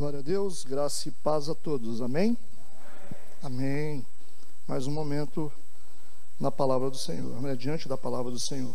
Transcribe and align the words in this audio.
Glória 0.00 0.20
a 0.20 0.22
Deus, 0.22 0.64
graça 0.64 1.10
e 1.10 1.12
paz 1.12 1.50
a 1.50 1.54
todos, 1.54 2.00
amém? 2.00 2.34
Amém. 3.42 4.02
Mais 4.66 4.86
um 4.86 4.90
momento 4.90 5.52
na 6.40 6.50
palavra 6.50 6.88
do 6.88 6.96
Senhor, 6.96 7.38
né? 7.42 7.54
diante 7.54 7.86
da 7.86 7.98
palavra 7.98 8.32
do 8.32 8.40
Senhor. 8.40 8.74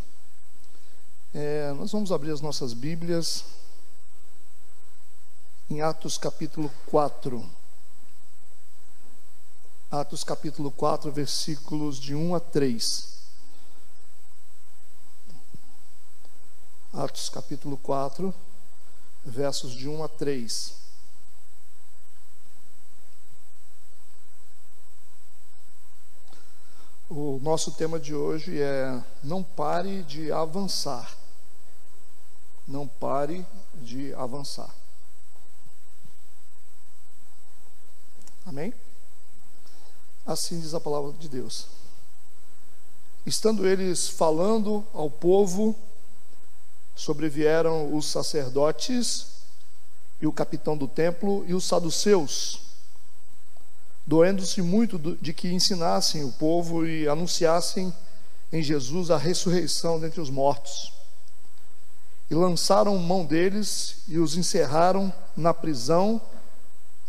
É, 1.34 1.74
nós 1.74 1.92
vamos 1.92 2.12
abrir 2.12 2.30
as 2.30 2.42
nossas 2.42 2.74
Bíblias 2.74 3.44
em 5.68 5.82
Atos 5.82 6.16
capítulo 6.16 6.72
4. 6.86 7.44
Atos 9.90 10.24
capítulo 10.24 10.70
4, 10.70 11.12
versículos 11.12 12.00
de 12.00 12.14
1 12.14 12.36
a 12.36 12.40
3. 12.40 13.20
Atos 16.94 17.30
capítulo 17.30 17.78
4, 17.78 18.32
versos 19.26 19.74
de 19.74 19.90
1 19.90 20.04
a 20.04 20.08
3. 20.08 20.85
O 27.08 27.40
nosso 27.44 27.72
tema 27.72 28.00
de 28.00 28.16
hoje 28.16 28.60
é 28.60 29.00
Não 29.24 29.44
pare 29.44 30.02
de 30.04 30.32
avançar. 30.32 31.16
Não 32.68 32.88
pare 32.88 33.46
de 33.76 34.12
avançar. 34.16 34.74
Amém? 38.44 38.74
Assim 40.26 40.60
diz 40.60 40.74
a 40.74 40.82
palavra 40.82 41.14
de 41.14 41.30
Deus. 41.30 41.68
Estando 43.24 43.68
eles 43.68 44.08
falando 44.08 44.84
ao 44.92 45.10
povo, 45.10 45.76
sobrevieram 46.96 47.96
os 47.96 48.08
sacerdotes 48.08 49.28
e 50.20 50.26
o 50.26 50.34
capitão 50.34 50.76
do 50.76 50.88
templo 50.88 51.46
e 51.48 51.54
os 51.54 51.66
saduceus 51.66 52.65
doendo-se 54.06 54.62
muito 54.62 55.00
de 55.22 55.34
que 55.34 55.52
ensinassem 55.52 56.24
o 56.24 56.32
povo 56.32 56.86
e 56.86 57.08
anunciassem 57.08 57.94
em 58.52 58.62
Jesus 58.62 59.10
a 59.10 59.18
ressurreição 59.18 60.00
dentre 60.00 60.22
os 60.22 60.30
mortos. 60.30 60.94
E 62.30 62.36
lançaram 62.36 62.98
mão 62.98 63.26
deles 63.26 64.04
e 64.08 64.18
os 64.18 64.36
encerraram 64.36 65.14
na 65.36 65.54
prisão 65.54 66.22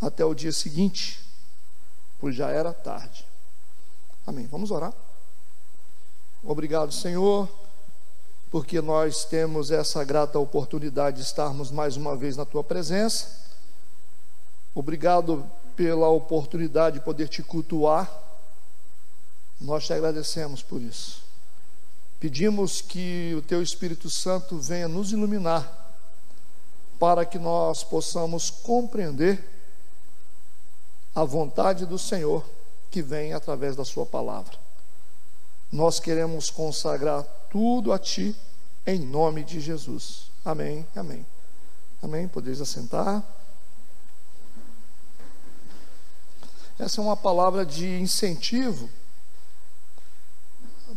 até 0.01 0.25
o 0.25 0.35
dia 0.35 0.53
seguinte, 0.53 1.21
pois 2.19 2.35
já 2.35 2.51
era 2.51 2.73
tarde. 2.73 3.27
Amém. 4.27 4.47
Vamos 4.47 4.71
orar. 4.71 4.93
Obrigado, 6.43 6.93
Senhor, 6.93 7.49
porque 8.51 8.81
nós 8.81 9.25
temos 9.25 9.71
essa 9.71 10.05
grata 10.05 10.39
oportunidade 10.39 11.19
de 11.19 11.23
estarmos 11.23 11.71
mais 11.71 11.97
uma 11.97 12.17
vez 12.17 12.37
na 12.37 12.45
tua 12.45 12.63
presença. 12.63 13.45
Obrigado 14.75 15.51
pela 15.77 16.09
oportunidade 16.09 16.99
de 16.99 17.05
poder 17.05 17.29
te 17.29 17.43
cultuar. 17.43 18.11
Nós 19.61 19.87
te 19.87 19.93
agradecemos 19.93 20.63
por 20.63 20.81
isso. 20.81 21.23
Pedimos 22.19 22.81
que 22.81 23.35
o 23.37 23.43
teu 23.43 23.63
Espírito 23.63 24.09
Santo 24.09 24.59
venha 24.59 24.89
nos 24.89 25.13
iluminar 25.13 25.85
para 26.99 27.27
que 27.27 27.39
nós 27.39 27.85
possamos 27.85 28.49
compreender 28.49 29.45
a 31.15 31.25
vontade 31.25 31.85
do 31.85 31.99
Senhor 31.99 32.45
que 32.91 33.03
vem 33.03 33.33
através 33.33 33.77
da 33.77 33.85
sua 33.85 34.07
palavra. 34.07 34.57
Nós 35.71 36.01
queremos 36.01 36.49
consagrar 36.49 37.23
tudo 37.51 37.93
a 37.93 37.99
ti 37.99 38.35
em 38.87 38.99
nome 39.01 39.45
de 39.45 39.61
Jesus. 39.61 40.31
Amém. 40.45 40.87
Amém. 40.95 41.27
Amém. 42.03 42.29
Podeis 42.29 42.61
assentar. 42.61 43.23
Essa 46.79 47.01
é 47.01 47.05
uma 47.05 47.17
palavra 47.17 47.65
de 47.65 47.99
incentivo 47.99 48.91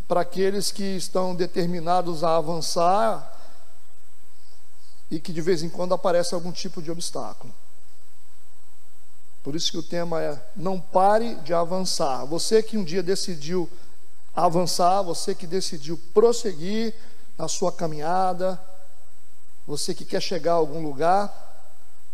para 0.07 0.21
aqueles 0.21 0.71
que 0.71 0.83
estão 0.83 1.33
determinados 1.33 2.23
a 2.23 2.35
avançar 2.35 3.37
e 5.09 5.19
que 5.19 5.31
de 5.31 5.41
vez 5.41 5.63
em 5.63 5.69
quando 5.69 5.93
aparece 5.93 6.33
algum 6.33 6.51
tipo 6.51 6.81
de 6.81 6.91
obstáculo. 6.91 7.53
Por 9.41 9.55
isso 9.55 9.71
que 9.71 9.77
o 9.77 9.83
tema 9.83 10.21
é 10.21 10.41
não 10.55 10.79
pare 10.79 11.35
de 11.35 11.53
avançar. 11.53 12.25
Você 12.25 12.61
que 12.61 12.77
um 12.77 12.83
dia 12.83 13.01
decidiu 13.01 13.69
avançar, 14.35 15.01
você 15.01 15.33
que 15.33 15.47
decidiu 15.47 15.97
prosseguir 16.13 16.93
na 17.37 17.47
sua 17.47 17.71
caminhada, 17.71 18.59
você 19.65 19.93
que 19.93 20.03
quer 20.03 20.21
chegar 20.21 20.53
a 20.53 20.55
algum 20.55 20.83
lugar, 20.83 21.48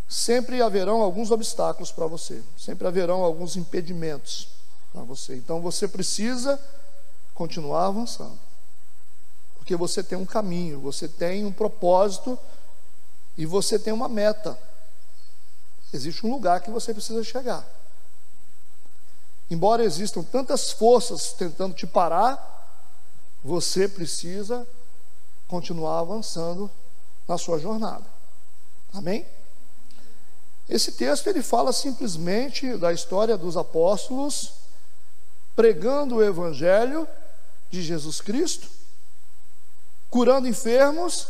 sempre 0.07 0.61
haverão 0.61 1.01
alguns 1.01 1.31
obstáculos 1.31 1.91
para 1.91 2.07
você, 2.07 2.41
sempre 2.57 2.87
haverão 2.87 3.23
alguns 3.23 3.55
impedimentos 3.55 4.47
para 4.91 5.01
você. 5.03 5.35
Então 5.35 5.61
você 5.61 5.87
precisa 5.87 6.59
continuar 7.33 7.87
avançando, 7.87 8.39
porque 9.55 9.75
você 9.75 10.03
tem 10.03 10.17
um 10.17 10.25
caminho, 10.25 10.79
você 10.79 11.07
tem 11.07 11.45
um 11.45 11.51
propósito 11.51 12.37
e 13.37 13.45
você 13.45 13.77
tem 13.77 13.91
uma 13.91 14.07
meta. 14.07 14.57
Existe 15.93 16.25
um 16.25 16.31
lugar 16.31 16.61
que 16.61 16.71
você 16.71 16.93
precisa 16.93 17.23
chegar. 17.23 17.65
Embora 19.49 19.83
existam 19.83 20.23
tantas 20.23 20.71
forças 20.71 21.33
tentando 21.33 21.75
te 21.75 21.85
parar, 21.85 22.53
você 23.43 23.87
precisa 23.87 24.67
continuar 25.47 25.99
avançando 25.99 26.69
na 27.27 27.37
sua 27.37 27.59
jornada. 27.59 28.05
Amém? 28.93 29.25
Esse 30.67 30.93
texto 30.93 31.27
ele 31.27 31.43
fala 31.43 31.71
simplesmente 31.71 32.75
da 32.77 32.91
história 32.91 33.37
dos 33.37 33.55
apóstolos 33.55 34.53
pregando 35.55 36.15
o 36.15 36.23
evangelho 36.23 37.07
de 37.69 37.81
Jesus 37.81 38.19
Cristo, 38.19 38.67
curando 40.09 40.47
enfermos, 40.47 41.27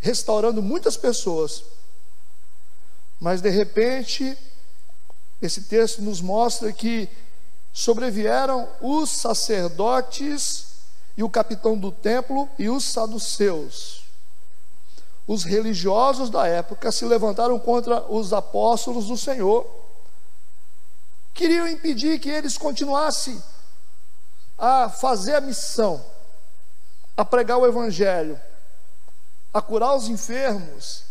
restaurando 0.00 0.62
muitas 0.62 0.96
pessoas. 0.96 1.62
Mas 3.20 3.40
de 3.40 3.50
repente, 3.50 4.36
esse 5.40 5.62
texto 5.62 6.02
nos 6.02 6.20
mostra 6.20 6.72
que 6.72 7.08
sobrevieram 7.72 8.68
os 8.80 9.10
sacerdotes 9.10 10.66
e 11.16 11.22
o 11.22 11.30
capitão 11.30 11.78
do 11.78 11.92
templo 11.92 12.48
e 12.58 12.68
os 12.68 12.84
saduceus 12.84 14.05
os 15.26 15.44
religiosos 15.44 16.30
da 16.30 16.46
época 16.46 16.92
se 16.92 17.04
levantaram 17.04 17.58
contra 17.58 18.00
os 18.10 18.32
apóstolos 18.32 19.06
do 19.06 19.16
Senhor, 19.16 19.66
queriam 21.34 21.66
impedir 21.66 22.18
que 22.20 22.30
eles 22.30 22.56
continuassem 22.56 23.42
a 24.56 24.88
fazer 24.88 25.34
a 25.34 25.40
missão, 25.40 26.04
a 27.16 27.24
pregar 27.24 27.58
o 27.58 27.66
Evangelho, 27.66 28.40
a 29.52 29.60
curar 29.60 29.94
os 29.94 30.08
enfermos, 30.08 31.02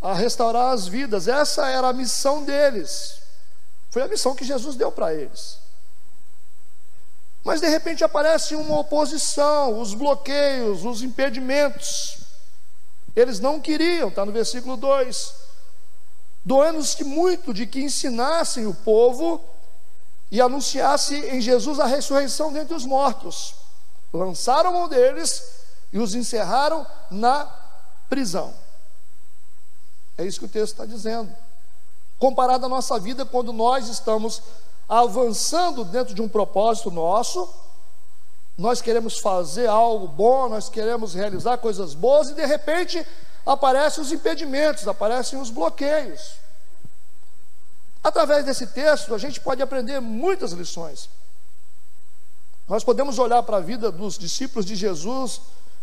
a 0.00 0.12
restaurar 0.12 0.72
as 0.72 0.86
vidas. 0.86 1.26
Essa 1.26 1.66
era 1.68 1.88
a 1.88 1.92
missão 1.92 2.44
deles, 2.44 3.20
foi 3.90 4.02
a 4.02 4.08
missão 4.08 4.34
que 4.34 4.44
Jesus 4.44 4.76
deu 4.76 4.92
para 4.92 5.14
eles. 5.14 5.58
Mas 7.42 7.60
de 7.60 7.68
repente 7.68 8.02
aparece 8.04 8.56
uma 8.56 8.80
oposição, 8.80 9.80
os 9.80 9.94
bloqueios, 9.94 10.84
os 10.84 11.00
impedimentos. 11.00 12.25
Eles 13.16 13.40
não 13.40 13.58
queriam, 13.58 14.10
está 14.10 14.26
no 14.26 14.30
versículo 14.30 14.76
2. 14.76 15.34
Doendo-se 16.44 17.02
muito 17.02 17.54
de 17.54 17.66
que 17.66 17.82
ensinassem 17.82 18.66
o 18.66 18.74
povo 18.74 19.42
e 20.30 20.40
anunciassem 20.40 21.36
em 21.36 21.40
Jesus 21.40 21.80
a 21.80 21.86
ressurreição 21.86 22.52
dentre 22.52 22.74
os 22.74 22.84
mortos. 22.84 23.54
Lançaram 24.12 24.72
mão 24.72 24.88
deles 24.88 25.42
e 25.92 25.98
os 25.98 26.14
encerraram 26.14 26.86
na 27.10 27.46
prisão. 28.08 28.54
É 30.18 30.24
isso 30.24 30.38
que 30.38 30.44
o 30.44 30.48
texto 30.48 30.72
está 30.74 30.84
dizendo. 30.84 31.34
Comparado 32.18 32.66
à 32.66 32.68
nossa 32.68 32.98
vida, 32.98 33.24
quando 33.24 33.52
nós 33.52 33.88
estamos 33.88 34.42
avançando 34.88 35.84
dentro 35.84 36.14
de 36.14 36.22
um 36.22 36.28
propósito 36.28 36.90
nosso, 36.90 37.48
nós 38.56 38.80
queremos 38.80 39.18
fazer 39.18 39.66
algo 39.66 40.08
bom, 40.08 40.48
nós 40.48 40.68
queremos 40.68 41.14
realizar 41.14 41.58
coisas 41.58 41.92
boas 41.92 42.30
e 42.30 42.34
de 42.34 42.46
repente 42.46 43.06
aparecem 43.44 44.02
os 44.02 44.10
impedimentos, 44.10 44.88
aparecem 44.88 45.38
os 45.38 45.50
bloqueios. 45.50 46.36
Através 48.02 48.44
desse 48.44 48.68
texto, 48.68 49.14
a 49.14 49.18
gente 49.18 49.40
pode 49.40 49.60
aprender 49.60 50.00
muitas 50.00 50.52
lições. 50.52 51.10
Nós 52.66 52.82
podemos 52.82 53.18
olhar 53.18 53.42
para 53.42 53.58
a 53.58 53.60
vida 53.60 53.92
dos 53.92 54.16
discípulos 54.16 54.64
de 54.64 54.74
Jesus 54.74 55.40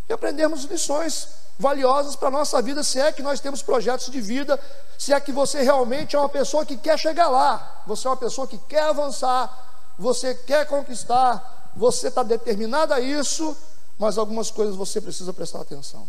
e 0.09 0.13
aprendermos 0.13 0.63
lições 0.63 1.27
valiosas 1.57 2.15
para 2.15 2.29
a 2.29 2.31
nossa 2.31 2.61
vida, 2.61 2.83
se 2.83 2.99
é 2.99 3.11
que 3.11 3.21
nós 3.21 3.39
temos 3.39 3.61
projetos 3.61 4.09
de 4.09 4.19
vida, 4.19 4.59
se 4.97 5.13
é 5.13 5.19
que 5.19 5.31
você 5.31 5.61
realmente 5.61 6.15
é 6.15 6.19
uma 6.19 6.27
pessoa 6.27 6.65
que 6.65 6.75
quer 6.75 6.97
chegar 6.97 7.29
lá, 7.29 7.83
você 7.85 8.07
é 8.07 8.09
uma 8.09 8.17
pessoa 8.17 8.47
que 8.47 8.57
quer 8.57 8.83
avançar, 8.83 9.93
você 9.97 10.33
quer 10.33 10.65
conquistar, 10.65 11.62
você 11.75 12.07
está 12.07 12.23
determinado 12.23 12.93
a 12.93 12.99
isso, 12.99 13.55
mas 13.97 14.17
algumas 14.17 14.51
coisas 14.51 14.75
você 14.75 15.01
precisa 15.01 15.33
prestar 15.33 15.61
atenção. 15.61 16.07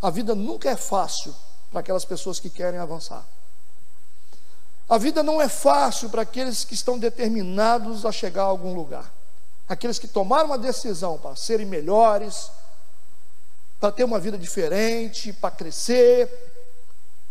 A 0.00 0.10
vida 0.10 0.34
nunca 0.34 0.70
é 0.70 0.76
fácil 0.76 1.34
para 1.70 1.80
aquelas 1.80 2.04
pessoas 2.04 2.38
que 2.38 2.50
querem 2.50 2.78
avançar. 2.78 3.24
A 4.88 4.98
vida 4.98 5.22
não 5.22 5.40
é 5.40 5.48
fácil 5.48 6.08
para 6.10 6.22
aqueles 6.22 6.64
que 6.64 6.74
estão 6.74 6.98
determinados 6.98 8.06
a 8.06 8.12
chegar 8.12 8.42
a 8.42 8.46
algum 8.46 8.74
lugar. 8.74 9.12
Aqueles 9.68 9.98
que 9.98 10.06
tomaram 10.06 10.46
uma 10.46 10.58
decisão 10.58 11.18
para 11.18 11.34
serem 11.34 11.66
melhores, 11.66 12.50
para 13.80 13.90
ter 13.90 14.04
uma 14.04 14.20
vida 14.20 14.38
diferente, 14.38 15.32
para 15.32 15.50
crescer. 15.50 16.55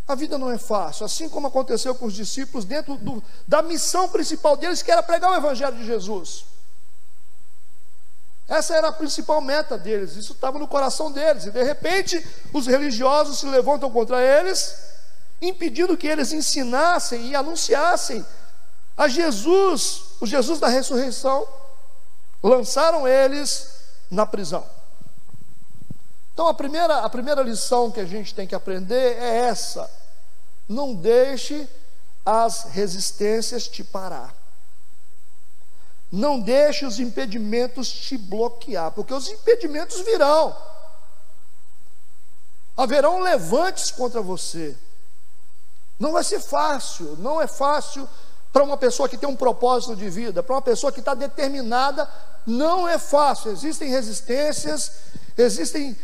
A 0.07 0.13
vida 0.13 0.37
não 0.37 0.51
é 0.51 0.57
fácil, 0.57 1.05
assim 1.05 1.27
como 1.27 1.47
aconteceu 1.47 1.95
com 1.95 2.05
os 2.05 2.13
discípulos 2.13 2.63
dentro 2.63 2.95
do, 2.97 3.23
da 3.47 3.63
missão 3.63 4.07
principal 4.07 4.55
deles, 4.55 4.81
que 4.83 4.91
era 4.91 5.01
pregar 5.01 5.31
o 5.31 5.35
Evangelho 5.35 5.75
de 5.77 5.85
Jesus. 5.85 6.45
Essa 8.47 8.75
era 8.75 8.89
a 8.89 8.91
principal 8.91 9.41
meta 9.41 9.75
deles, 9.75 10.15
isso 10.15 10.33
estava 10.33 10.59
no 10.59 10.67
coração 10.67 11.11
deles, 11.11 11.45
e 11.45 11.51
de 11.51 11.63
repente 11.63 12.23
os 12.53 12.67
religiosos 12.67 13.39
se 13.39 13.47
levantam 13.47 13.89
contra 13.89 14.21
eles, 14.21 14.75
impedindo 15.41 15.97
que 15.97 16.07
eles 16.07 16.31
ensinassem 16.31 17.29
e 17.29 17.35
anunciassem 17.35 18.23
a 18.95 19.07
Jesus, 19.07 20.03
o 20.21 20.27
Jesus 20.27 20.59
da 20.59 20.67
ressurreição, 20.67 21.47
lançaram 22.43 23.07
eles 23.07 23.69
na 24.09 24.25
prisão. 24.25 24.63
Então 26.35 26.49
a 26.49 26.53
primeira, 26.53 26.97
a 26.97 27.09
primeira 27.09 27.41
lição 27.41 27.89
que 27.89 28.01
a 28.01 28.05
gente 28.05 28.35
tem 28.35 28.45
que 28.45 28.53
aprender 28.53 29.17
é 29.17 29.47
essa: 29.47 29.89
não 30.67 30.93
deixe 30.93 31.65
as 32.25 32.65
resistências 32.65 33.69
te 33.69 33.85
parar. 33.85 34.35
Não 36.11 36.37
deixe 36.37 36.85
os 36.85 36.99
impedimentos 36.99 37.89
te 37.89 38.17
bloquear, 38.17 38.91
porque 38.91 39.13
os 39.13 39.29
impedimentos 39.29 40.01
virão. 40.01 40.53
Haverão 42.75 43.21
levantes 43.21 43.89
contra 43.89 44.21
você. 44.21 44.75
Não 45.97 46.11
vai 46.11 46.23
ser 46.25 46.41
fácil, 46.41 47.15
não 47.17 47.41
é 47.41 47.47
fácil 47.47 48.09
para 48.51 48.61
uma 48.61 48.75
pessoa 48.75 49.07
que 49.07 49.17
tem 49.17 49.29
um 49.29 49.37
propósito 49.37 49.95
de 49.95 50.09
vida, 50.09 50.43
para 50.43 50.55
uma 50.55 50.61
pessoa 50.61 50.91
que 50.91 50.99
está 50.99 51.13
determinada, 51.13 52.09
não 52.45 52.85
é 52.85 52.99
fácil. 52.99 53.51
Existem 53.51 53.89
resistências, 53.89 54.91
existem 55.37 55.97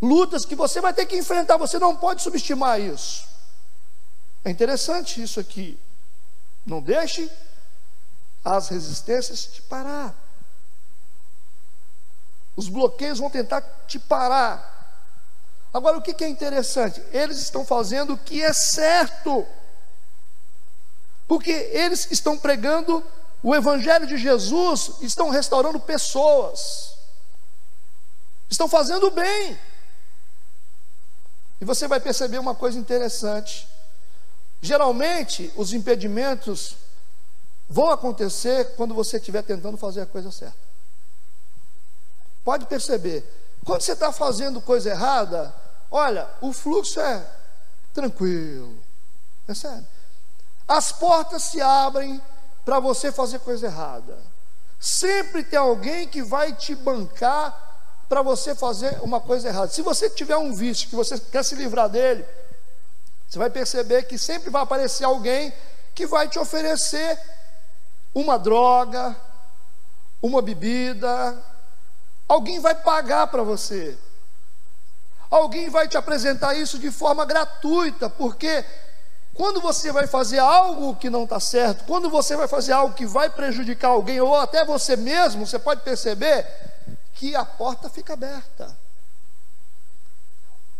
lutas 0.00 0.44
que 0.44 0.54
você 0.54 0.80
vai 0.80 0.92
ter 0.92 1.06
que 1.06 1.16
enfrentar, 1.16 1.56
você 1.56 1.78
não 1.78 1.96
pode 1.96 2.22
subestimar 2.22 2.80
isso. 2.80 3.26
É 4.44 4.50
interessante 4.50 5.22
isso 5.22 5.40
aqui. 5.40 5.78
Não 6.64 6.80
deixe 6.80 7.30
as 8.44 8.68
resistências 8.68 9.46
te 9.46 9.62
parar. 9.62 10.14
Os 12.54 12.68
bloqueios 12.68 13.18
vão 13.18 13.28
tentar 13.28 13.60
te 13.86 13.98
parar. 13.98 14.74
Agora, 15.72 15.98
o 15.98 16.02
que 16.02 16.24
é 16.24 16.28
interessante? 16.28 17.02
Eles 17.12 17.38
estão 17.38 17.64
fazendo 17.64 18.14
o 18.14 18.18
que 18.18 18.42
é 18.42 18.52
certo, 18.52 19.46
porque 21.28 21.50
eles 21.50 22.10
estão 22.10 22.38
pregando 22.38 23.04
o 23.42 23.54
Evangelho 23.54 24.06
de 24.06 24.16
Jesus, 24.16 24.92
estão 25.02 25.28
restaurando 25.28 25.78
pessoas, 25.78 26.96
estão 28.48 28.68
fazendo 28.68 29.10
bem. 29.10 29.58
E 31.60 31.64
você 31.64 31.88
vai 31.88 32.00
perceber 32.00 32.38
uma 32.38 32.54
coisa 32.54 32.78
interessante. 32.78 33.66
Geralmente, 34.60 35.52
os 35.56 35.72
impedimentos 35.72 36.76
vão 37.68 37.90
acontecer 37.90 38.74
quando 38.76 38.94
você 38.94 39.16
estiver 39.16 39.42
tentando 39.42 39.76
fazer 39.76 40.02
a 40.02 40.06
coisa 40.06 40.30
certa. 40.30 40.56
Pode 42.44 42.66
perceber. 42.66 43.24
Quando 43.64 43.82
você 43.82 43.92
está 43.92 44.12
fazendo 44.12 44.60
coisa 44.60 44.90
errada, 44.90 45.52
olha, 45.90 46.28
o 46.40 46.52
fluxo 46.52 47.00
é 47.00 47.26
tranquilo. 47.92 48.76
Sério. 49.54 49.86
As 50.68 50.92
portas 50.92 51.42
se 51.44 51.60
abrem 51.60 52.20
para 52.64 52.80
você 52.80 53.10
fazer 53.10 53.38
coisa 53.40 53.66
errada. 53.66 54.18
Sempre 54.78 55.42
tem 55.42 55.58
alguém 55.58 56.06
que 56.06 56.22
vai 56.22 56.52
te 56.52 56.74
bancar 56.74 57.65
para 58.08 58.22
você 58.22 58.54
fazer 58.54 58.98
uma 59.02 59.20
coisa 59.20 59.48
errada. 59.48 59.68
Se 59.68 59.82
você 59.82 60.08
tiver 60.08 60.36
um 60.36 60.54
vício 60.54 60.88
que 60.88 60.94
você 60.94 61.18
quer 61.18 61.44
se 61.44 61.54
livrar 61.54 61.88
dele, 61.88 62.24
você 63.28 63.38
vai 63.38 63.50
perceber 63.50 64.04
que 64.04 64.16
sempre 64.16 64.50
vai 64.50 64.62
aparecer 64.62 65.04
alguém 65.04 65.52
que 65.94 66.06
vai 66.06 66.28
te 66.28 66.38
oferecer 66.38 67.18
uma 68.14 68.38
droga, 68.38 69.16
uma 70.22 70.40
bebida, 70.40 71.36
alguém 72.28 72.60
vai 72.60 72.74
pagar 72.74 73.26
para 73.26 73.42
você. 73.42 73.96
Alguém 75.28 75.68
vai 75.68 75.88
te 75.88 75.96
apresentar 75.96 76.54
isso 76.54 76.78
de 76.78 76.90
forma 76.90 77.24
gratuita, 77.24 78.08
porque 78.08 78.64
quando 79.34 79.60
você 79.60 79.90
vai 79.90 80.06
fazer 80.06 80.38
algo 80.38 80.94
que 80.96 81.10
não 81.10 81.24
está 81.24 81.40
certo, 81.40 81.84
quando 81.84 82.08
você 82.08 82.36
vai 82.36 82.46
fazer 82.46 82.72
algo 82.72 82.94
que 82.94 83.04
vai 83.04 83.28
prejudicar 83.28 83.88
alguém, 83.88 84.20
ou 84.20 84.34
até 84.36 84.64
você 84.64 84.96
mesmo, 84.96 85.46
você 85.46 85.58
pode 85.58 85.82
perceber 85.82 86.46
que 87.16 87.34
a 87.34 87.44
porta 87.44 87.88
fica 87.90 88.12
aberta. 88.12 88.76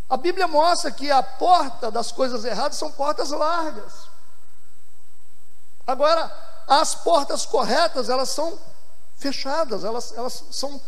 A 0.09 0.17
Bíblia 0.17 0.47
mostra 0.47 0.91
que 0.91 1.11
a 1.11 1.23
porta 1.23 1.91
das 1.91 2.13
coisas 2.13 2.45
erradas 2.45 2.77
são 2.77 2.93
portas 2.93 3.31
largas. 3.31 4.07
Agora, 5.87 6.31
as 6.67 6.95
portas 6.95 7.45
corretas, 7.45 8.09
elas 8.09 8.29
são 8.29 8.59
fechadas, 9.17 9.83
elas, 9.83 10.13
elas 10.13 10.45
são, 10.53 10.81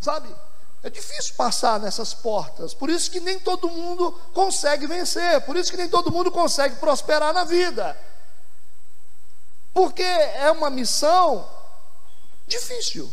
sabe? 0.00 0.34
É 0.82 0.90
difícil 0.90 1.34
passar 1.34 1.80
nessas 1.80 2.14
portas, 2.14 2.72
por 2.72 2.88
isso 2.88 3.10
que 3.10 3.20
nem 3.20 3.38
todo 3.38 3.68
mundo 3.68 4.12
consegue 4.32 4.86
vencer, 4.86 5.40
por 5.42 5.56
isso 5.56 5.70
que 5.70 5.76
nem 5.76 5.88
todo 5.88 6.10
mundo 6.10 6.30
consegue 6.30 6.76
prosperar 6.76 7.34
na 7.34 7.44
vida, 7.44 7.98
porque 9.74 10.02
é 10.02 10.50
uma 10.50 10.70
missão 10.70 11.46
difícil. 12.46 13.12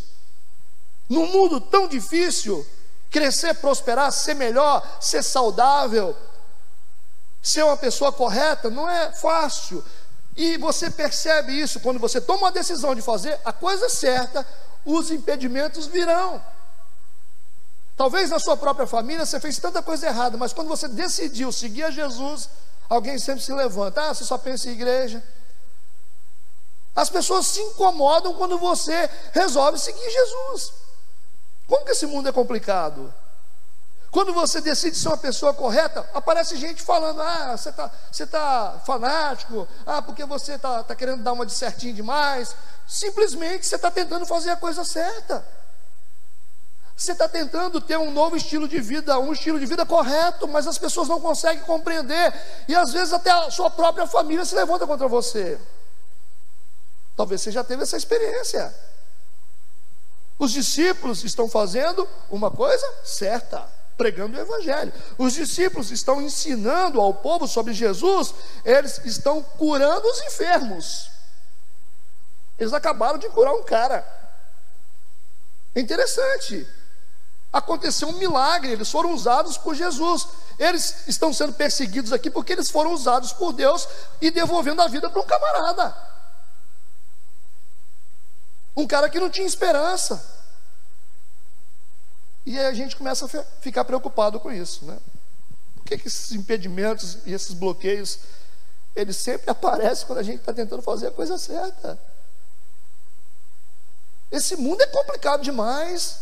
Num 1.09 1.27
mundo 1.27 1.61
tão 1.61 1.87
difícil, 1.87 2.65
crescer, 3.09 3.53
prosperar, 3.55 4.11
ser 4.11 4.33
melhor, 4.33 4.85
ser 4.99 5.23
saudável, 5.23 6.15
ser 7.41 7.63
uma 7.63 7.77
pessoa 7.77 8.11
correta, 8.11 8.69
não 8.69 8.89
é 8.89 9.11
fácil. 9.13 9.83
E 10.35 10.57
você 10.57 10.91
percebe 10.91 11.59
isso 11.59 11.79
quando 11.79 11.99
você 11.99 12.19
toma 12.21 12.43
uma 12.43 12.51
decisão 12.51 12.93
de 12.93 13.01
fazer 13.01 13.39
a 13.43 13.53
coisa 13.53 13.89
certa, 13.89 14.45
os 14.85 15.09
impedimentos 15.09 15.87
virão. 15.87 16.41
Talvez 17.95 18.29
na 18.29 18.37
sua 18.37 18.55
própria 18.55 18.85
família 18.85 19.25
você 19.25 19.39
fez 19.39 19.57
tanta 19.57 19.81
coisa 19.81 20.05
errada, 20.05 20.37
mas 20.37 20.53
quando 20.53 20.67
você 20.67 20.87
decidiu 20.87 21.51
seguir 21.51 21.83
a 21.83 21.91
Jesus, 21.91 22.47
alguém 22.87 23.17
sempre 23.17 23.41
se 23.41 23.51
levanta. 23.51 24.09
Ah, 24.09 24.13
você 24.13 24.23
só 24.23 24.37
pensa 24.37 24.69
em 24.69 24.73
igreja. 24.73 25.23
As 26.95 27.09
pessoas 27.09 27.47
se 27.47 27.59
incomodam 27.59 28.35
quando 28.35 28.57
você 28.59 29.09
resolve 29.31 29.79
seguir 29.79 30.09
Jesus. 30.09 30.73
Como 31.67 31.85
que 31.85 31.91
esse 31.91 32.05
mundo 32.05 32.29
é 32.29 32.31
complicado? 32.31 33.13
Quando 34.09 34.33
você 34.33 34.61
decide 34.61 34.97
ser 34.97 35.09
uma 35.09 35.17
pessoa 35.17 35.53
correta, 35.53 36.07
aparece 36.13 36.55
gente 36.55 36.81
falando: 36.81 37.21
ah, 37.21 37.57
você 37.57 37.69
está 37.69 37.91
você 38.11 38.25
tá 38.25 38.81
fanático, 38.85 39.67
ah, 39.85 40.01
porque 40.01 40.25
você 40.25 40.53
está 40.53 40.81
tá 40.83 40.95
querendo 40.95 41.23
dar 41.23 41.33
uma 41.33 41.45
de 41.45 41.53
certinho 41.53 41.93
demais. 41.93 42.55
Simplesmente 42.87 43.67
você 43.67 43.75
está 43.75 43.91
tentando 43.91 44.25
fazer 44.25 44.51
a 44.51 44.55
coisa 44.55 44.85
certa. 44.85 45.45
Você 46.95 47.11
está 47.11 47.27
tentando 47.27 47.79
ter 47.79 47.97
um 47.97 48.09
novo 48.09 48.35
estilo 48.35 48.67
de 48.67 48.81
vida, 48.81 49.19
um 49.19 49.31
estilo 49.31 49.59
de 49.59 49.67
vida 49.67 49.85
correto, 49.85 50.47
mas 50.47 50.65
as 50.65 50.79
pessoas 50.79 51.07
não 51.07 51.21
conseguem 51.21 51.63
compreender, 51.63 52.33
e 52.67 52.75
às 52.75 52.91
vezes 52.91 53.13
até 53.13 53.29
a 53.29 53.51
sua 53.51 53.69
própria 53.69 54.07
família 54.07 54.43
se 54.43 54.55
levanta 54.55 54.87
contra 54.87 55.07
você. 55.07 55.59
Talvez 57.15 57.41
você 57.41 57.51
já 57.51 57.63
teve 57.63 57.83
essa 57.83 57.97
experiência. 57.97 58.73
Os 60.39 60.51
discípulos 60.51 61.23
estão 61.23 61.49
fazendo 61.49 62.07
uma 62.29 62.51
coisa 62.51 62.87
certa 63.03 63.77
pregando 63.97 64.37
o 64.37 64.39
Evangelho. 64.39 64.93
Os 65.17 65.33
discípulos 65.33 65.91
estão 65.91 66.21
ensinando 66.21 67.01
ao 67.01 67.13
povo 67.15 67.47
sobre 67.47 67.73
Jesus, 67.73 68.33
eles 68.63 69.01
estão 69.03 69.41
curando 69.41 70.07
os 70.07 70.21
enfermos. 70.21 71.09
Eles 72.59 72.73
acabaram 72.73 73.17
de 73.17 73.27
curar 73.29 73.53
um 73.53 73.63
cara. 73.63 74.05
É 75.75 75.79
interessante. 75.79 76.67
Aconteceu 77.51 78.09
um 78.09 78.17
milagre, 78.17 78.71
eles 78.71 78.89
foram 78.89 79.13
usados 79.13 79.57
por 79.57 79.75
Jesus. 79.75 80.27
Eles 80.59 81.07
estão 81.07 81.33
sendo 81.33 81.53
perseguidos 81.53 82.13
aqui 82.13 82.29
porque 82.29 82.53
eles 82.53 82.69
foram 82.69 82.93
usados 82.93 83.31
por 83.33 83.53
Deus 83.53 83.87
e 84.21 84.29
devolvendo 84.31 84.81
a 84.81 84.87
vida 84.87 85.09
para 85.09 85.21
um 85.21 85.25
camarada. 85.25 85.95
Um 88.77 88.85
cara 88.85 89.09
que 89.09 89.19
não 89.19 89.27
tinha 89.27 89.47
esperança. 89.47 90.23
E 92.45 92.57
aí 92.57 92.67
a 92.67 92.73
gente 92.73 92.95
começa 92.95 93.25
a 93.25 93.43
ficar 93.59 93.83
preocupado 93.83 94.39
com 94.39 94.51
isso, 94.51 94.85
né? 94.85 94.99
Por 95.75 95.83
que, 95.83 95.97
que 95.97 96.07
esses 96.07 96.31
impedimentos 96.31 97.17
e 97.25 97.33
esses 97.33 97.53
bloqueios, 97.53 98.19
eles 98.95 99.17
sempre 99.17 99.49
aparecem 99.51 100.05
quando 100.05 100.19
a 100.19 100.23
gente 100.23 100.41
está 100.41 100.53
tentando 100.53 100.83
fazer 100.83 101.07
a 101.07 101.11
coisa 101.11 101.39
certa? 101.39 101.99
Esse 104.31 104.55
mundo 104.55 104.79
é 104.81 104.87
complicado 104.87 105.41
demais. 105.41 106.19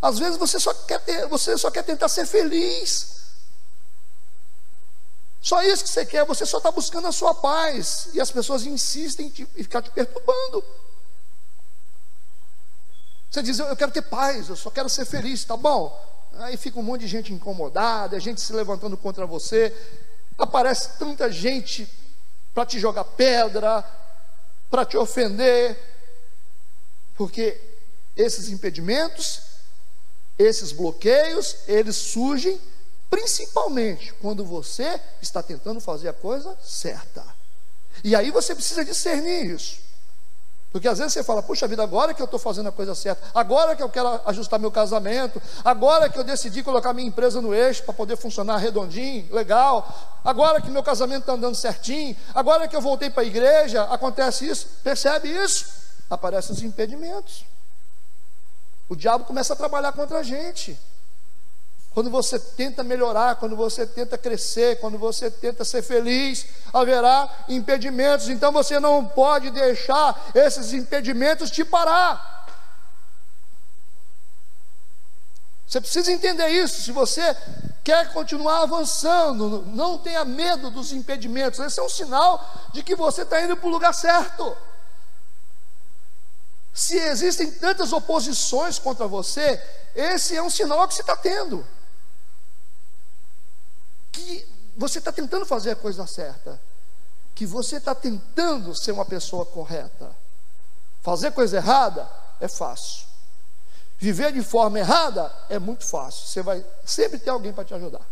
Às 0.00 0.18
vezes 0.18 0.38
você 0.38 0.58
só 0.58 0.72
quer 0.72 1.00
ter, 1.00 1.26
você 1.26 1.58
só 1.58 1.70
quer 1.70 1.82
tentar 1.82 2.08
ser 2.08 2.24
feliz. 2.24 3.27
Só 5.40 5.62
isso 5.62 5.84
que 5.84 5.90
você 5.90 6.04
quer, 6.04 6.24
você 6.24 6.44
só 6.44 6.58
está 6.58 6.70
buscando 6.70 7.06
a 7.06 7.12
sua 7.12 7.34
paz. 7.34 8.08
E 8.12 8.20
as 8.20 8.30
pessoas 8.30 8.64
insistem 8.64 9.32
em, 9.38 9.46
ficar 9.62 9.82
te 9.82 9.90
perturbando. 9.90 10.64
Você 13.30 13.42
diz, 13.42 13.58
eu 13.58 13.76
quero 13.76 13.92
ter 13.92 14.02
paz, 14.02 14.48
eu 14.48 14.56
só 14.56 14.70
quero 14.70 14.88
ser 14.88 15.04
feliz, 15.04 15.44
tá 15.44 15.56
bom? 15.56 15.96
Aí 16.38 16.56
fica 16.56 16.78
um 16.78 16.82
monte 16.82 17.02
de 17.02 17.08
gente 17.08 17.32
incomodada, 17.32 18.18
gente 18.18 18.40
se 18.40 18.52
levantando 18.52 18.96
contra 18.96 19.26
você. 19.26 19.74
Aparece 20.38 20.98
tanta 20.98 21.30
gente 21.30 21.88
para 22.54 22.64
te 22.64 22.78
jogar 22.78 23.04
pedra, 23.04 23.84
para 24.70 24.84
te 24.84 24.96
ofender, 24.96 25.78
porque 27.16 27.60
esses 28.16 28.48
impedimentos, 28.48 29.42
esses 30.38 30.72
bloqueios, 30.72 31.56
eles 31.66 31.96
surgem 31.96 32.60
principalmente 33.10 34.12
quando 34.14 34.44
você 34.44 35.00
está 35.20 35.42
tentando 35.42 35.80
fazer 35.80 36.08
a 36.08 36.12
coisa 36.12 36.56
certa. 36.62 37.24
E 38.04 38.14
aí 38.14 38.30
você 38.30 38.54
precisa 38.54 38.84
discernir 38.84 39.46
isso. 39.46 39.88
Porque 40.70 40.86
às 40.86 40.98
vezes 40.98 41.14
você 41.14 41.24
fala, 41.24 41.42
puxa 41.42 41.66
vida, 41.66 41.82
agora 41.82 42.12
que 42.12 42.20
eu 42.20 42.26
estou 42.26 42.38
fazendo 42.38 42.68
a 42.68 42.72
coisa 42.72 42.94
certa, 42.94 43.22
agora 43.34 43.74
que 43.74 43.82
eu 43.82 43.88
quero 43.88 44.20
ajustar 44.26 44.60
meu 44.60 44.70
casamento, 44.70 45.40
agora 45.64 46.10
que 46.10 46.18
eu 46.18 46.24
decidi 46.24 46.62
colocar 46.62 46.92
minha 46.92 47.08
empresa 47.08 47.40
no 47.40 47.54
eixo 47.54 47.82
para 47.84 47.94
poder 47.94 48.16
funcionar 48.18 48.58
redondinho, 48.58 49.26
legal, 49.34 50.20
agora 50.22 50.60
que 50.60 50.70
meu 50.70 50.82
casamento 50.82 51.20
está 51.20 51.32
andando 51.32 51.54
certinho, 51.54 52.14
agora 52.34 52.68
que 52.68 52.76
eu 52.76 52.82
voltei 52.82 53.08
para 53.08 53.22
a 53.22 53.26
igreja, 53.26 53.84
acontece 53.84 54.46
isso, 54.46 54.68
percebe 54.84 55.28
isso? 55.28 55.66
Aparecem 56.10 56.54
os 56.54 56.62
impedimentos. 56.62 57.44
O 58.90 58.94
diabo 58.94 59.24
começa 59.24 59.54
a 59.54 59.56
trabalhar 59.56 59.92
contra 59.92 60.18
a 60.18 60.22
gente. 60.22 60.78
Quando 61.98 62.10
você 62.10 62.38
tenta 62.38 62.84
melhorar, 62.84 63.34
quando 63.34 63.56
você 63.56 63.84
tenta 63.84 64.16
crescer, 64.16 64.78
quando 64.78 64.96
você 64.96 65.28
tenta 65.28 65.64
ser 65.64 65.82
feliz, 65.82 66.46
haverá 66.72 67.28
impedimentos. 67.48 68.28
Então 68.28 68.52
você 68.52 68.78
não 68.78 69.04
pode 69.04 69.50
deixar 69.50 70.30
esses 70.32 70.72
impedimentos 70.72 71.50
te 71.50 71.64
parar. 71.64 72.46
Você 75.66 75.80
precisa 75.80 76.12
entender 76.12 76.46
isso. 76.50 76.82
Se 76.82 76.92
você 76.92 77.36
quer 77.82 78.12
continuar 78.12 78.62
avançando, 78.62 79.64
não 79.66 79.98
tenha 79.98 80.24
medo 80.24 80.70
dos 80.70 80.92
impedimentos. 80.92 81.58
Esse 81.58 81.80
é 81.80 81.82
um 81.82 81.88
sinal 81.88 82.48
de 82.72 82.84
que 82.84 82.94
você 82.94 83.22
está 83.22 83.42
indo 83.42 83.56
para 83.56 83.66
o 83.66 83.72
lugar 83.72 83.92
certo. 83.92 84.56
Se 86.72 86.96
existem 86.96 87.50
tantas 87.50 87.92
oposições 87.92 88.78
contra 88.78 89.08
você, 89.08 89.60
esse 89.96 90.36
é 90.36 90.40
um 90.40 90.48
sinal 90.48 90.86
que 90.86 90.94
você 90.94 91.00
está 91.00 91.16
tendo 91.16 91.66
que 94.12 94.46
você 94.76 94.98
está 94.98 95.12
tentando 95.12 95.44
fazer 95.44 95.72
a 95.72 95.76
coisa 95.76 96.06
certa, 96.06 96.60
que 97.34 97.46
você 97.46 97.76
está 97.76 97.94
tentando 97.94 98.74
ser 98.74 98.92
uma 98.92 99.04
pessoa 99.04 99.44
correta. 99.44 100.10
Fazer 101.02 101.32
coisa 101.32 101.56
errada 101.56 102.08
é 102.40 102.48
fácil. 102.48 103.06
Viver 103.98 104.32
de 104.32 104.42
forma 104.42 104.78
errada 104.78 105.32
é 105.48 105.58
muito 105.58 105.84
fácil. 105.84 106.26
Você 106.26 106.42
vai 106.42 106.64
sempre 106.84 107.18
ter 107.18 107.30
alguém 107.30 107.52
para 107.52 107.64
te 107.64 107.74
ajudar. 107.74 108.06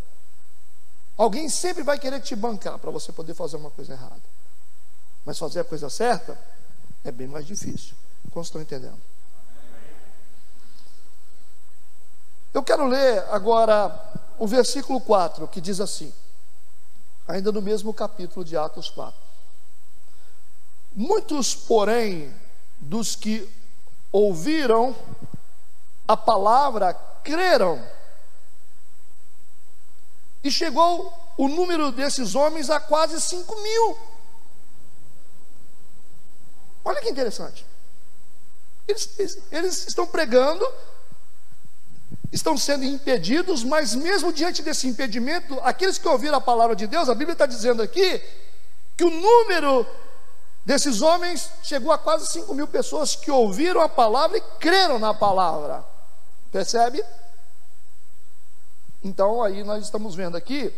Alguém 1.16 1.48
sempre 1.48 1.82
vai 1.82 1.98
querer 1.98 2.20
te 2.20 2.34
bancar 2.36 2.78
para 2.78 2.90
você 2.90 3.12
poder 3.12 3.34
fazer 3.34 3.56
uma 3.56 3.70
coisa 3.70 3.92
errada. 3.92 4.22
Mas 5.24 5.38
fazer 5.38 5.60
a 5.60 5.64
coisa 5.64 5.88
certa 5.88 6.38
é 7.04 7.10
bem 7.10 7.26
mais 7.26 7.46
difícil. 7.46 7.94
Como 8.30 8.44
estão 8.44 8.60
entendendo? 8.60 8.98
Eu 12.52 12.62
quero 12.62 12.86
ler 12.86 13.24
agora 13.30 13.88
o 14.38 14.47
versículo 14.47 15.00
4, 15.00 15.49
que 15.49 15.61
diz 15.61 15.81
assim, 15.81 16.12
ainda 17.26 17.50
no 17.50 17.62
mesmo 17.62 17.93
capítulo 17.93 18.45
de 18.45 18.57
Atos 18.57 18.90
4. 18.90 19.19
Muitos, 20.95 21.55
porém, 21.55 22.35
dos 22.78 23.14
que 23.14 23.49
ouviram 24.12 24.97
a 26.07 26.16
palavra, 26.16 26.95
creram. 27.23 27.83
E 30.43 30.50
chegou 30.50 31.12
o 31.37 31.49
número 31.49 31.90
desses 31.90 32.35
homens 32.35 32.71
a 32.71 32.81
quase 32.81 33.21
5 33.21 33.62
mil. 33.62 33.99
Olha 36.85 37.00
que 37.00 37.11
interessante. 37.11 37.66
Eles, 38.87 39.19
eles, 39.19 39.43
eles 39.50 39.88
estão 39.88 40.07
pregando 40.07 40.64
estão 42.33 42.56
sendo 42.56 42.85
impedidos, 42.85 43.62
mas 43.64 43.95
mesmo 43.95 44.33
diante 44.33 44.62
desse 44.62 44.87
impedimento, 44.87 45.59
aqueles 45.62 45.99
que 45.99 46.09
ouviram 46.09 46.37
a 46.37 46.40
palavra 46.40 46.75
de 46.75 46.87
Deus, 46.87 47.09
a 47.09 47.14
Bíblia 47.14 47.33
está 47.33 47.47
dizendo 47.47 47.83
aqui 47.83 48.21
que 48.97 49.04
o 49.04 49.11
número 49.11 49.87
desses 50.64 51.00
homens 51.00 51.50
chegou 51.62 51.92
a 51.92 51.99
quase 51.99 52.26
5 52.26 52.52
mil 52.54 52.66
pessoas 52.66 53.14
que 53.14 53.30
ouviram 53.30 53.80
a 53.80 53.88
palavra 53.88 54.38
e 54.38 54.40
creram 54.59 54.99
na 54.99 55.14
palavra. 55.14 55.85
Percebe? 56.50 57.04
Então 59.04 59.42
aí 59.42 59.62
nós 59.62 59.85
estamos 59.85 60.14
vendo 60.14 60.37
aqui 60.37 60.73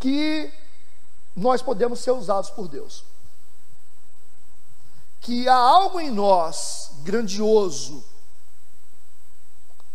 que 0.00 0.52
nós 1.36 1.62
podemos 1.62 2.00
ser 2.00 2.10
usados 2.10 2.50
por 2.50 2.68
Deus. 2.68 3.04
Que 5.20 5.48
há 5.48 5.54
algo 5.54 6.00
em 6.00 6.10
nós 6.10 6.90
grandioso, 7.02 8.04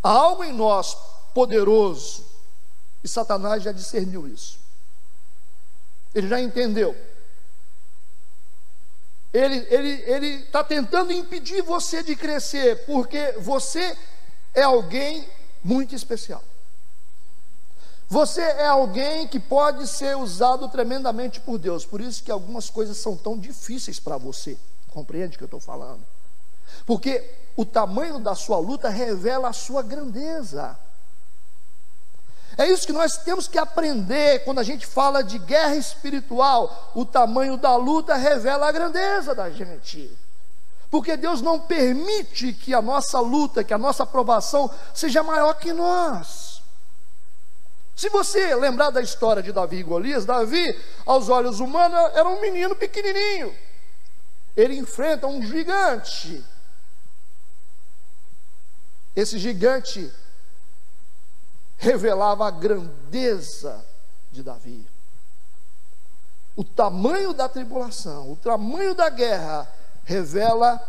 Há 0.01 0.09
algo 0.09 0.43
em 0.43 0.53
nós 0.53 0.95
poderoso, 1.33 2.25
e 3.03 3.07
Satanás 3.07 3.63
já 3.63 3.71
discerniu 3.71 4.27
isso. 4.27 4.59
Ele 6.13 6.27
já 6.27 6.39
entendeu. 6.41 6.95
Ele 9.31 10.27
está 10.27 10.63
tá 10.63 10.63
tentando 10.63 11.11
impedir 11.11 11.61
você 11.61 12.01
de 12.01 12.15
crescer, 12.15 12.85
porque 12.85 13.33
você 13.39 13.95
é 14.53 14.63
alguém 14.63 15.29
muito 15.63 15.93
especial. 15.93 16.43
Você 18.09 18.41
é 18.41 18.65
alguém 18.65 19.27
que 19.27 19.39
pode 19.39 19.87
ser 19.87 20.17
usado 20.17 20.67
tremendamente 20.67 21.39
por 21.39 21.59
Deus. 21.59 21.85
Por 21.85 22.01
isso 22.01 22.23
que 22.23 22.31
algumas 22.31 22.67
coisas 22.67 22.97
são 22.97 23.15
tão 23.15 23.37
difíceis 23.37 23.99
para 23.99 24.17
você. 24.17 24.57
Compreende 24.89 25.35
o 25.35 25.37
que 25.37 25.43
eu 25.43 25.45
estou 25.45 25.59
falando? 25.59 26.03
Porque 26.87 27.23
o 27.59 27.65
tamanho 27.65 28.19
da 28.19 28.35
sua 28.35 28.57
luta 28.57 28.87
revela 28.87 29.49
a 29.49 29.53
sua 29.53 29.83
grandeza. 29.83 30.79
É 32.57 32.65
isso 32.65 32.87
que 32.87 32.93
nós 32.93 33.17
temos 33.17 33.49
que 33.49 33.57
aprender 33.57 34.45
quando 34.45 34.59
a 34.59 34.63
gente 34.63 34.85
fala 34.85 35.21
de 35.21 35.37
guerra 35.37 35.75
espiritual. 35.75 36.93
O 36.95 37.03
tamanho 37.03 37.57
da 37.57 37.75
luta 37.75 38.15
revela 38.15 38.69
a 38.69 38.71
grandeza 38.71 39.35
da 39.35 39.49
gente. 39.49 40.09
Porque 40.89 41.17
Deus 41.17 41.41
não 41.41 41.59
permite 41.59 42.53
que 42.53 42.73
a 42.73 42.81
nossa 42.81 43.19
luta, 43.19 43.61
que 43.61 43.73
a 43.73 43.77
nossa 43.77 44.03
aprovação 44.03 44.71
seja 44.93 45.21
maior 45.21 45.53
que 45.55 45.73
nós. 45.73 46.61
Se 47.93 48.07
você 48.07 48.55
lembrar 48.55 48.89
da 48.89 49.01
história 49.01 49.43
de 49.43 49.51
Davi 49.51 49.79
e 49.79 49.83
Golias, 49.83 50.23
Davi, 50.23 50.81
aos 51.05 51.27
olhos 51.27 51.59
humanos, 51.59 52.15
era 52.15 52.29
um 52.29 52.39
menino 52.39 52.73
pequenininho. 52.73 53.53
Ele 54.55 54.77
enfrenta 54.77 55.27
um 55.27 55.45
gigante. 55.45 56.41
Esse 59.19 59.37
gigante 59.37 60.09
revelava 61.77 62.47
a 62.47 62.51
grandeza 62.51 63.85
de 64.31 64.41
Davi. 64.41 64.87
O 66.55 66.63
tamanho 66.63 67.33
da 67.33 67.49
tribulação, 67.49 68.31
o 68.31 68.37
tamanho 68.37 68.95
da 68.95 69.09
guerra, 69.09 69.69
revela 70.05 70.81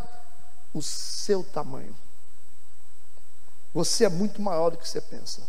o 0.73 0.81
seu 0.81 1.43
tamanho. 1.43 1.95
Você 3.75 4.05
é 4.05 4.09
muito 4.09 4.41
maior 4.41 4.71
do 4.71 4.79
que 4.79 4.89
você 4.89 5.01
pensa. 5.01 5.43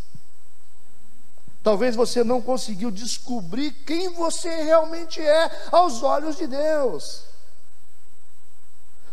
Talvez 1.62 1.96
você 1.96 2.24
não 2.24 2.42
conseguiu 2.42 2.90
descobrir 2.90 3.74
quem 3.86 4.10
você 4.10 4.64
realmente 4.64 5.22
é 5.22 5.68
aos 5.72 6.02
olhos 6.02 6.36
de 6.36 6.48
Deus 6.48 7.31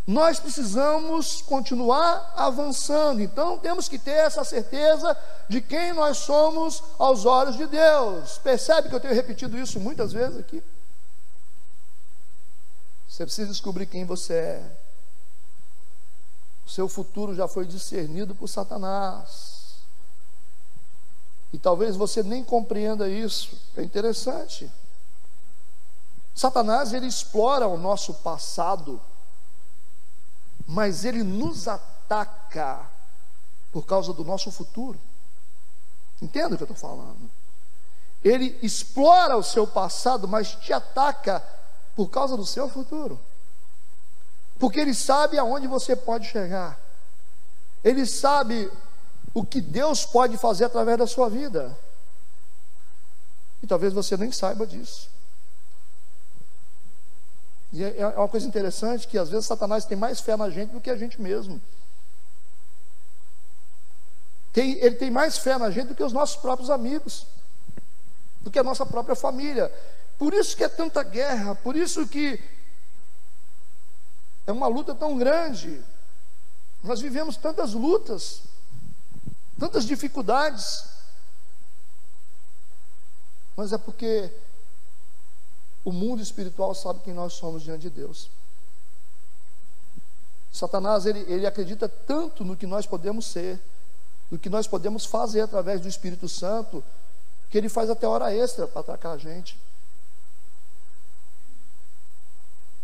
nós 0.08 0.40
precisamos 0.40 1.42
continuar 1.42 2.32
avançando. 2.34 3.20
Então 3.20 3.58
temos 3.58 3.90
que 3.90 3.98
ter 3.98 4.12
essa 4.12 4.42
certeza 4.42 5.14
de 5.50 5.60
quem 5.60 5.92
nós 5.92 6.16
somos 6.16 6.82
aos 6.98 7.26
olhos 7.26 7.58
de 7.58 7.66
Deus. 7.66 8.38
Percebe 8.38 8.88
que 8.88 8.94
eu 8.94 9.00
tenho 9.00 9.12
repetido 9.12 9.58
isso 9.58 9.78
muitas 9.78 10.10
vezes 10.10 10.38
aqui? 10.38 10.64
Você 13.06 13.26
precisa 13.26 13.52
descobrir 13.52 13.84
quem 13.84 14.06
você 14.06 14.32
é. 14.32 14.72
O 16.66 16.70
seu 16.70 16.88
futuro 16.88 17.34
já 17.34 17.46
foi 17.46 17.66
discernido 17.66 18.34
por 18.34 18.48
Satanás. 18.48 19.74
E 21.52 21.58
talvez 21.58 21.96
você 21.96 22.22
nem 22.22 22.42
compreenda 22.42 23.06
isso. 23.10 23.60
É 23.76 23.82
interessante. 23.82 24.70
Satanás 26.34 26.94
ele 26.94 27.06
explora 27.06 27.68
o 27.68 27.76
nosso 27.76 28.14
passado 28.14 28.98
mas 30.68 31.04
ele 31.04 31.24
nos 31.24 31.66
ataca 31.66 32.86
por 33.72 33.84
causa 33.84 34.12
do 34.12 34.22
nosso 34.22 34.52
futuro. 34.52 35.00
Entenda 36.22 36.54
o 36.54 36.56
que 36.56 36.62
eu 36.62 36.72
estou 36.72 36.76
falando? 36.76 37.28
ele 38.24 38.58
explora 38.62 39.36
o 39.36 39.42
seu 39.42 39.66
passado, 39.66 40.26
mas 40.26 40.54
te 40.56 40.72
ataca 40.72 41.42
por 41.94 42.08
causa 42.08 42.36
do 42.36 42.44
seu 42.44 42.68
futuro. 42.68 43.18
Porque 44.58 44.80
ele 44.80 44.94
sabe 44.94 45.38
aonde 45.38 45.66
você 45.66 45.94
pode 45.94 46.26
chegar. 46.26 46.78
Ele 47.84 48.04
sabe 48.04 48.70
o 49.32 49.44
que 49.44 49.60
Deus 49.60 50.04
pode 50.04 50.36
fazer 50.36 50.64
através 50.64 50.98
da 50.98 51.06
sua 51.06 51.28
vida. 51.28 51.76
E 53.62 53.66
talvez 53.66 53.92
você 53.92 54.16
nem 54.16 54.32
saiba 54.32 54.66
disso. 54.66 55.08
E 57.72 57.84
é, 57.84 58.00
é 58.00 58.06
uma 58.06 58.28
coisa 58.28 58.46
interessante 58.46 59.06
que 59.06 59.18
às 59.18 59.28
vezes 59.28 59.46
Satanás 59.46 59.84
tem 59.84 59.96
mais 59.96 60.20
fé 60.20 60.36
na 60.36 60.48
gente 60.48 60.70
do 60.70 60.80
que 60.80 60.90
a 60.90 60.96
gente 60.96 61.20
mesmo. 61.20 61.60
Tem, 64.52 64.72
ele 64.78 64.96
tem 64.96 65.10
mais 65.10 65.38
fé 65.38 65.58
na 65.58 65.70
gente 65.70 65.88
do 65.88 65.94
que 65.94 66.02
os 66.02 66.12
nossos 66.12 66.36
próprios 66.36 66.70
amigos, 66.70 67.26
do 68.40 68.50
que 68.50 68.58
a 68.58 68.64
nossa 68.64 68.86
própria 68.86 69.14
família. 69.14 69.72
Por 70.18 70.32
isso 70.32 70.56
que 70.56 70.64
é 70.64 70.68
tanta 70.68 71.02
guerra, 71.02 71.54
por 71.54 71.76
isso 71.76 72.06
que 72.06 72.42
é 74.46 74.52
uma 74.52 74.66
luta 74.66 74.94
tão 74.94 75.16
grande. 75.16 75.80
Nós 76.82 77.00
vivemos 77.00 77.36
tantas 77.36 77.74
lutas, 77.74 78.42
tantas 79.58 79.84
dificuldades, 79.84 80.84
mas 83.54 83.72
é 83.72 83.78
porque 83.78 84.32
o 85.84 85.92
mundo 85.92 86.22
espiritual 86.22 86.74
sabe 86.74 87.00
quem 87.00 87.14
nós 87.14 87.34
somos 87.34 87.62
diante 87.62 87.82
de 87.82 87.90
Deus. 87.90 88.30
Satanás, 90.52 91.06
ele, 91.06 91.20
ele 91.28 91.46
acredita 91.46 91.88
tanto 91.88 92.44
no 92.44 92.56
que 92.56 92.66
nós 92.66 92.86
podemos 92.86 93.26
ser, 93.26 93.60
no 94.30 94.38
que 94.38 94.48
nós 94.48 94.66
podemos 94.66 95.04
fazer 95.04 95.42
através 95.42 95.80
do 95.80 95.88
Espírito 95.88 96.28
Santo, 96.28 96.82
que 97.50 97.56
ele 97.56 97.68
faz 97.68 97.88
até 97.88 98.06
hora 98.06 98.34
extra 98.34 98.66
para 98.66 98.80
atacar 98.80 99.14
a 99.14 99.18
gente. 99.18 99.58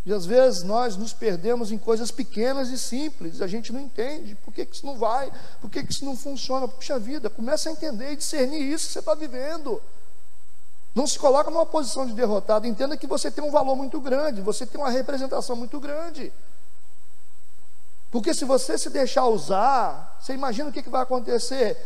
E 0.06 0.12
às 0.12 0.26
vezes 0.26 0.62
nós 0.62 0.96
nos 0.96 1.14
perdemos 1.14 1.72
em 1.72 1.78
coisas 1.78 2.10
pequenas 2.10 2.68
e 2.68 2.78
simples, 2.78 3.40
a 3.40 3.46
gente 3.46 3.72
não 3.72 3.80
entende 3.80 4.34
por 4.36 4.52
que, 4.52 4.66
que 4.66 4.76
isso 4.76 4.84
não 4.84 4.98
vai, 4.98 5.32
por 5.60 5.70
que, 5.70 5.82
que 5.82 5.92
isso 5.92 6.04
não 6.04 6.14
funciona. 6.14 6.68
Puxa 6.68 6.98
vida, 6.98 7.30
começa 7.30 7.70
a 7.70 7.72
entender 7.72 8.12
e 8.12 8.16
discernir 8.16 8.60
isso 8.60 8.86
que 8.86 8.92
você 8.92 8.98
está 8.98 9.14
vivendo. 9.14 9.80
Não 10.94 11.06
se 11.06 11.18
coloca 11.18 11.50
numa 11.50 11.66
posição 11.66 12.06
de 12.06 12.12
derrotado, 12.12 12.66
entenda 12.66 12.96
que 12.96 13.06
você 13.06 13.30
tem 13.30 13.42
um 13.42 13.50
valor 13.50 13.74
muito 13.74 14.00
grande, 14.00 14.40
você 14.40 14.64
tem 14.64 14.80
uma 14.80 14.90
representação 14.90 15.56
muito 15.56 15.80
grande. 15.80 16.32
Porque 18.12 18.32
se 18.32 18.44
você 18.44 18.78
se 18.78 18.88
deixar 18.90 19.26
usar, 19.26 20.18
você 20.20 20.34
imagina 20.34 20.70
o 20.70 20.72
que, 20.72 20.84
que 20.84 20.88
vai 20.88 21.02
acontecer? 21.02 21.76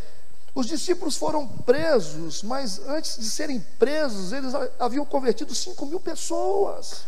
Os 0.55 0.67
discípulos 0.67 1.17
foram 1.17 1.49
presos, 1.49 2.43
mas 2.43 2.81
antes 2.87 3.17
de 3.17 3.31
serem 3.31 3.61
presos, 3.79 4.33
eles 4.33 4.53
haviam 4.79 5.07
convertido 5.07 5.55
5 5.55 5.87
mil 5.87 6.01
pessoas. 6.01 7.05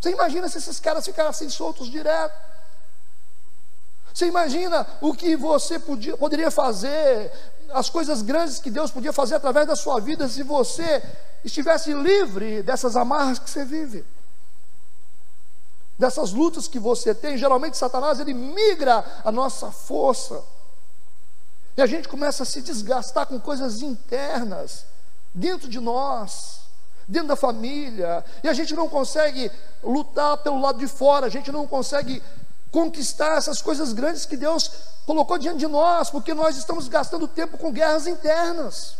Você 0.00 0.10
imagina 0.10 0.48
se 0.48 0.56
esses 0.56 0.80
caras 0.80 1.04
ficassem 1.04 1.50
soltos 1.50 1.90
direto? 1.90 2.34
Você 4.14 4.26
imagina 4.26 4.86
o 5.00 5.12
que 5.12 5.36
você 5.36 5.78
podia, 5.78 6.16
poderia 6.16 6.50
fazer, 6.50 7.30
as 7.70 7.90
coisas 7.90 8.22
grandes 8.22 8.58
que 8.58 8.70
Deus 8.70 8.90
podia 8.90 9.12
fazer 9.12 9.34
através 9.36 9.66
da 9.66 9.76
sua 9.76 10.00
vida 10.00 10.28
se 10.28 10.42
você 10.42 11.02
estivesse 11.44 11.92
livre 11.92 12.62
dessas 12.62 12.96
amarras 12.96 13.38
que 13.38 13.48
você 13.48 13.64
vive? 13.64 14.04
dessas 15.98 16.32
lutas 16.32 16.68
que 16.68 16.78
você 16.78 17.14
tem, 17.14 17.36
geralmente 17.36 17.76
Satanás 17.76 18.20
ele 18.20 18.32
migra 18.32 19.04
a 19.24 19.32
nossa 19.32 19.72
força. 19.72 20.40
E 21.76 21.82
a 21.82 21.86
gente 21.86 22.08
começa 22.08 22.44
a 22.44 22.46
se 22.46 22.62
desgastar 22.62 23.26
com 23.26 23.40
coisas 23.40 23.82
internas, 23.82 24.86
dentro 25.34 25.68
de 25.68 25.80
nós, 25.80 26.60
dentro 27.06 27.28
da 27.28 27.36
família, 27.36 28.24
e 28.44 28.48
a 28.48 28.52
gente 28.52 28.74
não 28.74 28.88
consegue 28.88 29.50
lutar 29.82 30.36
pelo 30.38 30.60
lado 30.60 30.78
de 30.78 30.86
fora, 30.86 31.26
a 31.26 31.30
gente 31.30 31.50
não 31.50 31.66
consegue 31.66 32.22
conquistar 32.70 33.38
essas 33.38 33.62
coisas 33.62 33.92
grandes 33.92 34.26
que 34.26 34.36
Deus 34.36 34.70
colocou 35.06 35.38
diante 35.38 35.58
de 35.58 35.66
nós, 35.66 36.10
porque 36.10 36.34
nós 36.34 36.56
estamos 36.56 36.88
gastando 36.88 37.26
tempo 37.26 37.56
com 37.56 37.72
guerras 37.72 38.06
internas. 38.06 38.96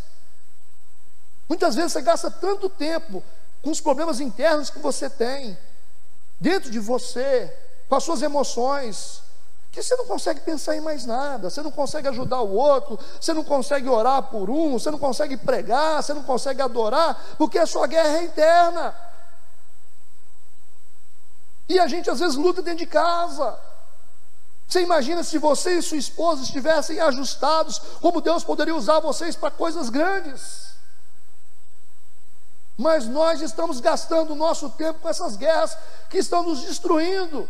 Muitas 1.48 1.74
vezes 1.74 1.92
você 1.92 2.02
gasta 2.02 2.30
tanto 2.30 2.68
tempo 2.68 3.22
com 3.62 3.70
os 3.70 3.80
problemas 3.80 4.20
internos 4.20 4.70
que 4.70 4.78
você 4.78 5.08
tem, 5.08 5.56
dentro 6.40 6.70
de 6.70 6.78
você, 6.78 7.52
com 7.88 7.94
as 7.94 8.04
suas 8.04 8.22
emoções, 8.22 9.22
que 9.70 9.82
você 9.82 9.96
não 9.96 10.06
consegue 10.06 10.40
pensar 10.40 10.76
em 10.76 10.80
mais 10.80 11.04
nada, 11.04 11.50
você 11.50 11.62
não 11.62 11.70
consegue 11.70 12.08
ajudar 12.08 12.40
o 12.40 12.54
outro, 12.54 12.98
você 13.20 13.32
não 13.32 13.44
consegue 13.44 13.88
orar 13.88 14.22
por 14.24 14.48
um, 14.48 14.78
você 14.78 14.90
não 14.90 14.98
consegue 14.98 15.36
pregar, 15.36 16.02
você 16.02 16.14
não 16.14 16.22
consegue 16.22 16.62
adorar, 16.62 17.34
porque 17.36 17.58
a 17.58 17.66
sua 17.66 17.86
guerra 17.86 18.18
é 18.18 18.24
interna. 18.24 18.94
E 21.68 21.78
a 21.78 21.86
gente 21.86 22.10
às 22.10 22.20
vezes 22.20 22.36
luta 22.36 22.62
dentro 22.62 22.78
de 22.78 22.86
casa. 22.86 23.58
Você 24.66 24.82
imagina 24.82 25.22
se 25.22 25.38
você 25.38 25.78
e 25.78 25.82
sua 25.82 25.96
esposa 25.96 26.42
estivessem 26.42 27.00
ajustados, 27.00 27.78
como 28.00 28.20
Deus 28.20 28.44
poderia 28.44 28.74
usar 28.74 29.00
vocês 29.00 29.34
para 29.34 29.50
coisas 29.50 29.88
grandes 29.88 30.68
mas 32.78 33.08
nós 33.08 33.42
estamos 33.42 33.80
gastando 33.80 34.32
o 34.32 34.36
nosso 34.36 34.70
tempo 34.70 35.00
com 35.00 35.08
essas 35.08 35.34
guerras 35.34 35.76
que 36.08 36.18
estão 36.18 36.44
nos 36.44 36.60
destruindo. 36.60 37.48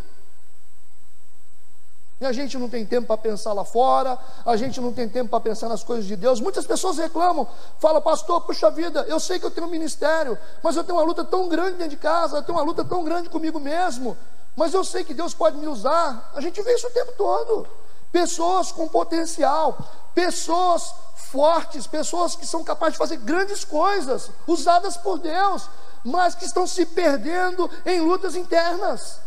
E 2.20 2.26
a 2.26 2.32
gente 2.32 2.58
não 2.58 2.68
tem 2.68 2.84
tempo 2.84 3.06
para 3.06 3.16
pensar 3.16 3.52
lá 3.52 3.64
fora, 3.64 4.18
a 4.44 4.56
gente 4.56 4.80
não 4.80 4.92
tem 4.92 5.08
tempo 5.08 5.30
para 5.30 5.40
pensar 5.40 5.68
nas 5.68 5.84
coisas 5.84 6.04
de 6.04 6.16
Deus. 6.16 6.40
Muitas 6.40 6.66
pessoas 6.66 6.98
reclamam, 6.98 7.46
falam, 7.78 8.02
pastor, 8.02 8.40
puxa 8.40 8.70
vida, 8.70 9.04
eu 9.08 9.20
sei 9.20 9.38
que 9.38 9.46
eu 9.46 9.50
tenho 9.50 9.68
um 9.68 9.70
ministério, 9.70 10.36
mas 10.60 10.76
eu 10.76 10.82
tenho 10.82 10.98
uma 10.98 11.04
luta 11.04 11.24
tão 11.24 11.48
grande 11.48 11.76
dentro 11.76 11.90
de 11.90 11.96
casa, 11.96 12.38
eu 12.38 12.42
tenho 12.42 12.58
uma 12.58 12.64
luta 12.64 12.84
tão 12.84 13.04
grande 13.04 13.28
comigo 13.28 13.60
mesmo, 13.60 14.16
mas 14.56 14.74
eu 14.74 14.82
sei 14.82 15.04
que 15.04 15.14
Deus 15.14 15.32
pode 15.32 15.56
me 15.58 15.68
usar. 15.68 16.32
A 16.34 16.40
gente 16.40 16.60
vê 16.60 16.74
isso 16.74 16.88
o 16.88 16.90
tempo 16.90 17.12
todo. 17.16 17.68
Pessoas 18.10 18.72
com 18.72 18.88
potencial, 18.88 19.78
pessoas 20.12 20.92
fortes, 21.14 21.86
pessoas 21.86 22.34
que 22.34 22.46
são 22.46 22.64
capazes 22.64 22.94
de 22.94 22.98
fazer 22.98 23.18
grandes 23.18 23.64
coisas, 23.64 24.30
usadas 24.46 24.96
por 24.96 25.18
Deus, 25.18 25.68
mas 26.02 26.34
que 26.34 26.44
estão 26.44 26.66
se 26.66 26.84
perdendo 26.86 27.70
em 27.86 28.00
lutas 28.00 28.34
internas. 28.34 29.20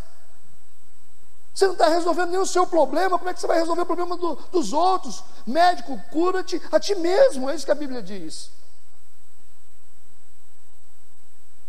Você 1.53 1.65
não 1.65 1.73
está 1.73 1.89
resolvendo 1.89 2.29
nem 2.29 2.39
o 2.39 2.45
seu 2.45 2.65
problema, 2.65 3.17
como 3.17 3.29
é 3.29 3.33
que 3.33 3.39
você 3.39 3.47
vai 3.47 3.59
resolver 3.59 3.81
o 3.81 3.85
problema 3.85 4.15
do, 4.15 4.35
dos 4.51 4.71
outros? 4.71 5.23
Médico, 5.45 5.99
cura-te 6.11 6.61
a 6.71 6.79
ti 6.79 6.95
mesmo, 6.95 7.49
é 7.49 7.55
isso 7.55 7.65
que 7.65 7.71
a 7.71 7.75
Bíblia 7.75 8.01
diz. 8.01 8.49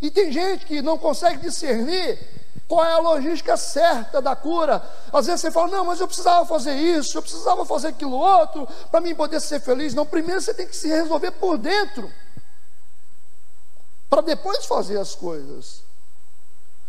E 0.01 0.09
tem 0.09 0.31
gente 0.31 0.65
que 0.65 0.81
não 0.81 0.97
consegue 0.97 1.41
discernir 1.41 2.19
qual 2.67 2.85
é 2.85 2.93
a 2.93 2.99
logística 2.99 3.55
certa 3.57 4.21
da 4.21 4.35
cura? 4.35 4.81
Às 5.11 5.27
vezes 5.27 5.41
você 5.41 5.51
fala, 5.51 5.67
não, 5.67 5.85
mas 5.85 5.99
eu 5.99 6.07
precisava 6.07 6.45
fazer 6.45 6.73
isso, 6.73 7.17
eu 7.17 7.21
precisava 7.21 7.65
fazer 7.65 7.89
aquilo 7.89 8.15
outro, 8.15 8.67
para 8.89 9.01
mim 9.01 9.13
poder 9.13 9.39
ser 9.39 9.59
feliz. 9.59 9.93
Não, 9.93 10.05
primeiro 10.05 10.41
você 10.41 10.53
tem 10.53 10.67
que 10.67 10.75
se 10.75 10.87
resolver 10.87 11.31
por 11.31 11.57
dentro, 11.57 12.11
para 14.09 14.21
depois 14.21 14.65
fazer 14.65 14.97
as 14.97 15.13
coisas. 15.13 15.83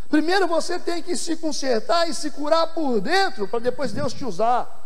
Primeiro 0.08 0.46
você 0.46 0.78
tem 0.78 1.02
que 1.02 1.16
se 1.16 1.36
consertar 1.36 2.08
e 2.08 2.14
se 2.14 2.30
curar 2.30 2.68
por 2.68 3.00
dentro, 3.00 3.48
para 3.48 3.58
depois 3.58 3.92
Deus 3.92 4.12
te 4.12 4.24
usar. 4.24 4.82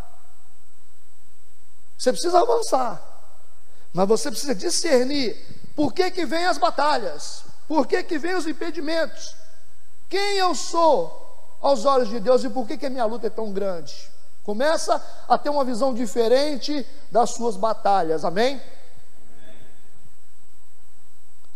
Você 1.96 2.12
precisa 2.12 2.40
avançar, 2.40 3.02
mas 3.92 4.08
você 4.08 4.30
precisa 4.30 4.54
discernir 4.54 5.36
por 5.74 5.92
que, 5.92 6.10
que 6.10 6.24
vem 6.24 6.46
as 6.46 6.58
batalhas, 6.58 7.42
por 7.66 7.86
que, 7.86 8.02
que 8.02 8.18
vem 8.18 8.34
os 8.34 8.46
impedimentos, 8.46 9.34
quem 10.08 10.36
eu 10.36 10.54
sou 10.54 11.56
aos 11.60 11.84
olhos 11.84 12.08
de 12.08 12.20
Deus 12.20 12.44
e 12.44 12.50
por 12.50 12.66
que, 12.66 12.78
que 12.78 12.86
a 12.86 12.90
minha 12.90 13.04
luta 13.04 13.26
é 13.26 13.30
tão 13.30 13.52
grande. 13.52 14.08
Começa 14.44 15.04
a 15.28 15.36
ter 15.36 15.50
uma 15.50 15.64
visão 15.64 15.92
diferente 15.92 16.86
das 17.10 17.30
suas 17.30 17.56
batalhas, 17.56 18.24
amém? 18.24 18.60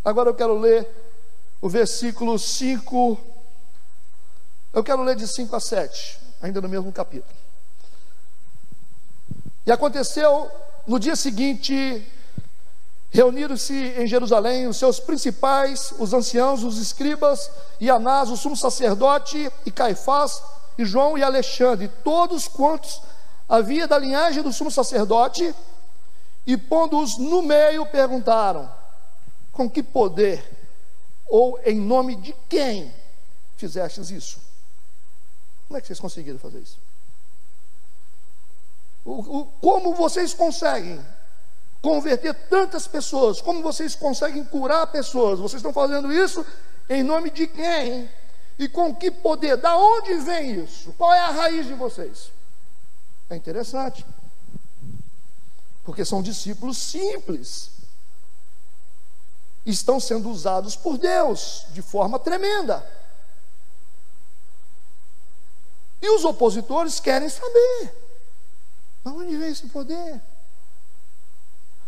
Agora 0.04 0.28
eu 0.28 0.34
quero 0.34 0.58
ler 0.58 0.86
o 1.60 1.68
versículo 1.68 2.38
5, 2.38 3.18
eu 4.72 4.82
quero 4.82 5.02
ler 5.02 5.16
de 5.16 5.26
5 5.26 5.54
a 5.54 5.60
7, 5.60 6.18
ainda 6.40 6.60
no 6.60 6.68
mesmo 6.68 6.92
capítulo. 6.92 7.34
E 9.66 9.72
aconteceu 9.72 10.50
no 10.86 10.98
dia 10.98 11.14
seguinte, 11.14 12.04
Reuniram-se 13.12 13.74
em 13.74 14.06
Jerusalém 14.06 14.66
os 14.66 14.78
seus 14.78 14.98
principais, 14.98 15.92
os 15.98 16.14
anciãos, 16.14 16.64
os 16.64 16.78
escribas, 16.78 17.50
e 17.78 17.90
Anás, 17.90 18.30
o 18.30 18.38
sumo 18.38 18.56
sacerdote, 18.56 19.52
e 19.66 19.70
Caifás, 19.70 20.42
e 20.78 20.84
João 20.86 21.18
e 21.18 21.22
Alexandre, 21.22 21.90
todos 22.02 22.48
quantos 22.48 23.02
havia 23.46 23.86
da 23.86 23.98
linhagem 23.98 24.42
do 24.42 24.50
sumo 24.50 24.70
sacerdote, 24.70 25.54
e 26.46 26.56
pondo-os 26.56 27.18
no 27.18 27.42
meio, 27.42 27.84
perguntaram: 27.84 28.66
Com 29.52 29.68
que 29.68 29.82
poder, 29.82 30.42
ou 31.28 31.60
em 31.66 31.78
nome 31.78 32.16
de 32.16 32.34
quem 32.48 32.94
fizestes 33.58 34.10
isso? 34.10 34.40
Como 35.72 35.78
é 35.78 35.80
que 35.80 35.86
vocês 35.86 36.00
conseguiram 36.00 36.38
fazer 36.38 36.58
isso? 36.58 36.78
O, 39.06 39.38
o, 39.38 39.46
como 39.62 39.94
vocês 39.94 40.34
conseguem 40.34 41.02
converter 41.80 42.34
tantas 42.50 42.86
pessoas? 42.86 43.40
Como 43.40 43.62
vocês 43.62 43.94
conseguem 43.94 44.44
curar 44.44 44.86
pessoas? 44.88 45.38
Vocês 45.40 45.60
estão 45.60 45.72
fazendo 45.72 46.12
isso 46.12 46.44
em 46.90 47.02
nome 47.02 47.30
de 47.30 47.46
quem? 47.46 48.06
E 48.58 48.68
com 48.68 48.94
que 48.94 49.10
poder? 49.10 49.56
Da 49.56 49.74
onde 49.74 50.12
vem 50.16 50.62
isso? 50.62 50.92
Qual 50.92 51.10
é 51.10 51.20
a 51.20 51.30
raiz 51.30 51.66
de 51.66 51.72
vocês? 51.72 52.30
É 53.30 53.36
interessante. 53.36 54.04
Porque 55.84 56.04
são 56.04 56.22
discípulos 56.22 56.76
simples. 56.76 57.70
Estão 59.64 59.98
sendo 59.98 60.28
usados 60.28 60.76
por 60.76 60.98
Deus 60.98 61.64
de 61.70 61.80
forma 61.80 62.18
tremenda. 62.18 62.86
E 66.02 66.10
os 66.10 66.24
opositores 66.24 66.98
querem 66.98 67.28
saber: 67.28 67.94
de 69.04 69.10
onde 69.10 69.36
vem 69.36 69.50
esse 69.50 69.68
poder? 69.68 70.20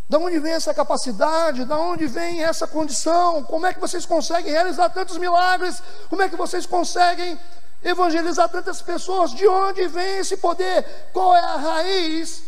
De 0.09 0.16
onde 0.16 0.38
vem 0.38 0.53
essa 0.53 0.72
capacidade? 0.72 1.64
De 1.64 1.72
onde 1.72 2.07
vem 2.07 2.44
essa 2.44 2.66
condição? 2.66 3.42
Como 3.42 3.66
é 3.66 3.74
que 3.74 3.81
vocês 3.81 4.07
conseguem 4.07 4.53
realizar 4.53 4.88
tantos 4.90 5.18
milagres? 5.18 5.83
Como 6.09 6.22
é 6.22 6.29
que 6.29 6.37
vocês 6.37 6.64
conseguem 6.64 7.40
evangelizar 7.83 8.48
tantas 8.48 8.81
pessoas? 8.81 9.33
De 9.33 9.48
onde 9.48 9.88
vem 9.88 10.18
esse 10.18 10.37
poder? 10.37 10.85
Qual 11.12 11.35
é 11.35 11.40
a 11.40 11.57
raiz 11.57 12.44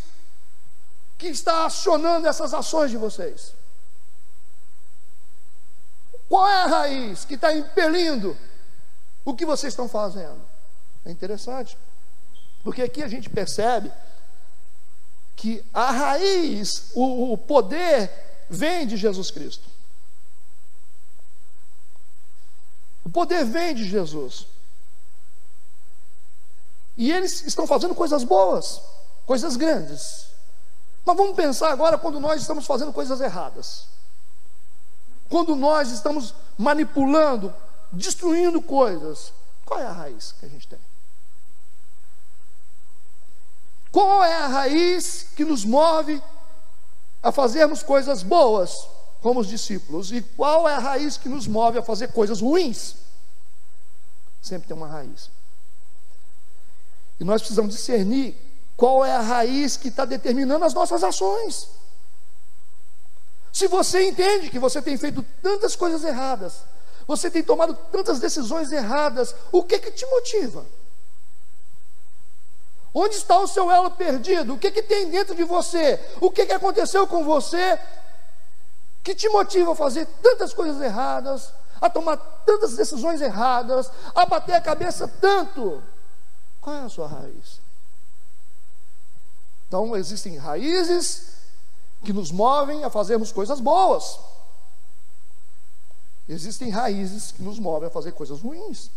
que 1.18 1.26
está 1.26 1.66
acionando 1.66 2.28
essas 2.28 2.54
ações 2.54 2.92
de 2.92 2.96
vocês? 2.96 3.52
Qual 6.28 6.46
é 6.46 6.62
a 6.62 6.66
raiz 6.66 7.24
que 7.24 7.34
está 7.34 7.52
impelindo 7.52 8.36
o 9.24 9.34
que 9.34 9.46
vocês 9.46 9.72
estão 9.72 9.88
fazendo? 9.88 10.55
É 11.06 11.10
interessante, 11.10 11.78
porque 12.64 12.82
aqui 12.82 13.00
a 13.00 13.06
gente 13.06 13.30
percebe 13.30 13.92
que 15.36 15.64
a 15.72 15.92
raiz, 15.92 16.90
o, 16.94 17.32
o 17.32 17.38
poder, 17.38 18.10
vem 18.50 18.88
de 18.88 18.96
Jesus 18.96 19.30
Cristo. 19.30 19.68
O 23.04 23.08
poder 23.08 23.44
vem 23.44 23.72
de 23.72 23.84
Jesus. 23.84 24.48
E 26.96 27.12
eles 27.12 27.42
estão 27.46 27.68
fazendo 27.68 27.94
coisas 27.94 28.24
boas, 28.24 28.80
coisas 29.24 29.54
grandes. 29.54 30.26
Mas 31.04 31.16
vamos 31.16 31.36
pensar 31.36 31.70
agora 31.70 31.96
quando 31.98 32.18
nós 32.18 32.40
estamos 32.40 32.66
fazendo 32.66 32.92
coisas 32.92 33.20
erradas. 33.20 33.86
Quando 35.28 35.54
nós 35.54 35.92
estamos 35.92 36.34
manipulando, 36.58 37.54
destruindo 37.92 38.60
coisas. 38.60 39.32
Qual 39.64 39.78
é 39.78 39.86
a 39.86 39.92
raiz 39.92 40.32
que 40.32 40.46
a 40.46 40.48
gente 40.48 40.66
tem? 40.66 40.80
Qual 43.96 44.22
é 44.22 44.34
a 44.34 44.46
raiz 44.46 45.28
que 45.34 45.42
nos 45.42 45.64
move 45.64 46.22
a 47.22 47.32
fazermos 47.32 47.82
coisas 47.82 48.22
boas, 48.22 48.86
como 49.22 49.40
os 49.40 49.48
discípulos? 49.48 50.12
E 50.12 50.20
qual 50.20 50.68
é 50.68 50.74
a 50.74 50.78
raiz 50.78 51.16
que 51.16 51.30
nos 51.30 51.46
move 51.46 51.78
a 51.78 51.82
fazer 51.82 52.08
coisas 52.08 52.42
ruins? 52.42 52.96
Sempre 54.42 54.68
tem 54.68 54.76
uma 54.76 54.86
raiz. 54.86 55.30
E 57.18 57.24
nós 57.24 57.40
precisamos 57.40 57.74
discernir 57.74 58.36
qual 58.76 59.02
é 59.02 59.12
a 59.12 59.22
raiz 59.22 59.78
que 59.78 59.88
está 59.88 60.04
determinando 60.04 60.66
as 60.66 60.74
nossas 60.74 61.02
ações. 61.02 61.66
Se 63.50 63.66
você 63.66 64.10
entende 64.10 64.50
que 64.50 64.58
você 64.58 64.82
tem 64.82 64.98
feito 64.98 65.24
tantas 65.40 65.74
coisas 65.74 66.04
erradas, 66.04 66.66
você 67.06 67.30
tem 67.30 67.42
tomado 67.42 67.72
tantas 67.90 68.20
decisões 68.20 68.70
erradas, 68.70 69.34
o 69.50 69.62
que 69.62 69.78
que 69.78 69.90
te 69.90 70.04
motiva? 70.04 70.66
Onde 72.98 73.16
está 73.16 73.38
o 73.38 73.46
seu 73.46 73.70
elo 73.70 73.90
perdido? 73.90 74.54
O 74.54 74.58
que, 74.58 74.70
que 74.70 74.82
tem 74.82 75.10
dentro 75.10 75.34
de 75.34 75.44
você? 75.44 76.02
O 76.18 76.30
que, 76.30 76.46
que 76.46 76.52
aconteceu 76.52 77.06
com 77.06 77.22
você 77.24 77.78
que 79.04 79.14
te 79.14 79.28
motiva 79.28 79.72
a 79.72 79.76
fazer 79.76 80.06
tantas 80.22 80.54
coisas 80.54 80.80
erradas, 80.80 81.52
a 81.78 81.90
tomar 81.90 82.16
tantas 82.16 82.74
decisões 82.74 83.20
erradas, 83.20 83.90
a 84.14 84.24
bater 84.24 84.54
a 84.54 84.62
cabeça 84.62 85.06
tanto? 85.06 85.82
Qual 86.58 86.74
é 86.74 86.80
a 86.84 86.88
sua 86.88 87.06
raiz? 87.06 87.60
Então, 89.68 89.94
existem 89.94 90.38
raízes 90.38 91.32
que 92.02 92.14
nos 92.14 92.30
movem 92.30 92.82
a 92.82 92.88
fazermos 92.88 93.30
coisas 93.30 93.60
boas. 93.60 94.18
Existem 96.26 96.70
raízes 96.70 97.30
que 97.30 97.42
nos 97.42 97.58
movem 97.58 97.88
a 97.88 97.92
fazer 97.92 98.12
coisas 98.12 98.40
ruins. 98.40 98.90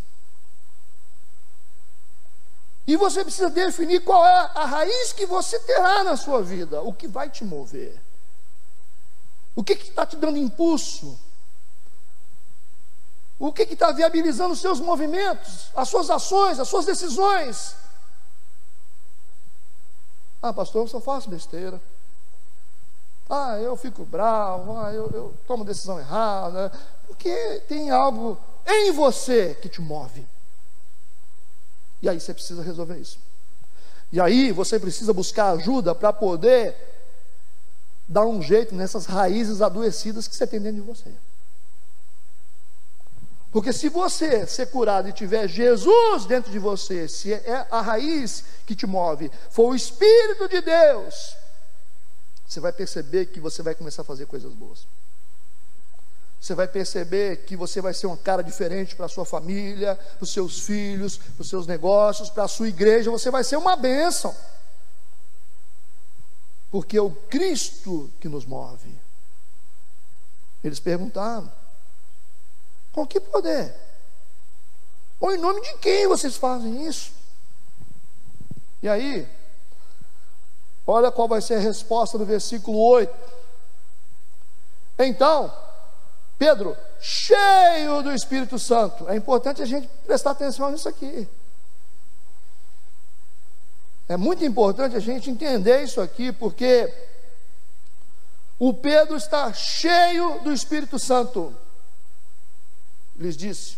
E 2.89 2.97
você 2.97 3.23
precisa 3.23 3.51
definir 3.51 4.03
qual 4.03 4.25
é 4.25 4.51
a 4.55 4.65
raiz 4.65 5.13
que 5.13 5.27
você 5.27 5.59
terá 5.59 6.03
na 6.03 6.17
sua 6.17 6.41
vida, 6.41 6.81
o 6.81 6.91
que 6.91 7.07
vai 7.07 7.29
te 7.29 7.45
mover. 7.45 8.01
O 9.55 9.63
que 9.63 9.73
está 9.73 10.07
te 10.07 10.15
dando 10.15 10.39
impulso? 10.39 11.15
O 13.37 13.53
que 13.53 13.61
está 13.61 13.91
viabilizando 13.91 14.53
os 14.53 14.59
seus 14.59 14.79
movimentos, 14.79 15.69
as 15.75 15.87
suas 15.87 16.09
ações, 16.09 16.59
as 16.59 16.67
suas 16.67 16.83
decisões? 16.83 17.75
Ah, 20.41 20.51
pastor, 20.51 20.85
eu 20.85 20.87
só 20.87 20.99
faço 20.99 21.29
besteira. 21.29 21.79
Ah, 23.29 23.59
eu 23.59 23.77
fico 23.77 24.03
bravo, 24.03 24.79
ah, 24.79 24.91
eu, 24.91 25.11
eu 25.13 25.33
tomo 25.45 25.63
decisão 25.63 25.99
errada. 25.99 26.71
Porque 27.05 27.61
tem 27.67 27.91
algo 27.91 28.35
em 28.65 28.91
você 28.93 29.53
que 29.61 29.69
te 29.69 29.79
move. 29.79 30.27
E 32.01 32.09
aí 32.09 32.19
você 32.19 32.33
precisa 32.33 32.63
resolver 32.63 32.97
isso. 32.97 33.19
E 34.11 34.19
aí 34.19 34.51
você 34.51 34.79
precisa 34.79 35.13
buscar 35.13 35.51
ajuda 35.51 35.93
para 35.93 36.11
poder 36.11 36.75
dar 38.07 38.25
um 38.25 38.41
jeito 38.41 38.73
nessas 38.73 39.05
raízes 39.05 39.61
adoecidas 39.61 40.27
que 40.27 40.35
você 40.35 40.47
tem 40.47 40.59
dentro 40.59 40.81
de 40.81 40.87
você. 40.87 41.11
Porque 43.51 43.73
se 43.73 43.89
você 43.89 44.45
ser 44.45 44.67
curado 44.67 45.09
e 45.09 45.13
tiver 45.13 45.47
Jesus 45.47 46.25
dentro 46.25 46.51
de 46.51 46.59
você, 46.59 47.07
se 47.07 47.33
é 47.33 47.67
a 47.69 47.81
raiz 47.81 48.43
que 48.65 48.75
te 48.75 48.85
move, 48.85 49.31
for 49.49 49.71
o 49.71 49.75
Espírito 49.75 50.47
de 50.47 50.61
Deus, 50.61 51.35
você 52.47 52.59
vai 52.59 52.71
perceber 52.71 53.27
que 53.27 53.39
você 53.39 53.63
vai 53.63 53.73
começar 53.73 54.03
a 54.03 54.05
fazer 54.05 54.25
coisas 54.27 54.53
boas. 54.53 54.87
Você 56.39 56.55
vai 56.55 56.67
perceber 56.67 57.43
que 57.43 57.55
você 57.55 57.81
vai 57.81 57.93
ser 57.93 58.07
um 58.07 58.15
cara 58.15 58.41
diferente 58.41 58.95
para 58.95 59.07
a 59.07 59.09
sua 59.09 59.25
família, 59.25 59.95
para 59.95 60.23
os 60.23 60.31
seus 60.31 60.61
filhos, 60.61 61.17
para 61.17 61.41
os 61.41 61.49
seus 61.49 61.67
negócios, 61.67 62.29
para 62.29 62.45
a 62.45 62.47
sua 62.47 62.69
igreja. 62.69 63.11
Você 63.11 63.29
vai 63.29 63.43
ser 63.43 63.57
uma 63.57 63.75
bênção. 63.75 64.35
Porque 66.71 66.97
é 66.97 67.01
o 67.01 67.11
Cristo 67.11 68.09
que 68.21 68.29
nos 68.29 68.45
move. 68.45 68.95
Eles 70.63 70.79
perguntaram: 70.79 71.51
com 72.93 73.05
que 73.05 73.19
poder? 73.19 73.75
Ou 75.19 75.33
em 75.33 75.37
nome 75.37 75.61
de 75.61 75.77
quem 75.79 76.07
vocês 76.07 76.37
fazem 76.37 76.87
isso? 76.87 77.11
E 78.81 78.87
aí, 78.87 79.27
olha 80.87 81.11
qual 81.11 81.27
vai 81.27 81.41
ser 81.41 81.55
a 81.55 81.59
resposta 81.59 82.17
do 82.17 82.25
versículo 82.25 82.77
8. 82.77 83.13
Então, 84.99 85.53
Pedro, 86.39 86.75
cheio 87.01 88.01
do 88.01 88.13
Espírito 88.13 88.57
Santo. 88.57 89.09
É 89.09 89.15
importante 89.17 89.61
a 89.61 89.65
gente 89.65 89.89
prestar 90.05 90.31
atenção 90.31 90.71
nisso 90.71 90.87
aqui. 90.87 91.27
É 94.07 94.15
muito 94.15 94.43
importante 94.45 94.95
a 94.95 95.01
gente 95.01 95.29
entender 95.29 95.83
isso 95.83 95.99
aqui, 95.99 96.31
porque 96.31 96.91
o 98.57 98.73
Pedro 98.73 99.17
está 99.17 99.51
cheio 99.51 100.39
do 100.39 100.53
Espírito 100.53 100.97
Santo. 100.97 101.53
Lhes 103.17 103.35
disse: 103.35 103.77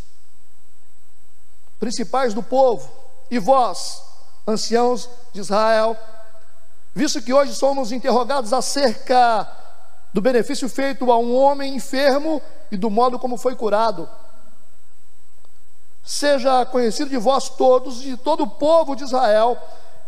principais 1.80 2.32
do 2.36 2.44
povo, 2.44 2.94
e 3.32 3.40
vós, 3.40 4.04
anciãos 4.46 5.10
de 5.34 5.40
Israel, 5.40 5.98
visto 6.94 7.24
que 7.24 7.34
hoje 7.34 7.56
somos 7.56 7.92
interrogados 7.92 8.54
acerca 8.54 9.61
do 10.14 10.22
benefício 10.22 10.68
feito 10.68 11.12
a 11.12 11.18
um 11.18 11.36
homem 11.36 11.76
enfermo 11.76 12.42
e 12.72 12.78
do 12.78 12.90
modo 12.90 13.18
como 13.18 13.38
foi 13.38 13.56
curado. 13.56 14.10
Seja 16.04 16.66
conhecido 16.66 17.10
de 17.10 17.18
vós 17.18 17.50
todos 17.50 18.02
e 18.02 18.12
de 18.12 18.18
todo 18.18 18.44
o 18.44 18.50
povo 18.50 18.96
de 18.96 19.04
Israel, 19.04 19.58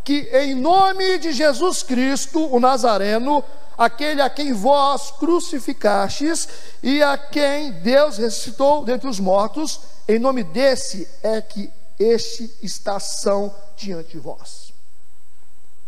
que 0.04 0.30
em 0.34 0.56
nome 0.56 1.18
de 1.20 1.32
Jesus 1.32 1.84
Cristo, 1.84 2.54
o 2.54 2.60
Nazareno, 2.60 3.44
aquele 3.78 4.22
a 4.22 4.30
quem 4.30 4.54
vós 4.54 5.12
crucificastes 5.12 6.48
e 6.82 7.02
a 7.02 7.18
quem 7.18 7.72
Deus 7.72 8.18
ressuscitou 8.18 8.84
dentre 8.84 9.08
os 9.08 9.20
mortos, 9.20 9.80
em 10.08 10.20
nome 10.20 10.44
desse 10.44 11.08
é 11.22 11.42
que 11.42 11.72
este 11.98 12.54
está 12.62 13.00
são 13.00 13.54
diante 13.78 14.12
de 14.12 14.20
vós. 14.20 14.74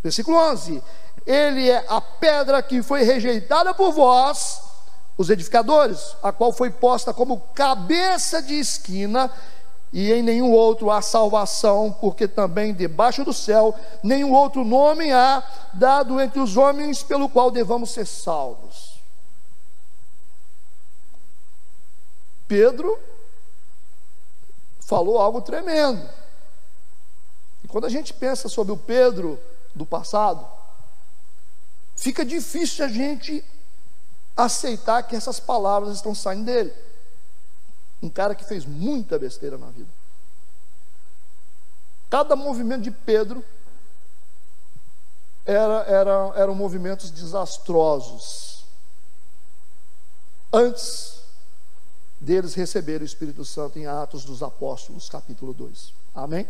Versículo 0.02 0.38
11: 0.38 0.82
ele 1.26 1.70
é 1.70 1.84
a 1.88 2.00
pedra 2.00 2.62
que 2.62 2.84
foi 2.84 3.04
rejeitada 3.04 3.74
por 3.74 3.92
vós, 3.92 4.62
os 5.18 5.30
edificadores, 5.30 6.16
a 6.22 6.32
qual 6.32 6.52
foi 6.52 6.70
posta 6.70 7.14
como 7.14 7.40
cabeça 7.54 8.42
de 8.42 8.54
esquina, 8.54 9.32
e 9.92 10.12
em 10.12 10.22
nenhum 10.22 10.52
outro 10.52 10.92
há 10.92 11.02
salvação, 11.02 11.96
porque 12.02 12.28
também 12.28 12.74
debaixo 12.74 13.24
do 13.24 13.32
céu 13.32 13.74
nenhum 14.04 14.34
outro 14.34 14.66
nome 14.66 15.12
há 15.12 15.42
dado 15.74 16.20
entre 16.20 16.40
os 16.40 16.58
homens 16.58 17.02
pelo 17.02 17.30
qual 17.30 17.50
devamos 17.50 17.92
ser 17.92 18.06
salvos. 18.06 19.00
Pedro 22.48 23.00
falou 24.82 25.18
algo 25.18 25.42
tremendo. 25.42 26.08
E 27.64 27.68
quando 27.68 27.86
a 27.86 27.90
gente 27.90 28.14
pensa 28.14 28.48
sobre 28.48 28.74
o 28.74 28.78
Pedro 28.78 29.40
do 29.74 29.86
passado, 29.86 30.46
fica 31.96 32.26
difícil 32.26 32.86
a 32.86 32.88
gente 32.88 33.44
aceitar 34.36 35.04
que 35.04 35.16
essas 35.16 35.40
palavras 35.40 35.96
estão 35.96 36.14
saindo 36.14 36.46
dele. 36.46 36.74
Um 38.02 38.10
cara 38.10 38.36
que 38.36 38.44
fez 38.44 38.66
muita 38.66 39.18
besteira 39.18 39.58
na 39.58 39.68
vida. 39.68 39.90
Cada 42.10 42.36
movimento 42.36 42.84
de 42.84 42.92
Pedro 42.92 43.44
era, 45.46 45.84
era, 45.84 46.34
eram 46.36 46.56
movimentos 46.56 47.10
desastrosos. 47.12 48.66
Antes 50.52 51.22
deles 52.20 52.54
receberem 52.54 53.02
o 53.02 53.06
Espírito 53.06 53.44
Santo 53.46 53.78
em 53.78 53.86
Atos 53.86 54.24
dos 54.24 54.42
Apóstolos, 54.42 55.10
capítulo 55.10 55.54
2. 55.54 55.94
Amém? 56.14 56.48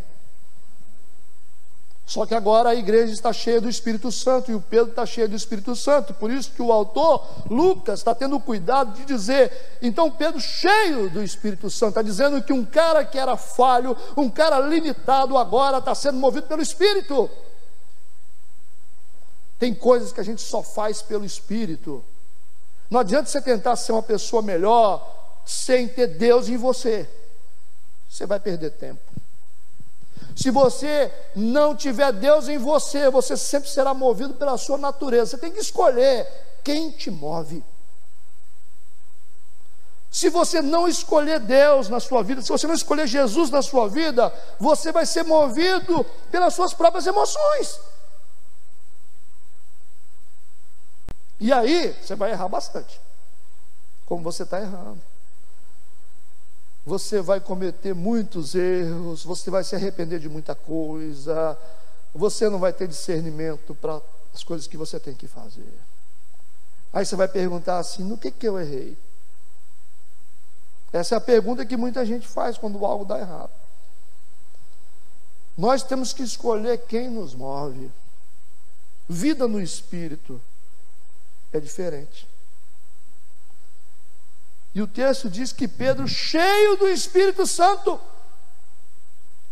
Só 2.06 2.24
que 2.26 2.36
agora 2.36 2.70
a 2.70 2.76
igreja 2.76 3.12
está 3.12 3.34
cheia 3.34 3.60
do 3.60 3.68
Espírito 3.68 4.12
Santo 4.12 4.52
e 4.52 4.56
o 4.56 4.62
Pedro 4.62 4.91
está 4.91 5.06
cheio 5.08 5.28
do 5.28 5.36
Espírito 5.36 5.76
Santo. 5.76 6.13
Por 6.13 6.30
isso 6.30 6.52
que 6.52 6.62
o 6.62 6.72
autor, 6.72 7.26
Lucas, 7.50 8.00
está 8.00 8.13
tendo 8.13 8.39
cuidado 8.39 8.94
de 8.94 9.06
dizer, 9.06 9.52
então 9.82 10.12
Pedro, 10.12 10.39
cheio 10.39 11.10
do 11.10 11.24
Espírito 11.24 11.68
Santo, 11.70 11.89
está 11.89 12.02
dizendo 12.04 12.41
que 12.44 12.54
um 12.54 12.63
cara 12.63 13.04
que 13.04 13.18
era 13.18 13.36
falho, 13.36 13.98
um 14.15 14.30
cara 14.30 14.60
limitado, 14.60 15.36
agora 15.36 15.80
está 15.80 15.96
sendo 15.96 16.20
movido 16.20 16.46
pelo 16.46 16.62
Espírito. 16.62 17.28
Tem 19.58 19.74
coisas 19.74 20.13
que 20.13 20.20
a 20.20 20.24
gente 20.24 20.44
só 20.44 20.62
faz 20.62 21.02
pelo 21.02 21.26
Espírito. 21.26 22.04
Não 22.88 23.00
adianta 23.00 23.30
você 23.30 23.41
tentar 23.41 23.76
ser 23.78 23.94
uma 23.94 24.04
pessoa 24.04 24.44
melhor 24.44 25.41
sem 25.44 25.88
ter 25.88 26.08
Deus 26.08 26.50
em 26.50 26.58
você. 26.58 27.10
Você 28.08 28.28
vai 28.28 28.39
perder 28.39 28.72
tempo. 28.72 29.02
Se 30.36 30.52
você 30.52 31.12
não 31.34 31.76
tiver 31.76 32.12
Deus 32.12 32.50
em 32.50 32.58
você, 32.58 33.10
você 33.10 33.38
sempre 33.38 33.69
será 33.69 33.93
movido 33.93 34.34
pela 34.34 34.58
sua 34.58 34.78
natureza. 34.78 35.32
Você 35.32 35.38
tem 35.38 35.52
que 35.52 35.60
escolher 35.60 36.28
quem 36.63 36.91
te 36.91 37.10
move. 37.10 37.63
Se 40.12 40.30
você 40.30 40.62
não 40.62 40.88
escolher 40.88 41.39
Deus 41.39 41.88
na 41.88 42.00
sua 42.00 42.21
vida, 42.21 42.41
se 42.41 42.50
você 42.50 42.67
não 42.67 42.74
escolher 42.74 43.08
Jesus 43.08 43.50
na 43.50 43.62
sua 43.62 43.88
vida, 43.88 44.34
você 44.60 44.91
vai 44.91 45.06
ser 45.06 45.24
movido 45.24 46.06
pelas 46.30 46.54
suas 46.54 46.74
próprias 46.74 47.08
emoções. 47.08 47.80
E 51.39 51.52
aí, 51.52 51.93
você 52.02 52.15
vai 52.15 52.32
errar 52.32 52.48
bastante, 52.48 53.00
como 54.06 54.24
você 54.24 54.43
está 54.43 54.60
errando 54.60 55.14
você 56.86 57.19
vai 57.21 57.39
cometer 57.39 57.95
muitos 57.95 58.54
erros, 58.54 59.24
você 59.24 59.50
vai 59.50 59.63
se 59.63 59.76
arrepender 59.76 60.19
de 60.19 60.30
muita 60.30 60.54
coisa, 60.54 61.58
você 62.13 62.48
não 62.48 62.60
vai 62.60 62.71
ter 62.71 62.88
discernimento 62.88 63.74
para 63.74 64.00
as 64.34 64.43
coisas 64.43 64.67
que 64.67 64.78
você 64.78 65.00
tem 65.00 65.15
que 65.15 65.28
fazer. 65.28 65.74
Aí 66.93 67.06
você 67.06 67.15
vai 67.15 67.28
perguntar 67.28 67.80
assim: 67.80 68.04
no 68.04 68.17
que, 68.17 68.30
que 68.30 68.48
eu 68.48 68.60
errei? 68.60 68.98
Essa 70.93 71.15
é 71.15 71.17
a 71.17 71.21
pergunta 71.21 71.65
que 71.65 71.76
muita 71.76 72.06
gente 72.06 72.28
faz 72.28 72.58
quando 72.58 72.86
algo 72.86 73.04
dá 73.04 73.19
errado. 73.19 73.52
Nós 75.58 75.84
temos 75.84 76.13
que 76.13 76.24
escolher 76.24 76.78
quem 76.86 77.10
nos 77.10 77.34
move. 77.34 77.91
Vida 79.08 79.48
no 79.48 79.62
espírito 79.62 80.41
é 81.52 81.60
diferente. 81.60 82.28
E 84.76 84.82
o 84.82 84.88
texto 84.88 85.30
diz 85.30 85.54
que 85.54 85.70
Pedro, 85.70 86.06
cheio 86.06 86.76
do 86.76 86.90
Espírito 86.90 87.48
Santo, 87.48 87.98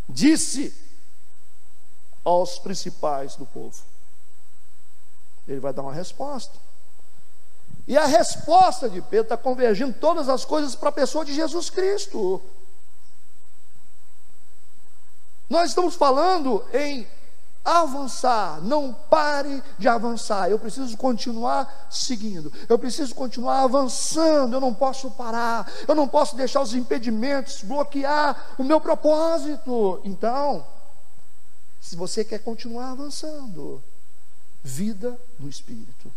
disse 0.08 0.76
aos 2.26 2.60
principais 2.60 3.38
do 3.38 3.46
povo. 3.46 3.82
Ele 5.48 5.62
vai 5.62 5.72
dar 5.72 5.82
uma 5.82 5.94
resposta. 5.94 6.60
E 7.88 7.98
a 7.98 8.06
resposta 8.06 8.90
de 8.90 9.02
Pedro 9.02 9.24
está 9.24 9.38
convergindo 9.38 9.94
todas 9.94 10.28
as 10.28 10.44
coisas 10.44 10.76
para 10.76 10.90
a 10.90 10.94
pessoa 10.94 11.24
de 11.24 11.34
Jesus 11.34 11.70
Cristo. 11.70 12.42
Nós 15.50 15.70
estamos 15.70 15.96
falando 15.96 16.66
em 16.74 17.08
avançar, 17.64 18.62
não 18.62 18.94
pare 18.94 19.64
de 19.78 19.88
avançar. 19.88 20.50
Eu 20.50 20.60
preciso 20.60 20.98
continuar 20.98 21.88
seguindo, 21.90 22.52
eu 22.68 22.78
preciso 22.78 23.16
continuar 23.16 23.64
avançando. 23.64 24.54
Eu 24.54 24.62
não 24.62 24.74
posso 24.74 25.12
parar, 25.12 25.72
eu 25.88 25.96
não 25.96 26.08
posso 26.08 26.36
deixar 26.36 26.62
os 26.62 26.74
impedimentos 26.74 27.64
bloquear 27.64 28.54
o 28.58 28.64
meu 28.64 28.82
propósito. 28.82 30.02
Então, 30.04 30.66
se 31.80 31.96
você 31.96 32.24
quer 32.24 32.40
continuar 32.40 32.92
avançando, 32.92 33.84
vida 34.64 35.20
no 35.40 35.50
Espírito. 35.50 36.12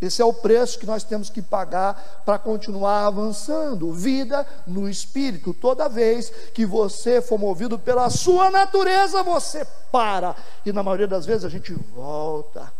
Esse 0.00 0.22
é 0.22 0.24
o 0.24 0.32
preço 0.32 0.78
que 0.78 0.86
nós 0.86 1.02
temos 1.02 1.28
que 1.28 1.42
pagar 1.42 2.22
para 2.24 2.38
continuar 2.38 3.06
avançando. 3.06 3.92
Vida 3.92 4.46
no 4.64 4.88
espírito. 4.88 5.52
Toda 5.52 5.88
vez 5.88 6.30
que 6.54 6.64
você 6.64 7.20
for 7.20 7.36
movido 7.36 7.78
pela 7.78 8.08
sua 8.08 8.48
natureza, 8.48 9.24
você 9.24 9.66
para. 9.90 10.36
E 10.64 10.72
na 10.72 10.84
maioria 10.84 11.08
das 11.08 11.26
vezes 11.26 11.44
a 11.44 11.48
gente 11.48 11.72
volta. 11.72 12.72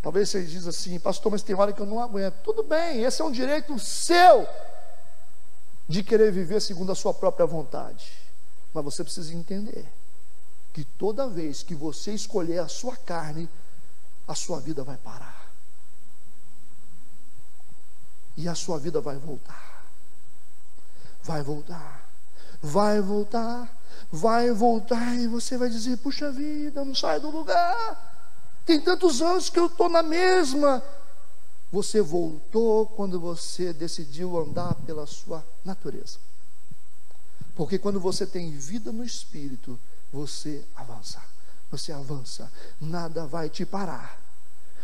Talvez 0.00 0.28
você 0.28 0.44
diz 0.44 0.64
assim, 0.68 0.96
pastor, 1.00 1.32
mas 1.32 1.42
tem 1.42 1.56
hora 1.56 1.72
que 1.72 1.82
eu 1.82 1.86
não 1.86 2.00
aguento. 2.00 2.36
Tudo 2.44 2.62
bem, 2.62 3.02
esse 3.02 3.20
é 3.20 3.24
um 3.24 3.32
direito 3.32 3.76
seu 3.80 4.46
de 5.88 6.04
querer 6.04 6.30
viver 6.30 6.60
segundo 6.60 6.92
a 6.92 6.94
sua 6.94 7.12
própria 7.12 7.46
vontade. 7.46 8.12
Mas 8.72 8.84
você 8.84 9.02
precisa 9.02 9.34
entender 9.34 9.97
que 10.78 10.84
toda 10.84 11.28
vez 11.28 11.64
que 11.64 11.74
você 11.74 12.14
escolher 12.14 12.60
a 12.60 12.68
sua 12.68 12.96
carne, 12.96 13.48
a 14.28 14.34
sua 14.36 14.60
vida 14.60 14.84
vai 14.84 14.96
parar. 14.96 15.50
E 18.36 18.48
a 18.48 18.54
sua 18.54 18.78
vida 18.78 19.00
vai 19.00 19.16
voltar. 19.16 19.84
Vai 21.20 21.42
voltar. 21.42 22.08
Vai 22.62 23.00
voltar. 23.00 23.76
Vai 24.12 24.52
voltar. 24.52 25.16
E 25.16 25.26
você 25.26 25.58
vai 25.58 25.68
dizer: 25.68 25.96
Puxa 25.96 26.30
vida, 26.30 26.84
não 26.84 26.94
sai 26.94 27.18
do 27.18 27.28
lugar. 27.28 28.30
Tem 28.64 28.80
tantos 28.80 29.20
anos 29.20 29.50
que 29.50 29.58
eu 29.58 29.66
estou 29.66 29.88
na 29.88 30.04
mesma. 30.04 30.80
Você 31.72 32.00
voltou 32.00 32.86
quando 32.86 33.18
você 33.18 33.72
decidiu 33.72 34.38
andar 34.38 34.76
pela 34.86 35.08
sua 35.08 35.44
natureza. 35.64 36.18
Porque 37.56 37.80
quando 37.80 37.98
você 37.98 38.24
tem 38.24 38.52
vida 38.52 38.92
no 38.92 39.02
espírito, 39.02 39.76
você 40.12 40.64
avança. 40.74 41.20
Você 41.70 41.92
avança, 41.92 42.50
nada 42.80 43.26
vai 43.26 43.48
te 43.50 43.66
parar. 43.66 44.18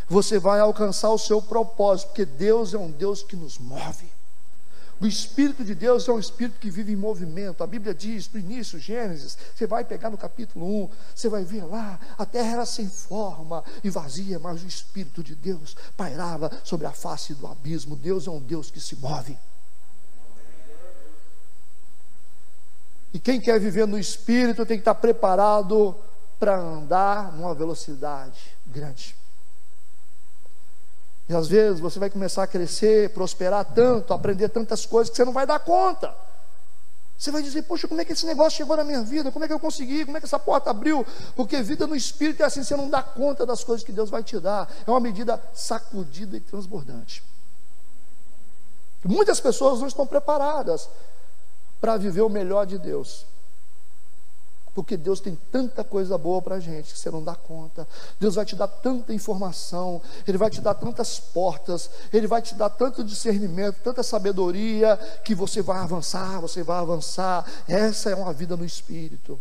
Você 0.09 0.39
vai 0.39 0.61
alcançar 0.61 1.11
o 1.11 1.19
seu 1.19 1.41
propósito, 1.41 2.09
porque 2.09 2.27
Deus 2.27 2.75
é 2.75 2.79
um 2.79 2.91
Deus 2.91 3.23
que 3.23 3.37
nos 3.37 3.59
move. 3.59 4.13
O 5.01 5.07
Espírito 5.07 5.65
de 5.65 5.75
Deus 5.75 6.07
é 6.07 6.13
um 6.13 6.19
Espírito 6.19 6.61
que 6.61 6.71
vive 6.71 6.93
em 6.93 6.97
movimento. 6.97 7.65
A 7.65 7.67
Bíblia 7.67 7.95
diz 7.95 8.31
no 8.31 8.39
início, 8.39 8.79
Gênesis, 8.79 9.37
você 9.55 9.67
vai 9.67 9.85
pegar 9.85 10.11
no 10.11 10.17
capítulo 10.19 10.85
1, 10.85 10.91
você 11.15 11.29
vai 11.29 11.43
ver 11.43 11.65
lá, 11.65 11.99
a 12.17 12.25
terra 12.25 12.53
era 12.53 12.67
sem 12.67 12.89
forma 12.89 13.65
e 13.83 13.91
vazia, 13.91 14.39
mas 14.39 14.63
o 14.63 14.67
Espírito 14.67 15.23
de 15.23 15.35
Deus 15.35 15.77
pairava 15.97 16.51
sobre 16.63 16.87
a 16.87 16.93
face 16.93 17.35
do 17.35 17.47
abismo. 17.47 17.97
Deus 17.97 18.27
é 18.27 18.31
um 18.31 18.41
Deus 18.41 18.71
que 18.71 18.81
se 18.81 18.95
move. 18.97 19.37
E 23.15 23.19
quem 23.21 23.41
quer 23.41 23.61
viver 23.61 23.87
no 23.87 23.97
espírito 23.97 24.67
tem 24.67 24.77
que 24.77 24.81
estar 24.81 24.97
preparado 24.97 25.95
para 26.37 26.59
andar 26.59 27.33
numa 27.33 27.55
velocidade 27.55 28.57
grande. 28.67 29.17
E 31.29 31.35
às 31.35 31.47
vezes 31.47 31.79
você 31.79 32.01
vai 32.01 32.11
começar 32.11 32.43
a 32.43 32.47
crescer, 32.47 33.11
prosperar 33.11 33.65
tanto, 33.67 34.13
aprender 34.13 34.49
tantas 34.49 34.85
coisas 34.85 35.11
que 35.11 35.17
você 35.17 35.25
não 35.25 35.33
vai 35.33 35.47
dar 35.47 35.61
conta. 35.61 36.13
Você 37.17 37.31
vai 37.31 37.41
dizer, 37.41 37.63
poxa, 37.63 37.87
como 37.87 38.01
é 38.01 38.05
que 38.05 38.13
esse 38.13 38.27
negócio 38.27 38.57
chegou 38.57 38.77
na 38.77 38.83
minha 38.83 39.03
vida? 39.03 39.31
Como 39.31 39.45
é 39.45 39.49
que 39.49 39.55
eu 39.55 39.61
consegui? 39.61 40.05
Como 40.05 40.17
é 40.17 40.21
que 40.21 40.27
essa 40.27 40.39
porta 40.39 40.71
abriu? 40.71 41.07
Porque 41.37 41.63
vida 41.63 41.87
no 41.87 41.95
Espírito 41.95 42.43
é 42.43 42.47
assim, 42.47 42.65
você 42.65 42.77
não 42.77 42.91
dá 42.91 43.01
conta 43.01 43.47
das 43.47 43.63
coisas 43.63 43.87
que 43.87 43.93
Deus 43.93 44.11
vai 44.11 44.25
te 44.25 44.41
dar. 44.41 44.69
É 44.85 44.91
uma 44.91 44.99
medida 44.99 45.41
sacudida 45.55 46.37
e 46.37 46.41
transbordante. 46.41 47.23
Muitas 49.05 49.39
pessoas 49.39 49.81
não 49.81 49.87
estão 49.87 50.05
preparadas 50.05 50.89
para 51.81 51.97
viver 51.97 52.23
o 52.23 52.29
melhor 52.29 52.67
de 52.67 52.79
Deus. 52.79 53.27
Porque 54.75 54.97
Deus 54.97 55.21
tem 55.21 55.39
tanta 55.53 55.85
coisa 55.85 56.19
boa 56.19 56.43
para 56.43 56.57
a 56.57 56.61
gente 56.61 56.93
que 56.93 56.99
você 56.99 57.09
não 57.09 57.23
dá 57.23 57.37
conta. 57.37 57.87
Deus 58.19 58.35
vai 58.35 58.45
te 58.45 58.57
dar 58.57 58.67
tanta 58.67 59.15
informação, 59.15 60.03
Ele 60.27 60.37
vai 60.37 60.51
te 60.51 60.61
dar 60.61 60.75
tantas 60.75 61.21
portas, 61.21 61.89
Ele 62.13 62.27
vai 62.27 62.43
te 62.43 62.57
dar 62.57 62.71
tanto 62.71 63.05
discernimento, 63.05 63.77
tanta 63.85 64.03
sabedoria, 64.03 64.97
que 65.25 65.33
você 65.33 65.63
vai 65.63 65.79
avançar, 65.79 66.41
você 66.41 66.65
vai 66.65 66.79
avançar. 66.79 67.47
Essa 67.69 68.11
é 68.11 68.15
uma 68.17 68.33
vida 68.33 68.57
no 68.57 68.65
Espírito. 68.65 69.39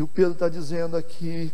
E 0.00 0.02
o 0.02 0.08
Pedro 0.08 0.32
está 0.32 0.48
dizendo 0.48 0.96
aqui, 0.96 1.52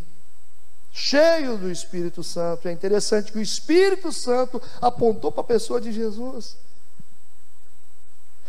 cheio 0.97 1.57
do 1.59 1.71
Espírito 1.71 2.23
Santo. 2.23 2.67
É 2.67 2.71
interessante 2.71 3.31
que 3.31 3.37
o 3.37 3.41
Espírito 3.41 4.11
Santo 4.11 4.59
apontou 4.81 5.31
para 5.31 5.41
a 5.41 5.45
pessoa 5.45 5.79
de 5.79 5.91
Jesus. 5.91 6.57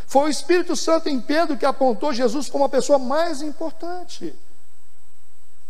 Foi 0.07 0.25
o 0.25 0.31
Espírito 0.31 0.75
Santo 0.75 1.11
em 1.11 1.21
Pedro 1.21 1.59
que 1.59 1.67
apontou 1.67 2.15
Jesus 2.15 2.49
como 2.49 2.65
a 2.65 2.69
pessoa 2.69 2.99
mais 2.99 3.43
importante. 3.43 4.35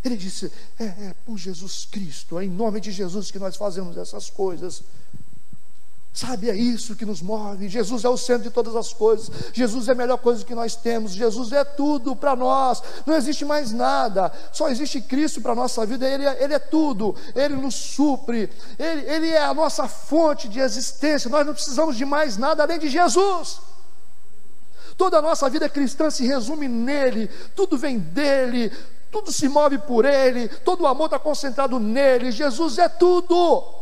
Ele 0.04 0.16
disse: 0.16 0.52
é, 0.78 0.84
é 0.84 1.14
por 1.26 1.36
Jesus 1.36 1.84
Cristo, 1.84 2.38
é 2.38 2.44
em 2.44 2.48
nome 2.48 2.80
de 2.80 2.92
Jesus 2.92 3.32
que 3.32 3.40
nós 3.40 3.56
fazemos 3.56 3.96
essas 3.96 4.30
coisas. 4.30 4.84
Sabe, 6.12 6.50
é 6.50 6.56
isso 6.56 6.96
que 6.96 7.04
nos 7.04 7.22
move. 7.22 7.68
Jesus 7.68 8.04
é 8.04 8.08
o 8.08 8.16
centro 8.16 8.42
de 8.44 8.50
todas 8.50 8.74
as 8.74 8.92
coisas. 8.92 9.30
Jesus 9.52 9.88
é 9.88 9.92
a 9.92 9.94
melhor 9.94 10.18
coisa 10.18 10.44
que 10.44 10.54
nós 10.54 10.74
temos. 10.74 11.12
Jesus 11.12 11.52
é 11.52 11.62
tudo 11.62 12.16
para 12.16 12.34
nós. 12.34 12.82
Não 13.06 13.14
existe 13.14 13.44
mais 13.44 13.70
nada. 13.70 14.32
Só 14.52 14.68
existe 14.68 15.00
Cristo 15.00 15.40
para 15.40 15.52
a 15.52 15.54
nossa 15.54 15.86
vida. 15.86 16.08
Ele 16.08 16.24
é, 16.26 16.42
ele 16.42 16.54
é 16.54 16.58
tudo. 16.58 17.14
Ele 17.36 17.54
nos 17.54 17.76
supre. 17.76 18.50
Ele, 18.78 19.02
ele 19.02 19.28
é 19.28 19.44
a 19.44 19.54
nossa 19.54 19.86
fonte 19.86 20.48
de 20.48 20.58
existência. 20.58 21.30
Nós 21.30 21.46
não 21.46 21.54
precisamos 21.54 21.96
de 21.96 22.04
mais 22.04 22.36
nada 22.36 22.64
além 22.64 22.80
de 22.80 22.88
Jesus. 22.88 23.60
Toda 24.96 25.18
a 25.18 25.22
nossa 25.22 25.48
vida 25.48 25.68
cristã 25.68 26.10
se 26.10 26.26
resume 26.26 26.66
nele, 26.66 27.28
tudo 27.54 27.78
vem 27.78 28.00
dele, 28.00 28.72
tudo 29.12 29.30
se 29.30 29.48
move 29.48 29.78
por 29.78 30.04
ele, 30.04 30.48
todo 30.48 30.80
o 30.80 30.86
amor 30.88 31.04
está 31.04 31.20
concentrado 31.20 31.78
nele. 31.78 32.32
Jesus 32.32 32.78
é 32.78 32.88
tudo. 32.88 33.77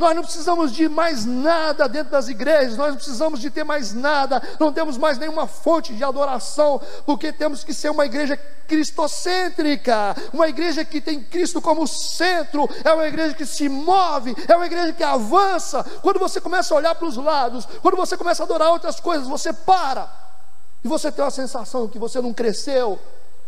Nós 0.00 0.16
não 0.16 0.22
precisamos 0.22 0.72
de 0.72 0.88
mais 0.88 1.26
nada 1.26 1.86
dentro 1.86 2.10
das 2.10 2.26
igrejas, 2.26 2.74
nós 2.74 2.88
não 2.88 2.96
precisamos 2.96 3.38
de 3.38 3.50
ter 3.50 3.64
mais 3.64 3.92
nada, 3.92 4.42
não 4.58 4.72
temos 4.72 4.96
mais 4.96 5.18
nenhuma 5.18 5.46
fonte 5.46 5.92
de 5.92 6.02
adoração, 6.02 6.80
porque 7.04 7.30
temos 7.30 7.62
que 7.62 7.74
ser 7.74 7.90
uma 7.90 8.06
igreja 8.06 8.34
cristocêntrica, 8.66 10.16
uma 10.32 10.48
igreja 10.48 10.86
que 10.86 11.02
tem 11.02 11.22
Cristo 11.22 11.60
como 11.60 11.86
centro, 11.86 12.66
é 12.82 12.90
uma 12.94 13.06
igreja 13.06 13.34
que 13.34 13.44
se 13.44 13.68
move, 13.68 14.34
é 14.48 14.56
uma 14.56 14.64
igreja 14.64 14.94
que 14.94 15.02
avança. 15.02 15.84
Quando 16.00 16.18
você 16.18 16.40
começa 16.40 16.72
a 16.72 16.78
olhar 16.78 16.94
para 16.94 17.06
os 17.06 17.18
lados, 17.18 17.68
quando 17.82 17.96
você 17.98 18.16
começa 18.16 18.42
a 18.42 18.46
adorar 18.46 18.70
outras 18.70 19.00
coisas, 19.00 19.28
você 19.28 19.52
para 19.52 20.10
e 20.82 20.88
você 20.88 21.12
tem 21.12 21.22
uma 21.22 21.30
sensação 21.30 21.86
que 21.86 21.98
você 21.98 22.22
não 22.22 22.32
cresceu. 22.32 22.98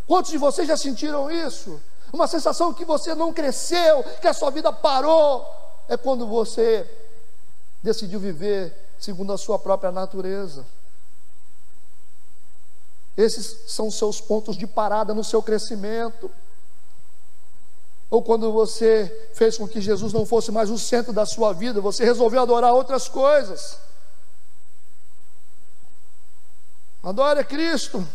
Quantos 0.05 0.29
de 0.29 0.37
vocês 0.37 0.67
já 0.67 0.77
sentiram 0.77 1.31
isso? 1.31 1.81
Uma 2.13 2.27
sensação 2.27 2.71
que 2.71 2.85
você 2.85 3.15
não 3.15 3.33
cresceu, 3.33 4.03
que 4.21 4.27
a 4.27 4.33
sua 4.33 4.51
vida 4.51 4.71
parou 4.71 5.62
é 5.87 5.97
quando 5.97 6.27
você 6.27 6.89
decidiu 7.81 8.19
viver 8.19 8.73
segundo 8.99 9.33
a 9.33 9.37
sua 9.37 9.59
própria 9.59 9.91
natureza. 9.91 10.65
Esses 13.15 13.71
são 13.71 13.91
seus 13.91 14.19
pontos 14.19 14.57
de 14.57 14.65
parada 14.65 15.13
no 15.13 15.23
seu 15.23 15.41
crescimento. 15.41 16.31
Ou 18.09 18.23
quando 18.23 18.51
você 18.51 19.29
fez 19.33 19.57
com 19.57 19.67
que 19.67 19.81
Jesus 19.81 20.13
não 20.13 20.25
fosse 20.25 20.51
mais 20.51 20.69
o 20.69 20.77
centro 20.77 21.11
da 21.11 21.25
sua 21.25 21.53
vida, 21.53 21.81
você 21.81 22.03
resolveu 22.03 22.41
adorar 22.41 22.73
outras 22.73 23.07
coisas. 23.07 23.77
Adore 27.03 27.43
Cristo. 27.43 28.07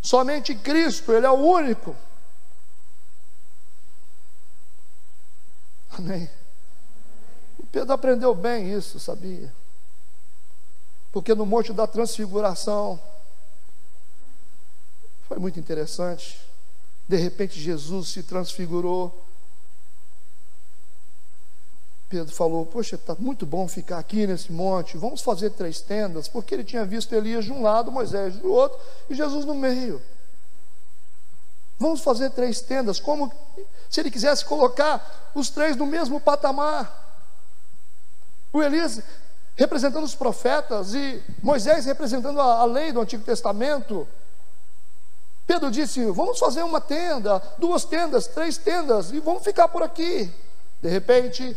Somente 0.00 0.54
Cristo, 0.54 1.12
Ele 1.12 1.26
é 1.26 1.30
o 1.30 1.34
único. 1.34 1.94
Amém. 5.90 6.28
O 7.58 7.66
Pedro 7.66 7.92
aprendeu 7.92 8.34
bem 8.34 8.72
isso, 8.72 8.98
sabia? 8.98 9.52
Porque 11.12 11.34
no 11.34 11.44
Monte 11.44 11.72
da 11.72 11.86
Transfiguração 11.86 13.00
foi 15.26 15.38
muito 15.38 15.58
interessante. 15.58 16.40
De 17.08 17.16
repente 17.16 17.58
Jesus 17.60 18.08
se 18.08 18.22
transfigurou. 18.22 19.26
Pedro 22.08 22.34
falou: 22.34 22.66
Poxa, 22.66 22.96
está 22.96 23.14
muito 23.14 23.46
bom 23.46 23.68
ficar 23.68 23.98
aqui 23.98 24.26
nesse 24.26 24.50
monte, 24.52 24.96
vamos 24.96 25.20
fazer 25.20 25.50
três 25.50 25.80
tendas, 25.80 26.26
porque 26.26 26.54
ele 26.54 26.64
tinha 26.64 26.84
visto 26.84 27.14
Elias 27.14 27.44
de 27.44 27.52
um 27.52 27.62
lado, 27.62 27.92
Moisés 27.92 28.36
do 28.36 28.52
outro 28.52 28.78
e 29.08 29.14
Jesus 29.14 29.44
no 29.44 29.54
meio. 29.54 30.02
Vamos 31.80 32.02
fazer 32.02 32.28
três 32.32 32.60
tendas, 32.60 33.00
como 33.00 33.32
se 33.88 34.00
ele 34.00 34.10
quisesse 34.10 34.44
colocar 34.44 35.32
os 35.34 35.48
três 35.48 35.74
no 35.76 35.86
mesmo 35.86 36.20
patamar. 36.20 36.94
O 38.52 38.62
Elias 38.62 39.02
representando 39.56 40.04
os 40.04 40.14
profetas 40.14 40.92
e 40.92 41.22
Moisés 41.42 41.86
representando 41.86 42.38
a, 42.38 42.58
a 42.58 42.64
lei 42.66 42.92
do 42.92 43.00
Antigo 43.00 43.24
Testamento. 43.24 44.06
Pedro 45.46 45.70
disse: 45.70 46.04
Vamos 46.10 46.38
fazer 46.38 46.62
uma 46.62 46.82
tenda, 46.82 47.42
duas 47.56 47.86
tendas, 47.86 48.26
três 48.26 48.58
tendas 48.58 49.10
e 49.10 49.18
vamos 49.18 49.42
ficar 49.42 49.66
por 49.68 49.82
aqui. 49.82 50.30
De 50.82 50.88
repente, 50.90 51.56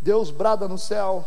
Deus 0.00 0.30
brada 0.30 0.68
no 0.68 0.78
céu 0.78 1.26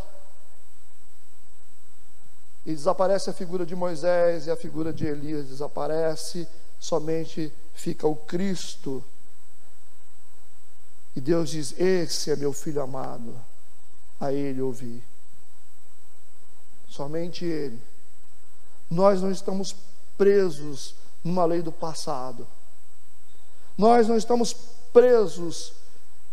e 2.65 2.71
desaparece 2.71 3.30
a 3.30 3.34
figura 3.34 3.65
de 3.65 3.75
Moisés 3.75 4.47
e 4.47 4.51
a 4.51 4.56
figura 4.56 4.93
de 4.93 5.06
Elias 5.06 5.47
desaparece, 5.47 6.47
somente 6.80 7.52
fica 7.74 8.08
o 8.08 8.16
Cristo 8.16 9.04
e 11.18 11.20
Deus 11.20 11.50
diz: 11.50 11.74
Esse 11.80 12.30
é 12.30 12.36
meu 12.36 12.54
filho 12.54 12.80
amado, 12.80 13.42
a 14.20 14.32
ele 14.32 14.62
ouvi. 14.62 15.04
Somente 16.88 17.44
ele. 17.44 17.82
Nós 18.88 19.20
não 19.20 19.32
estamos 19.32 19.76
presos 20.16 20.94
numa 21.24 21.44
lei 21.44 21.63
do 21.63 21.72
passado. 21.72 22.48
Nós 23.76 24.08
não 24.08 24.16
estamos 24.16 24.54
presos 24.94 25.74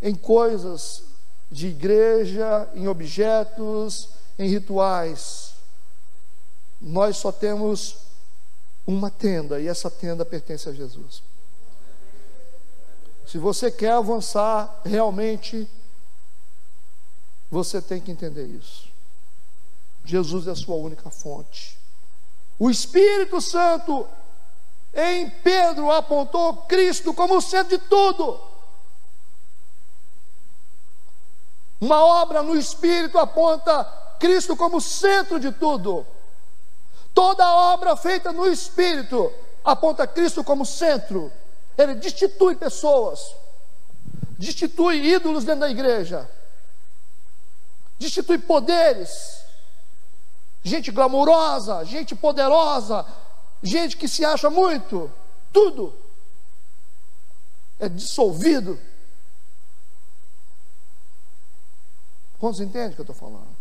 em 0.02 0.14
coisas 0.14 1.02
de 1.50 1.68
igreja, 1.68 2.68
em 2.74 2.86
objetos, 2.86 4.10
em 4.38 4.50
rituais. 4.50 5.54
Nós 6.78 7.16
só 7.16 7.32
temos 7.32 7.96
uma 8.86 9.10
tenda 9.10 9.60
e 9.60 9.68
essa 9.68 9.90
tenda 9.90 10.24
pertence 10.24 10.68
a 10.68 10.72
Jesus. 10.72 11.22
Se 13.26 13.38
você 13.38 13.70
quer 13.70 13.92
avançar 13.92 14.80
realmente, 14.84 15.68
você 17.50 17.80
tem 17.80 18.00
que 18.00 18.10
entender 18.10 18.46
isso. 18.46 18.88
Jesus 20.04 20.46
é 20.46 20.50
a 20.50 20.56
sua 20.56 20.76
única 20.76 21.10
fonte. 21.10 21.78
O 22.58 22.70
Espírito 22.70 23.40
Santo 23.40 24.06
em 24.92 25.28
Pedro 25.28 25.90
apontou 25.90 26.58
Cristo 26.68 27.12
como 27.14 27.38
o 27.38 27.40
centro 27.40 27.76
de 27.76 27.84
tudo. 27.86 28.40
Uma 31.80 32.04
obra 32.04 32.42
no 32.42 32.56
Espírito 32.56 33.18
aponta 33.18 33.84
Cristo 34.20 34.56
como 34.56 34.80
centro 34.80 35.40
de 35.40 35.50
tudo. 35.50 36.06
Toda 37.14 37.48
obra 37.48 37.96
feita 37.96 38.32
no 38.32 38.46
Espírito 38.50 39.32
aponta 39.64 40.06
Cristo 40.06 40.42
como 40.42 40.66
centro. 40.66 41.32
Ele 41.78 41.94
destitui 41.94 42.56
pessoas, 42.56 43.34
destitui 44.38 44.96
ídolos 45.14 45.44
dentro 45.44 45.60
da 45.60 45.70
igreja, 45.70 46.28
destitui 47.98 48.38
poderes, 48.38 49.40
gente 50.62 50.90
glamurosa, 50.90 51.84
gente 51.84 52.14
poderosa, 52.14 53.06
gente 53.62 53.96
que 53.96 54.08
se 54.08 54.24
acha 54.24 54.50
muito, 54.50 55.10
tudo 55.52 55.94
é 57.78 57.88
dissolvido. 57.88 58.78
Quantos 62.38 62.60
entendem 62.60 62.90
o 62.90 62.94
que 62.94 63.00
eu 63.00 63.04
estou 63.04 63.16
falando? 63.16 63.53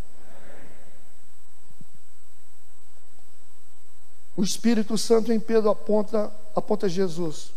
O 4.36 4.42
Espírito 4.42 4.98
Santo 4.98 5.32
em 5.32 5.38
Pedro 5.38 5.70
aponta, 5.70 6.32
aponta 6.54 6.88
Jesus 6.88 7.52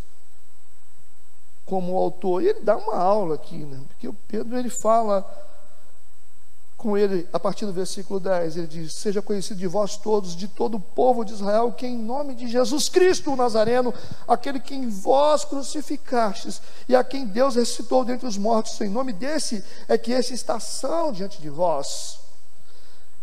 como 1.65 1.97
autor. 1.97 2.41
E 2.41 2.47
ele 2.47 2.61
dá 2.61 2.77
uma 2.77 2.95
aula 2.95 3.35
aqui, 3.35 3.57
né? 3.57 3.79
porque 3.87 4.07
o 4.07 4.13
Pedro 4.13 4.57
ele 4.57 4.69
fala 4.69 5.25
com 6.77 6.95
ele, 6.95 7.27
a 7.33 7.39
partir 7.39 7.65
do 7.65 7.73
versículo 7.73 8.19
10, 8.19 8.57
ele 8.57 8.67
diz: 8.67 8.93
Seja 8.93 9.21
conhecido 9.21 9.57
de 9.57 9.65
vós 9.65 9.97
todos, 9.97 10.35
de 10.35 10.47
todo 10.47 10.77
o 10.77 10.79
povo 10.79 11.25
de 11.25 11.33
Israel, 11.33 11.71
que 11.71 11.87
em 11.87 11.97
nome 11.97 12.35
de 12.35 12.47
Jesus 12.47 12.87
Cristo 12.87 13.33
o 13.33 13.35
Nazareno, 13.35 13.91
aquele 14.27 14.59
que 14.59 14.75
em 14.75 14.87
vós 14.87 15.43
crucificastes, 15.43 16.61
e 16.87 16.95
a 16.95 17.03
quem 17.03 17.25
Deus 17.25 17.55
ressuscitou 17.55 18.05
dentre 18.05 18.27
os 18.27 18.37
mortos, 18.37 18.79
em 18.79 18.89
nome 18.89 19.11
desse 19.11 19.63
é 19.87 19.97
que 19.97 20.11
esse 20.11 20.35
está 20.35 20.59
são 20.59 21.11
diante 21.11 21.41
de 21.41 21.49
vós. 21.49 22.19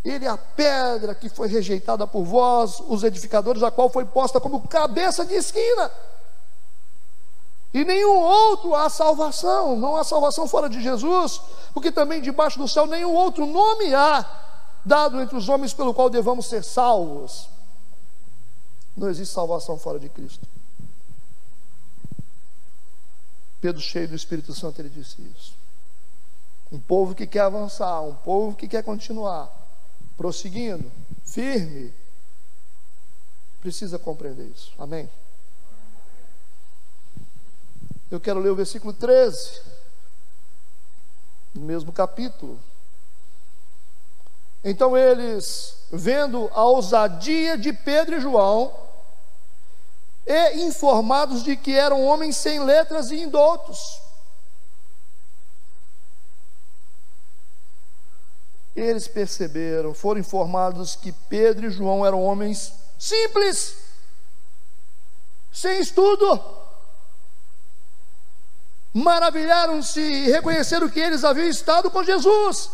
Ele 0.05 0.27
é 0.27 0.29
a 0.29 0.37
pedra 0.37 1.15
que 1.15 1.31
foi 1.31 1.49
rejeitada 1.49 2.07
por 2.07 2.25
vós, 2.25 2.79
os 2.87 3.03
edificadores, 3.03 3.63
a 3.63 3.71
qual 3.71 3.89
foi 3.89 4.05
posta 4.05 4.39
como 4.39 4.69
cabeça 4.69 5.25
de 5.25 5.35
esquina. 5.35 5.91
E 7.73 7.85
nenhum 7.85 8.17
outro 8.17 8.75
há 8.75 8.89
salvação, 8.91 9.77
não 9.77 9.97
há 9.97 10.05
salvação 10.05 10.47
fora 10.47 10.69
de 10.69 10.81
Jesus, 10.81 11.41
porque 11.73 11.91
também 11.91 12.21
debaixo 12.21 12.59
do 12.59 12.69
céu 12.69 12.87
nenhum 12.87 13.13
outro 13.15 13.47
nome 13.47 13.93
há 13.95 14.25
dado 14.85 15.21
entre 15.21 15.37
os 15.37 15.49
homens 15.49 15.73
pelo 15.73 15.95
qual 15.95 16.11
devamos 16.11 16.47
ser 16.47 16.63
salvos. 16.63 17.49
Não 18.97 19.09
existe 19.09 19.35
salvação 19.35 19.79
fora 19.79 19.99
de 19.99 20.09
Cristo. 20.09 20.47
Pedro, 23.61 23.81
cheio 23.81 24.07
do 24.07 24.15
Espírito 24.15 24.55
Santo, 24.55 24.81
ele 24.81 24.91
disse 24.91 25.17
isso. 25.35 25.55
Um 26.71 26.79
povo 26.79 27.15
que 27.15 27.27
quer 27.27 27.41
avançar, 27.41 28.03
um 28.03 28.15
povo 28.15 28.55
que 28.55 28.69
quer 28.69 28.85
continuar, 28.85 29.51
prosseguindo, 30.17 30.91
firme, 31.25 31.93
precisa 33.61 33.99
compreender 33.99 34.47
isso. 34.47 34.73
Amém? 34.79 35.09
Eu 38.11 38.21
quero 38.21 38.41
ler 38.41 38.51
o 38.51 38.57
versículo 38.57 38.93
13, 38.93 39.61
no 41.55 41.62
mesmo 41.62 41.93
capítulo. 41.93 42.61
Então 44.62 44.97
eles, 44.97 45.77
vendo 45.91 46.49
a 46.53 46.65
ousadia 46.65 47.59
de 47.59 47.73
Pedro 47.73 48.17
e 48.17 48.21
João, 48.21 48.73
e 50.27 50.62
informados 50.62 51.43
de 51.43 51.57
que 51.57 51.77
eram 51.77 52.05
homens 52.05 52.37
sem 52.37 52.62
letras 52.65 53.11
e 53.11 53.21
indoutos, 53.21 54.01
eles 58.75 59.07
perceberam, 59.07 59.95
foram 59.95 60.20
informados 60.20 60.97
que 60.97 61.12
Pedro 61.12 61.66
e 61.66 61.70
João 61.70 62.05
eram 62.05 62.22
homens 62.22 62.72
simples, 62.99 63.77
sem 65.53 65.81
estudo. 65.81 66.41
Maravilharam-se 68.93 70.01
e 70.01 70.31
reconheceram 70.31 70.89
que 70.89 71.01
eles 71.01 71.25
haviam 71.25 71.49
estado 71.49 71.91
com 71.91 72.03
Jesus 72.03 72.70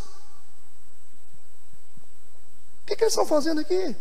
que, 2.90 2.96
que 2.96 3.04
eles 3.04 3.12
estão 3.12 3.26
fazendo 3.26 3.60
aqui? 3.60 3.96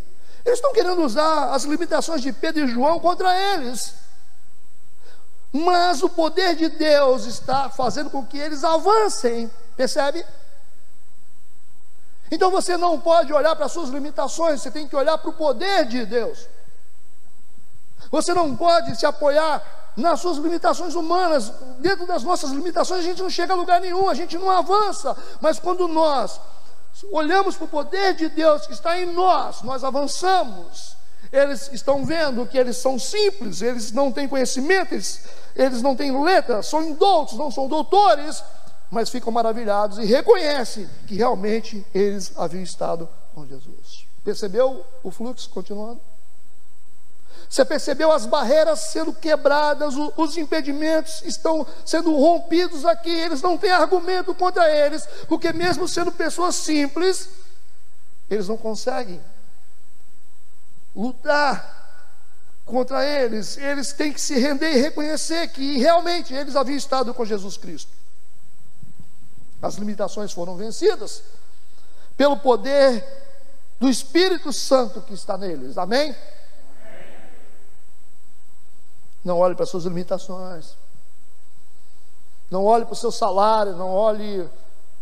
Eles 0.46 0.58
estão 0.58 0.74
querendo 0.74 1.04
usar 1.04 1.54
as 1.54 1.64
limitações 1.64 2.22
de 2.22 2.34
Pedro 2.34 2.64
e 2.64 2.68
João 2.68 3.00
contra 3.00 3.38
eles. 3.54 3.94
Mas 5.52 6.02
o 6.02 6.10
poder 6.10 6.56
de 6.56 6.70
Deus 6.70 7.26
está 7.26 7.70
fazendo 7.70 8.10
com 8.10 8.26
que 8.26 8.38
eles 8.38 8.64
avancem, 8.64 9.50
percebe? 9.76 10.26
Então 12.32 12.52
você 12.52 12.78
não 12.78 13.00
pode 13.00 13.34
olhar 13.34 13.56
para 13.56 13.66
as 13.66 13.72
suas 13.72 13.90
limitações, 13.90 14.62
você 14.62 14.70
tem 14.70 14.88
que 14.88 14.96
olhar 14.96 15.18
para 15.18 15.30
o 15.30 15.34
poder 15.34 15.86
de 15.86 16.06
Deus. 16.06 16.48
Você 18.12 18.34
não 18.34 18.56
pode 18.56 18.96
se 18.98 19.06
apoiar 19.06 19.64
nas 19.96 20.20
suas 20.22 20.38
limitações 20.38 20.96
humanas. 20.96 21.52
Dentro 21.80 22.06
das 22.06 22.24
nossas 22.24 22.52
limitações 22.52 23.02
a 23.02 23.04
gente 23.04 23.22
não 23.22 23.30
chega 23.30 23.54
a 23.54 23.58
lugar 23.58 23.82
nenhum, 23.82 24.10
a 24.10 24.14
gente 24.14 24.38
não 24.38 24.50
avança. 24.50 25.16
Mas 25.42 25.60
quando 25.60 25.88
nós 25.88 26.40
olhamos 27.12 27.56
para 27.56 27.66
o 27.66 27.70
poder 27.70 28.14
de 28.14 28.30
Deus 28.30 28.66
que 28.66 28.74
está 28.74 28.98
em 29.00 29.14
nós, 29.14 29.62
nós 29.62 29.84
avançamos. 29.84 30.98
Eles 31.32 31.70
estão 31.72 32.06
vendo 32.06 32.48
que 32.48 32.58
eles 32.58 32.78
são 32.78 32.98
simples, 32.98 33.62
eles 33.62 33.92
não 33.92 34.12
têm 34.12 34.28
conhecimento, 34.28 34.96
eles, 35.56 35.82
não 35.82 35.96
têm 35.96 36.24
letra, 36.24 36.64
são 36.64 36.82
indoutos, 36.82 37.38
não 37.38 37.52
são 37.52 37.68
doutores, 37.68 38.44
mas 38.90 39.10
ficam 39.10 39.32
maravilhados 39.32 39.98
e 40.00 40.06
reconhecem 40.06 40.90
que 41.08 41.16
realmente 41.16 41.86
eles 41.94 42.32
haviam 42.36 42.64
estado 42.64 43.08
com 43.34 43.46
Jesus. 43.46 44.06
Percebeu 44.24 44.86
o 45.04 45.12
fluxo 45.12 45.50
continuando? 45.50 46.02
Você 47.50 47.66
percebeu 47.66 48.12
as 48.12 48.26
barreiras 48.26 48.80
sendo 48.92 49.12
quebradas, 49.12 49.96
os 50.16 50.38
impedimentos 50.38 51.24
estão 51.24 51.66
sendo 51.84 52.16
rompidos 52.16 52.86
aqui, 52.86 53.10
eles 53.10 53.42
não 53.42 53.58
têm 53.58 53.72
argumento 53.72 54.36
contra 54.36 54.70
eles, 54.70 55.08
porque 55.28 55.52
mesmo 55.52 55.88
sendo 55.88 56.12
pessoas 56.12 56.56
simples, 56.56 57.28
eles 58.30 58.48
não 58.48 58.56
conseguem 58.56 59.20
lutar 60.96 61.78
contra 62.66 63.04
eles, 63.04 63.58
eles 63.58 63.94
têm 63.94 64.14
que 64.14 64.22
se 64.22 64.38
render 64.38 64.74
e 64.74 64.82
reconhecer 64.82 65.48
que 65.48 65.78
realmente 65.80 66.34
eles 66.34 66.56
haviam 66.56 66.78
estado 66.78 67.14
com 67.16 67.26
Jesus 67.26 67.58
Cristo. 67.58 67.99
As 69.62 69.76
limitações 69.76 70.32
foram 70.32 70.56
vencidas 70.56 71.24
pelo 72.16 72.38
poder 72.38 73.06
do 73.80 73.90
Espírito 73.90 74.52
Santo 74.52 75.02
que 75.02 75.14
está 75.14 75.38
neles, 75.38 75.78
amém? 75.78 76.16
Não 79.24 79.38
olhe 79.38 79.56
para 79.56 79.64
as 79.64 79.70
suas 79.70 79.84
limitações. 79.84 80.76
Não 82.50 82.66
olhe 82.66 82.86
para 82.86 82.94
o 82.94 82.98
seu 82.98 83.12
salário, 83.12 83.76
não 83.76 83.90
olhe 83.90 84.50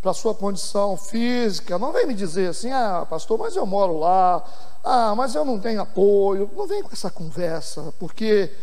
para 0.02 0.12
a 0.12 0.14
sua 0.14 0.36
condição 0.36 0.98
física. 0.98 1.80
Não 1.80 1.92
vem 1.92 2.06
me 2.06 2.14
dizer 2.14 2.50
assim, 2.50 2.72
ah, 2.72 3.06
pastor, 3.10 3.38
mas 3.38 3.56
eu 3.56 3.66
moro 3.66 4.00
lá. 4.00 4.44
Ah, 4.84 5.16
mas 5.16 5.34
eu 5.36 5.46
não 5.46 5.60
tenho 5.60 5.82
apoio. 5.82 6.50
Não 6.56 6.68
vem 6.68 6.84
com 6.84 6.92
essa 6.92 7.10
conversa, 7.10 7.94
porque 8.00 8.54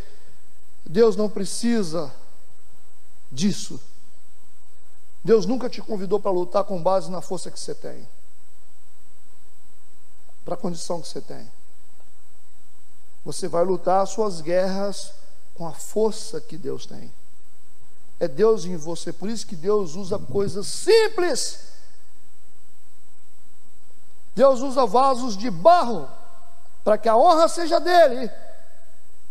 Deus 0.84 1.16
não 1.16 1.28
precisa 1.28 2.12
disso. 3.32 3.80
Deus 5.25 5.47
nunca 5.47 5.70
te 5.70 5.81
convidou 5.81 6.20
para 6.20 6.31
lutar 6.31 6.64
com 6.64 6.83
base 6.83 7.11
na 7.11 7.22
força 7.22 7.51
que 7.51 7.59
você 7.59 7.75
tem, 7.75 8.07
para 10.45 10.53
a 10.53 10.59
condição 10.59 11.01
que 11.01 11.09
você 11.09 11.22
tem. 11.22 11.51
Você 13.25 13.49
vai 13.49 13.64
lutar 13.64 14.03
as 14.03 14.11
suas 14.11 14.43
guerras 14.43 15.14
com 15.55 15.66
a 15.66 15.72
força 15.72 16.43
que 16.43 16.59
Deus 16.59 16.85
tem. 16.85 17.11
É 18.20 18.29
Deus 18.29 18.66
em 18.66 18.77
você, 18.77 19.14
por 19.14 19.31
isso 19.31 19.47
que 19.47 19.57
Deus 19.57 19.95
usa 19.95 20.18
coisas 20.18 20.66
simples. 20.66 21.72
Deus 24.35 24.61
usa 24.61 24.85
vasos 24.85 25.39
de 25.39 25.51
barro 25.51 26.07
para 26.85 26.99
que 26.99 27.09
a 27.09 27.16
honra 27.16 27.49
seja 27.49 27.81
dele. 27.81 28.31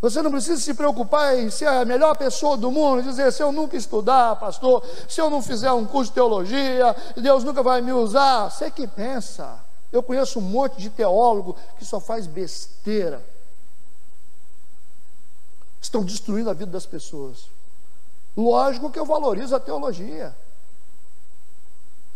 Você 0.03 0.21
não 0.21 0.29
precisa 0.31 0.59
se 0.59 0.73
preocupar 0.73 1.39
em 1.39 1.49
ser 1.49 1.65
a 1.65 1.85
melhor 1.85 2.13
pessoa 2.17 2.57
do 2.57 2.69
mundo, 2.69 3.03
dizer 3.03 3.31
se 3.31 3.41
eu 3.41 3.53
nunca 3.53 3.77
estudar, 3.77 4.35
pastor, 4.35 4.85
se 5.07 5.21
eu 5.21 5.29
não 5.29 5.41
fizer 5.41 5.71
um 5.71 5.85
curso 5.85 6.11
de 6.11 6.15
teologia, 6.15 6.93
Deus 7.15 7.41
nunca 7.45 7.63
vai 7.63 7.81
me 7.81 7.93
usar. 7.93 8.49
Você 8.49 8.69
que 8.69 8.85
pensa. 8.85 9.63
Eu 9.93 10.03
conheço 10.03 10.39
um 10.39 10.41
monte 10.41 10.75
de 10.75 10.89
teólogo 10.89 11.55
que 11.79 11.85
só 11.85 12.01
faz 12.01 12.27
besteira 12.27 13.23
estão 15.81 16.03
destruindo 16.03 16.49
a 16.49 16.53
vida 16.53 16.71
das 16.71 16.85
pessoas. 16.85 17.45
Lógico 18.35 18.91
que 18.91 18.99
eu 18.99 19.05
valorizo 19.05 19.55
a 19.55 19.59
teologia. 19.59 20.35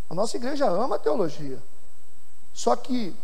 A 0.10 0.14
nossa 0.14 0.36
igreja 0.36 0.68
ama 0.68 0.98
a 0.98 1.00
teologia. 1.00 1.62
Só 2.54 2.76
que 2.76 3.16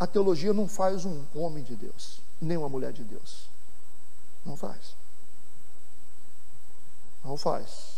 a 0.00 0.06
teologia 0.06 0.52
não 0.52 0.66
faz 0.66 1.04
um 1.04 1.22
homem 1.32 1.62
de 1.62 1.76
Deus, 1.76 2.18
nem 2.40 2.56
uma 2.56 2.68
mulher 2.68 2.92
de 2.92 3.04
Deus. 3.04 3.53
Não 4.44 4.56
faz. 4.56 4.94
Não 7.24 7.36
faz. 7.36 7.94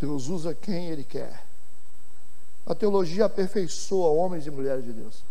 Deus 0.00 0.28
usa 0.28 0.54
quem 0.54 0.88
Ele 0.88 1.04
quer. 1.04 1.44
A 2.66 2.74
teologia 2.74 3.24
aperfeiçoa 3.24 4.10
homens 4.10 4.46
e 4.46 4.50
mulheres 4.50 4.84
de 4.84 4.92
Deus. 4.92 5.22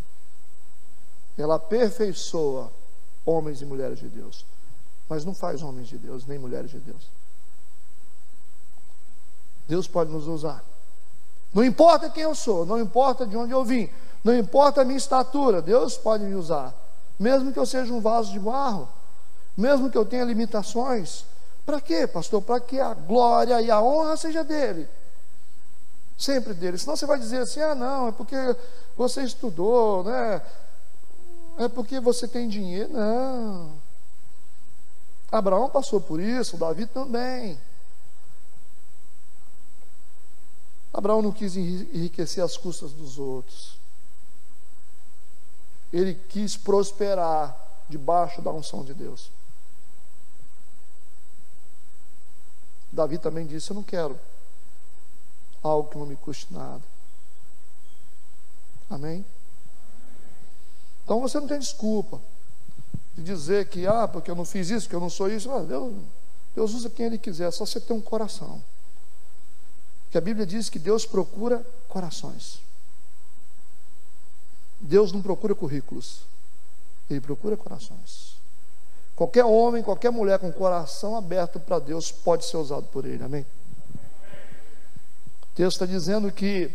Ela 1.38 1.56
aperfeiçoa 1.56 2.72
homens 3.26 3.62
e 3.62 3.66
mulheres 3.66 4.00
de 4.00 4.10
Deus, 4.10 4.46
mas 5.08 5.24
não 5.24 5.34
faz 5.34 5.62
homens 5.62 5.88
de 5.88 5.98
Deus 5.98 6.26
nem 6.26 6.38
mulheres 6.38 6.70
de 6.70 6.80
Deus. 6.80 7.10
Deus 9.68 9.88
pode 9.88 10.12
nos 10.12 10.28
usar. 10.28 10.64
Não 11.54 11.64
importa 11.64 12.10
quem 12.10 12.24
eu 12.24 12.36
sou, 12.36 12.66
não 12.66 12.80
importa 12.80 13.26
de 13.26 13.38
onde 13.38 13.54
eu 13.54 13.64
vim, 13.64 13.90
não 14.24 14.38
importa 14.38 14.82
a 14.82 14.86
minha 14.86 14.98
estatura, 14.98 15.62
Deus 15.62 15.98
pode 15.98 16.24
me 16.24 16.36
usar. 16.36 16.76
Mesmo 17.20 17.52
que 17.52 17.60
eu 17.60 17.66
seja 17.66 17.94
um 17.94 18.00
vaso 18.00 18.32
de 18.32 18.40
barro, 18.40 18.88
mesmo 19.56 19.92
que 19.92 19.98
eu 19.98 20.06
tenha 20.06 20.24
limitações. 20.24 21.26
Para 21.66 21.82
quê, 21.82 22.08
pastor? 22.08 22.42
Para 22.42 22.60
que 22.60 22.80
a 22.80 22.94
glória 22.94 23.62
e 23.62 23.70
a 23.70 23.82
honra 23.82 24.16
seja 24.16 24.44
dele. 24.44 24.88
Sempre 26.18 26.54
dele. 26.54 26.78
Senão 26.78 26.96
você 26.96 27.06
vai 27.06 27.20
dizer 27.20 27.42
assim: 27.42 27.60
ah, 27.60 27.76
não, 27.76 28.08
é 28.08 28.12
porque 28.12 28.36
você 28.96 29.22
estudou, 29.22 30.04
né? 30.04 30.42
é 31.60 31.68
porque 31.68 32.00
você 32.00 32.28
tem 32.28 32.48
dinheiro. 32.48 32.92
Não. 32.92 33.74
Abraão 35.32 35.70
passou 35.70 36.00
por 36.00 36.20
isso, 36.20 36.58
Davi 36.58 36.86
também. 36.86 37.60
Abraão 40.94 41.22
não 41.22 41.32
quis 41.32 41.56
enriquecer 41.56 42.44
as 42.44 42.58
custas 42.58 42.92
dos 42.94 43.20
outros. 43.20 43.79
Ele 45.92 46.14
quis 46.14 46.56
prosperar 46.56 47.56
debaixo 47.90 48.42
da 48.42 48.52
unção 48.52 48.84
de 48.84 48.94
Deus. 48.94 49.32
Davi 52.92 53.18
também 53.18 53.46
disse: 53.46 53.72
Eu 53.72 53.76
não 53.76 53.84
quero 53.84 54.20
algo 55.64 55.90
que 55.90 55.98
não 55.98 56.06
me 56.06 56.16
custe 56.16 56.54
nada. 56.54 56.82
Amém? 58.90 59.26
Então 61.04 61.22
você 61.22 61.40
não 61.40 61.48
tem 61.48 61.60
desculpa 61.60 62.20
de 63.16 63.24
dizer 63.24 63.68
que, 63.68 63.86
ah, 63.86 64.08
porque 64.08 64.30
eu 64.30 64.36
não 64.36 64.46
fiz 64.46 64.70
isso, 64.70 64.88
que 64.88 64.96
eu 64.96 65.00
não 65.00 65.10
sou 65.10 65.30
isso. 65.30 65.52
Ah, 65.52 65.62
Deus, 65.62 65.94
Deus 66.56 66.74
usa 66.74 66.90
quem 66.90 67.08
Ele 67.08 67.18
quiser, 67.18 67.52
só 67.52 67.66
você 67.66 67.80
ter 67.80 67.94
um 67.94 68.02
coração. 68.02 68.64
Que 70.12 70.18
a 70.18 70.22
Bíblia 70.22 70.46
diz 70.46 70.70
que 70.70 70.80
Deus 70.80 71.06
procura 71.06 71.66
corações. 71.88 72.60
Deus 74.80 75.12
não 75.12 75.22
procura 75.22 75.54
currículos, 75.54 76.22
Ele 77.10 77.20
procura 77.20 77.58
corações. 77.58 78.38
Qualquer 79.16 79.44
homem, 79.44 79.84
qualquer 79.84 80.12
mulher 80.12 80.40
com 80.40 80.50
coração 80.52 81.18
aberto 81.18 81.60
para 81.60 81.78
Deus 81.78 82.10
pode 82.10 82.46
ser 82.46 82.56
usado 82.56 82.88
por 82.88 83.06
Ele, 83.06 83.22
amém? 83.22 83.46
O 85.44 85.56
texto 85.56 85.84
está 85.84 85.86
dizendo 85.86 86.32
que, 86.32 86.72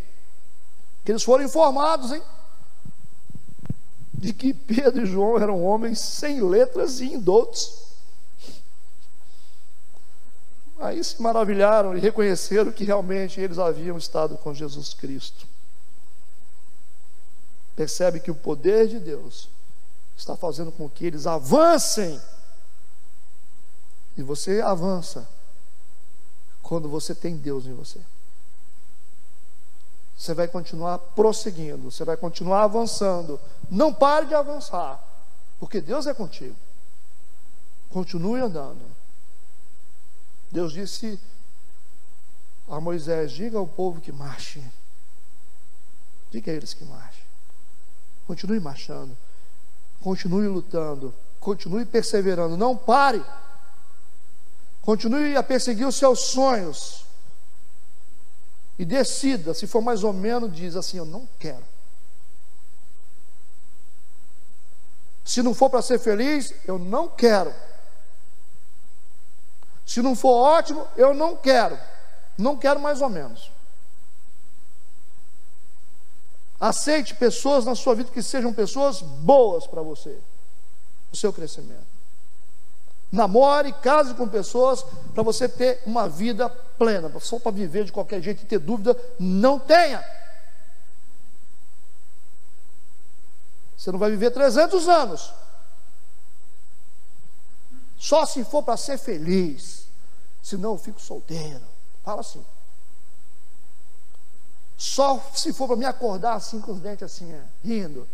que 1.05 1.13
eles 1.13 1.23
foram 1.23 1.45
informados, 1.45 2.13
hein? 2.13 2.23
De 4.13 4.35
que 4.35 4.53
Pedro 4.53 5.03
e 5.03 5.07
João 5.07 5.39
eram 5.39 5.65
homens 5.65 5.99
sem 6.01 6.43
letras 6.43 7.01
e 7.01 7.07
indoutos. 7.07 7.85
Aí 10.79 11.03
se 11.03 11.21
maravilharam 11.23 11.97
e 11.97 12.01
reconheceram 12.01 12.71
que 12.71 12.85
realmente 12.85 13.41
eles 13.41 13.59
haviam 13.59 13.97
estado 13.97 14.37
com 14.37 14.53
Jesus 14.53 14.93
Cristo. 14.93 15.54
Percebe 17.77 18.20
que 18.20 18.31
o 18.31 18.35
poder 18.35 18.89
de 18.89 18.99
Deus 18.99 19.49
está 20.16 20.37
fazendo 20.37 20.70
com 20.70 20.89
que 20.89 21.05
eles 21.07 21.27
avancem. 21.27 22.20
E 24.16 24.22
você 24.22 24.61
avança 24.61 25.29
quando 26.62 26.89
você 26.89 27.14
tem 27.14 27.37
Deus 27.37 27.66
em 27.66 27.75
você. 27.75 28.01
Você 30.16 30.33
vai 30.33 30.47
continuar 30.47 30.99
prosseguindo, 30.99 31.91
você 31.91 32.05
vai 32.05 32.16
continuar 32.16 32.62
avançando. 32.62 33.41
Não 33.68 33.93
pare 33.93 34.27
de 34.27 34.35
avançar, 34.35 35.03
porque 35.59 35.81
Deus 35.81 36.07
é 36.07 36.14
contigo. 36.14 36.57
Continue 37.91 38.41
andando. 38.41 38.83
Deus 40.51 40.72
disse 40.72 41.18
a 42.68 42.81
Moisés: 42.81 43.33
diga 43.33 43.59
ao 43.59 43.66
povo 43.66 44.01
que 44.01 44.12
marche. 44.12 44.62
Diga 46.31 46.53
a 46.53 46.55
eles 46.55 46.72
que 46.72 46.85
marche. 46.85 47.24
Continue 48.27 48.61
marchando. 48.61 49.16
Continue 50.03 50.47
lutando. 50.49 51.14
Continue 51.41 51.85
perseverando. 51.85 52.57
Não 52.57 52.77
pare. 52.77 53.22
Continue 54.83 55.37
a 55.37 55.43
perseguir 55.43 55.87
os 55.87 55.97
seus 55.97 56.20
sonhos. 56.20 57.05
E 58.79 58.85
decida, 58.85 59.55
se 59.55 59.66
for 59.66 59.81
mais 59.81 60.03
ou 60.03 60.12
menos, 60.12 60.55
diz 60.55 60.77
assim: 60.77 60.99
Eu 60.99 61.07
não 61.07 61.29
quero. 61.39 61.64
Se 65.25 65.43
não 65.43 65.55
for 65.55 65.70
para 65.70 65.81
ser 65.81 65.99
feliz, 65.99 66.53
eu 66.66 66.79
não 66.79 67.09
quero. 67.09 67.55
Se 69.87 70.03
não 70.03 70.14
for 70.14 70.35
ótimo, 70.35 70.87
eu 70.97 71.14
não 71.14 71.37
quero. 71.37 71.79
Não 72.37 72.57
quero 72.57 72.81
mais 72.81 73.01
ou 73.01 73.09
menos. 73.09 73.51
Aceite 76.61 77.15
pessoas 77.15 77.65
na 77.65 77.75
sua 77.75 77.95
vida 77.95 78.11
que 78.11 78.23
sejam 78.23 78.53
pessoas 78.53 79.01
boas 79.01 79.67
para 79.67 79.83
você, 79.83 80.19
o 81.13 81.17
seu 81.17 81.33
crescimento. 81.33 81.95
Namore, 83.11 83.73
case 83.75 84.15
com 84.15 84.29
pessoas 84.29 84.85
para 85.15 85.23
você 85.23 85.49
ter 85.49 85.83
uma 85.87 86.09
vida 86.09 86.49
plena, 86.49 87.13
só 87.21 87.39
para 87.39 87.53
viver 87.53 87.85
de 87.85 87.93
qualquer 87.93 88.21
jeito 88.21 88.43
e 88.43 88.47
ter 88.47 88.59
dúvida, 88.59 88.97
não 89.19 89.59
tenha. 89.59 90.05
Você 93.77 93.93
não 93.93 93.99
vai 93.99 94.11
viver 94.11 94.31
300 94.31 94.89
anos. 94.89 95.33
Só 97.99 98.25
se 98.27 98.45
for 98.45 98.63
para 98.63 98.77
ser 98.77 98.99
feliz. 98.99 99.87
Senão 100.43 100.73
eu 100.73 100.79
fico 100.79 101.01
solteiro. 101.01 101.63
Fala 102.03 102.21
assim. 102.21 102.45
Só 104.77 105.20
se 105.35 105.53
for 105.53 105.66
para 105.66 105.77
me 105.77 105.85
acordar 105.85 106.35
assim 106.35 106.61
com 106.61 106.72
os 106.72 106.81
dentes 106.81 107.03
assim, 107.03 107.33
é, 107.33 107.43
rindo. 107.62 108.09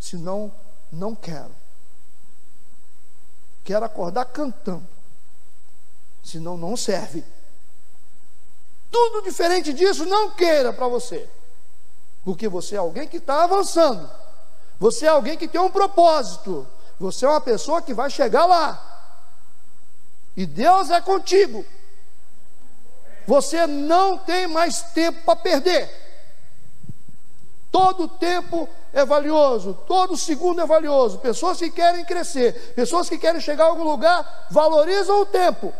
Senão, 0.00 0.52
não 0.90 1.14
quero. 1.14 1.54
Quero 3.64 3.84
acordar 3.84 4.24
cantando. 4.26 4.86
Senão 6.24 6.56
não 6.56 6.76
serve. 6.76 7.24
Tudo 8.90 9.22
diferente 9.22 9.72
disso, 9.72 10.04
não 10.04 10.30
queira 10.30 10.72
para 10.72 10.88
você. 10.88 11.28
Porque 12.24 12.48
você 12.48 12.74
é 12.74 12.78
alguém 12.78 13.06
que 13.06 13.18
está 13.18 13.44
avançando. 13.44 14.10
Você 14.78 15.06
é 15.06 15.08
alguém 15.08 15.36
que 15.36 15.46
tem 15.46 15.60
um 15.60 15.70
propósito. 15.70 16.66
Você 16.98 17.24
é 17.24 17.28
uma 17.28 17.40
pessoa 17.40 17.80
que 17.80 17.94
vai 17.94 18.10
chegar 18.10 18.46
lá. 18.46 18.86
E 20.36 20.46
Deus 20.46 20.90
é 20.90 21.00
contigo. 21.00 21.64
Você 23.26 23.66
não 23.66 24.18
tem 24.18 24.46
mais 24.46 24.82
tempo 24.82 25.22
para 25.24 25.36
perder. 25.36 25.88
Todo 27.70 28.08
tempo 28.08 28.68
é 28.92 29.04
valioso, 29.04 29.74
todo 29.86 30.16
segundo 30.16 30.60
é 30.60 30.66
valioso. 30.66 31.18
Pessoas 31.18 31.58
que 31.58 31.70
querem 31.70 32.04
crescer, 32.04 32.74
pessoas 32.74 33.08
que 33.08 33.16
querem 33.16 33.40
chegar 33.40 33.64
a 33.64 33.68
algum 33.68 33.84
lugar, 33.84 34.48
valorizam 34.50 35.20
o 35.20 35.26
tempo. 35.26 35.72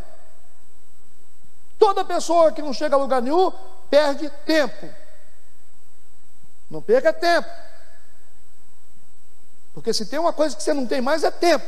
Toda 1.78 2.04
pessoa 2.04 2.52
que 2.52 2.62
não 2.62 2.72
chega 2.72 2.94
a 2.94 2.98
lugar 2.98 3.20
nenhum 3.20 3.50
perde 3.88 4.30
tempo. 4.44 4.88
Não 6.70 6.80
perca 6.80 7.12
tempo. 7.12 7.48
Porque 9.74 9.92
se 9.92 10.06
tem 10.06 10.18
uma 10.18 10.32
coisa 10.32 10.54
que 10.54 10.62
você 10.62 10.72
não 10.72 10.86
tem 10.86 11.00
mais 11.00 11.24
é 11.24 11.30
tempo. 11.30 11.66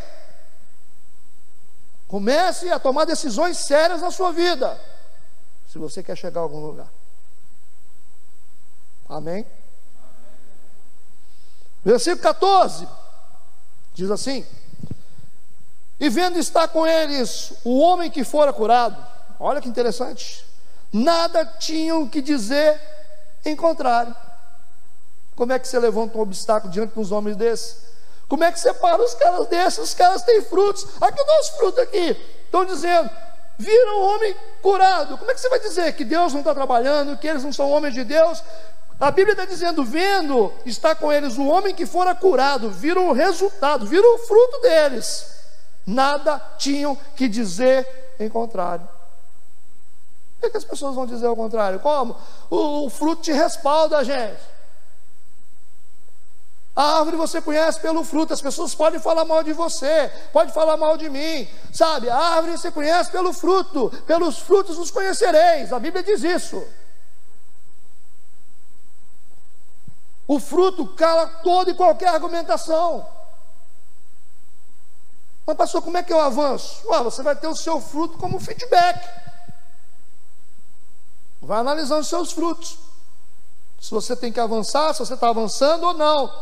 Comece 2.06 2.70
a 2.70 2.78
tomar 2.78 3.06
decisões 3.06 3.56
sérias 3.56 4.02
na 4.02 4.10
sua 4.10 4.32
vida, 4.32 4.78
se 5.72 5.78
você 5.78 6.02
quer 6.02 6.14
chegar 6.14 6.40
a 6.40 6.42
algum 6.42 6.60
lugar. 6.60 6.92
Amém? 9.08 9.46
Versículo 11.82 12.22
14 12.22 12.86
diz 13.94 14.10
assim: 14.10 14.44
E 15.98 16.10
vendo 16.10 16.38
estar 16.38 16.68
com 16.68 16.86
eles 16.86 17.54
o 17.64 17.78
homem 17.78 18.10
que 18.10 18.22
fora 18.22 18.52
curado, 18.52 19.02
olha 19.40 19.62
que 19.62 19.68
interessante, 19.68 20.44
nada 20.92 21.42
tinham 21.46 22.06
que 22.06 22.20
dizer 22.20 22.78
em 23.42 23.56
contrário. 23.56 24.14
Como 25.34 25.54
é 25.54 25.58
que 25.58 25.66
você 25.66 25.78
levanta 25.78 26.18
um 26.18 26.20
obstáculo 26.20 26.70
diante 26.70 26.92
de 26.92 27.00
uns 27.00 27.10
homens 27.10 27.34
desses? 27.34 27.78
Como 28.28 28.44
é 28.44 28.52
que 28.52 28.60
separa 28.60 29.02
os 29.02 29.14
caras 29.14 29.48
desses? 29.48 29.78
Os 29.78 29.94
caras 29.94 30.22
têm 30.22 30.42
frutos. 30.42 30.86
Aqui 31.00 31.20
o 31.20 31.26
nosso 31.26 31.56
fruto 31.56 31.80
aqui. 31.80 32.10
Estão 32.44 32.66
dizendo, 32.66 33.10
viram 33.58 34.00
um 34.00 34.14
homem 34.14 34.36
curado. 34.60 35.16
Como 35.18 35.30
é 35.30 35.34
que 35.34 35.40
você 35.40 35.48
vai 35.48 35.60
dizer 35.60 35.92
que 35.94 36.04
Deus 36.04 36.32
não 36.32 36.40
está 36.40 36.54
trabalhando, 36.54 37.16
que 37.16 37.26
eles 37.26 37.44
não 37.44 37.52
são 37.52 37.70
homens 37.70 37.94
de 37.94 38.04
Deus? 38.04 38.42
A 39.00 39.10
Bíblia 39.10 39.32
está 39.32 39.44
dizendo, 39.44 39.82
vendo, 39.82 40.52
está 40.64 40.94
com 40.94 41.12
eles 41.12 41.36
o 41.36 41.46
homem 41.46 41.74
que 41.74 41.84
fora 41.84 42.14
curado, 42.14 42.70
viram 42.70 43.08
o 43.08 43.12
resultado, 43.12 43.84
viram 43.86 44.14
o 44.14 44.18
fruto 44.18 44.60
deles. 44.60 45.26
Nada 45.84 46.40
tinham 46.56 46.96
que 47.16 47.28
dizer 47.28 48.14
em 48.20 48.28
contrário. 48.28 48.88
Por 50.40 50.50
que 50.50 50.56
as 50.56 50.64
pessoas 50.64 50.94
vão 50.94 51.06
dizer 51.06 51.26
o 51.26 51.36
contrário? 51.36 51.80
Como? 51.80 52.16
O, 52.50 52.86
o 52.86 52.90
fruto 52.90 53.22
te 53.22 53.32
respalda, 53.32 54.04
gente. 54.04 54.40
A 56.74 56.98
árvore 56.98 57.16
você 57.18 57.40
conhece 57.42 57.80
pelo 57.80 58.02
fruto, 58.02 58.32
as 58.32 58.40
pessoas 58.40 58.74
podem 58.74 58.98
falar 58.98 59.26
mal 59.26 59.42
de 59.42 59.52
você, 59.52 60.10
pode 60.32 60.52
falar 60.52 60.78
mal 60.78 60.96
de 60.96 61.08
mim, 61.10 61.46
sabe? 61.72 62.08
A 62.08 62.16
árvore 62.16 62.56
você 62.56 62.70
conhece 62.70 63.10
pelo 63.10 63.32
fruto, 63.32 63.90
pelos 64.06 64.38
frutos 64.38 64.78
os 64.78 64.90
conhecereis, 64.90 65.70
a 65.72 65.78
Bíblia 65.78 66.02
diz 66.02 66.22
isso. 66.22 66.66
O 70.26 70.40
fruto 70.40 70.86
cala 70.94 71.26
toda 71.42 71.70
e 71.70 71.74
qualquer 71.74 72.08
argumentação. 72.08 73.06
Mas, 75.44 75.56
pastor, 75.56 75.82
como 75.82 75.98
é 75.98 76.02
que 76.02 76.12
eu 76.12 76.20
avanço? 76.20 76.86
Ué, 76.86 77.02
você 77.02 77.22
vai 77.22 77.36
ter 77.36 77.48
o 77.48 77.56
seu 77.56 77.80
fruto 77.80 78.16
como 78.16 78.40
feedback. 78.40 79.06
Vai 81.42 81.58
analisando 81.58 82.00
os 82.00 82.08
seus 82.08 82.32
frutos. 82.32 82.78
Se 83.80 83.90
você 83.90 84.14
tem 84.14 84.32
que 84.32 84.38
avançar, 84.38 84.94
se 84.94 85.00
você 85.00 85.14
está 85.14 85.28
avançando 85.28 85.84
ou 85.84 85.92
não. 85.92 86.32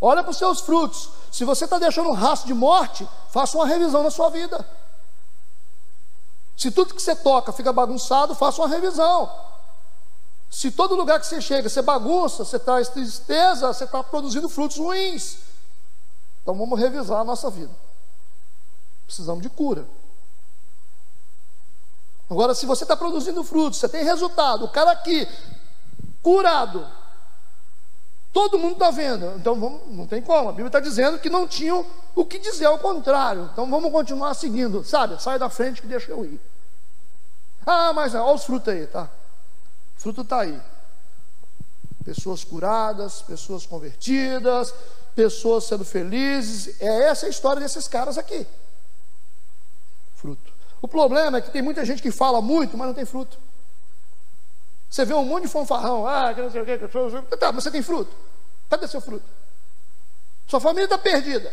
Olha 0.00 0.22
para 0.22 0.30
os 0.30 0.36
seus 0.36 0.60
frutos. 0.60 1.10
Se 1.30 1.44
você 1.44 1.64
está 1.64 1.78
deixando 1.78 2.10
um 2.10 2.14
rastro 2.14 2.46
de 2.46 2.54
morte, 2.54 3.08
faça 3.30 3.56
uma 3.56 3.66
revisão 3.66 4.02
na 4.02 4.10
sua 4.10 4.30
vida. 4.30 4.66
Se 6.56 6.70
tudo 6.70 6.94
que 6.94 7.02
você 7.02 7.16
toca 7.16 7.52
fica 7.52 7.72
bagunçado, 7.72 8.34
faça 8.34 8.62
uma 8.62 8.68
revisão. 8.68 9.30
Se 10.50 10.70
todo 10.70 10.94
lugar 10.94 11.18
que 11.18 11.26
você 11.26 11.40
chega, 11.40 11.68
você 11.68 11.82
bagunça, 11.82 12.44
você 12.44 12.58
traz 12.58 12.88
tristeza, 12.88 13.72
você 13.72 13.84
está 13.84 14.02
produzindo 14.04 14.48
frutos 14.48 14.76
ruins. 14.76 15.38
Então 16.42 16.54
vamos 16.54 16.78
revisar 16.78 17.20
a 17.20 17.24
nossa 17.24 17.50
vida. 17.50 17.74
Precisamos 19.06 19.42
de 19.42 19.50
cura. 19.50 19.84
Agora, 22.30 22.54
se 22.54 22.66
você 22.66 22.84
está 22.84 22.96
produzindo 22.96 23.42
frutos, 23.42 23.78
você 23.78 23.88
tem 23.88 24.04
resultado, 24.04 24.64
o 24.64 24.68
cara 24.68 24.92
aqui, 24.92 25.28
curado, 26.22 26.86
Todo 28.34 28.58
mundo 28.58 28.72
está 28.72 28.90
vendo, 28.90 29.32
então 29.36 29.54
vamos, 29.54 29.82
não 29.90 30.08
tem 30.08 30.20
como. 30.20 30.48
A 30.48 30.52
Bíblia 30.52 30.66
está 30.66 30.80
dizendo 30.80 31.20
que 31.20 31.30
não 31.30 31.46
tinham 31.46 31.86
o 32.16 32.24
que 32.24 32.36
dizer 32.36 32.64
ao 32.64 32.80
contrário. 32.80 33.48
Então 33.52 33.70
vamos 33.70 33.92
continuar 33.92 34.34
seguindo, 34.34 34.82
sabe? 34.82 35.22
Sai 35.22 35.38
da 35.38 35.48
frente 35.48 35.80
que 35.80 35.86
deixa 35.86 36.10
eu 36.10 36.24
ir. 36.24 36.40
Ah, 37.64 37.92
mas 37.92 38.12
olha 38.12 38.34
os 38.34 38.42
frutos 38.42 38.74
aí, 38.74 38.88
tá? 38.88 39.08
O 39.96 40.00
fruto 40.00 40.22
está 40.22 40.40
aí. 40.40 40.60
Pessoas 42.04 42.42
curadas, 42.42 43.22
pessoas 43.22 43.64
convertidas, 43.64 44.74
pessoas 45.14 45.62
sendo 45.62 45.84
felizes. 45.84 46.80
É 46.80 47.04
essa 47.04 47.26
a 47.26 47.28
história 47.28 47.62
desses 47.62 47.86
caras 47.86 48.18
aqui. 48.18 48.44
Fruto. 50.16 50.52
O 50.82 50.88
problema 50.88 51.38
é 51.38 51.40
que 51.40 51.52
tem 51.52 51.62
muita 51.62 51.84
gente 51.84 52.02
que 52.02 52.10
fala 52.10 52.42
muito, 52.42 52.76
mas 52.76 52.88
não 52.88 52.94
tem 52.94 53.04
fruto. 53.04 53.38
Você 54.94 55.04
vê 55.04 55.12
um 55.12 55.24
monte 55.24 55.42
de 55.42 55.48
fanfarrão, 55.48 56.06
ah, 56.06 56.32
que 56.32 56.40
não 56.40 56.48
sei 56.52 56.62
o 56.62 56.64
que, 56.64 56.78
que 56.78 57.36
tá, 57.36 57.50
mas 57.50 57.64
você 57.64 57.70
tem 57.72 57.82
fruto. 57.82 58.14
Cadê 58.70 58.86
seu 58.86 59.00
fruto? 59.00 59.24
Sua 60.46 60.60
família 60.60 60.84
está 60.84 60.96
perdida. 60.96 61.52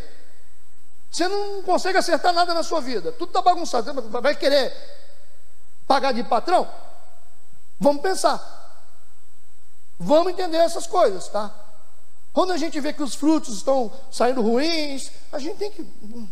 Você 1.10 1.26
não 1.26 1.60
consegue 1.64 1.98
acertar 1.98 2.32
nada 2.32 2.54
na 2.54 2.62
sua 2.62 2.80
vida. 2.80 3.10
Tudo 3.10 3.30
está 3.30 3.42
bagunçado. 3.42 3.92
Você 3.92 4.08
vai 4.20 4.36
querer 4.36 4.72
pagar 5.88 6.12
de 6.12 6.22
patrão? 6.22 6.70
Vamos 7.80 8.00
pensar. 8.00 8.40
Vamos 9.98 10.34
entender 10.34 10.58
essas 10.58 10.86
coisas, 10.86 11.26
tá? 11.26 11.52
Quando 12.32 12.52
a 12.52 12.56
gente 12.56 12.78
vê 12.78 12.92
que 12.92 13.02
os 13.02 13.16
frutos 13.16 13.56
estão 13.56 13.90
saindo 14.08 14.40
ruins, 14.40 15.10
a 15.32 15.40
gente 15.40 15.56
tem 15.56 15.72
que, 15.72 15.84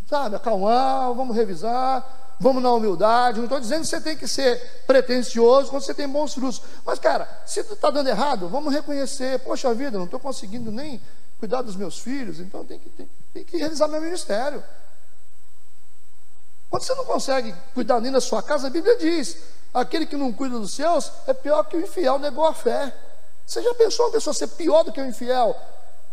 sabe, 0.08 0.36
acalmar, 0.36 1.12
vamos 1.12 1.34
revisar, 1.34 2.06
vamos 2.40 2.62
na 2.62 2.72
humildade. 2.72 3.36
Não 3.36 3.44
estou 3.44 3.60
dizendo 3.60 3.82
que 3.82 3.88
você 3.88 4.00
tem 4.00 4.16
que 4.16 4.26
ser 4.26 4.58
pretencioso 4.86 5.70
quando 5.70 5.82
você 5.82 5.94
tem 5.94 6.08
bons 6.08 6.32
frutos. 6.32 6.62
Mas, 6.84 6.98
cara, 6.98 7.28
se 7.46 7.60
está 7.60 7.90
dando 7.90 8.08
errado, 8.08 8.48
vamos 8.48 8.72
reconhecer. 8.72 9.38
Poxa 9.40 9.72
vida, 9.74 9.98
não 9.98 10.06
estou 10.06 10.18
conseguindo 10.18 10.72
nem 10.72 11.00
cuidar 11.38 11.62
dos 11.62 11.76
meus 11.76 11.98
filhos, 11.98 12.40
então 12.40 12.64
tem 12.64 12.78
que, 12.78 12.88
tem, 12.90 13.08
tem 13.32 13.44
que 13.44 13.56
realizar 13.58 13.86
meu 13.88 14.00
ministério. 14.00 14.64
Quando 16.70 16.82
você 16.82 16.94
não 16.94 17.04
consegue 17.04 17.54
cuidar 17.74 18.00
nem 18.00 18.10
da 18.10 18.20
sua 18.20 18.42
casa, 18.42 18.68
a 18.68 18.70
Bíblia 18.70 18.96
diz: 18.96 19.36
aquele 19.74 20.06
que 20.06 20.16
não 20.16 20.32
cuida 20.32 20.58
dos 20.58 20.72
seus 20.72 21.12
é 21.26 21.34
pior 21.34 21.64
que 21.64 21.76
o 21.76 21.80
infiel 21.80 22.18
negou 22.18 22.46
a 22.46 22.54
fé. 22.54 22.94
Você 23.46 23.62
já 23.62 23.74
pensou 23.74 24.06
uma 24.06 24.12
pessoa 24.12 24.32
ser 24.32 24.46
pior 24.48 24.84
do 24.84 24.92
que 24.92 25.00
o 25.00 25.06
infiel? 25.06 25.56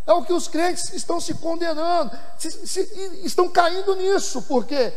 É 0.05 0.13
o 0.13 0.23
que 0.23 0.33
os 0.33 0.47
crentes 0.47 0.91
estão 0.93 1.19
se 1.19 1.33
condenando, 1.35 2.17
se, 2.39 2.49
se, 2.65 2.81
estão 3.25 3.49
caindo 3.49 3.93
nisso, 3.95 4.41
porque 4.43 4.93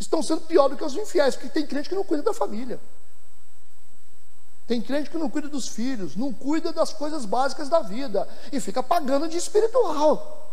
estão 0.00 0.22
sendo 0.22 0.40
pior 0.40 0.68
do 0.68 0.76
que 0.76 0.84
os 0.84 0.94
infiéis, 0.96 1.36
porque 1.36 1.50
tem 1.50 1.66
crente 1.66 1.88
que 1.88 1.94
não 1.94 2.02
cuida 2.02 2.22
da 2.22 2.32
família. 2.32 2.80
Tem 4.66 4.80
crente 4.80 5.10
que 5.10 5.18
não 5.18 5.28
cuida 5.28 5.48
dos 5.48 5.68
filhos, 5.68 6.16
não 6.16 6.32
cuida 6.32 6.72
das 6.72 6.92
coisas 6.92 7.24
básicas 7.24 7.68
da 7.68 7.80
vida 7.80 8.26
e 8.52 8.60
fica 8.60 8.82
pagando 8.82 9.28
de 9.28 9.36
espiritual. 9.36 10.48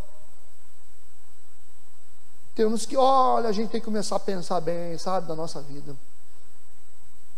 Temos 2.55 2.85
que, 2.85 2.97
olha, 2.97 3.47
a 3.47 3.51
gente 3.51 3.69
tem 3.69 3.79
que 3.79 3.85
começar 3.85 4.15
a 4.15 4.19
pensar 4.19 4.59
bem, 4.59 4.97
sabe, 4.97 5.27
da 5.27 5.35
nossa 5.35 5.61
vida. 5.61 5.95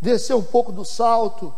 Descer 0.02 0.34
um 0.34 0.44
pouco 0.44 0.72
do 0.72 0.86
salto 0.86 1.54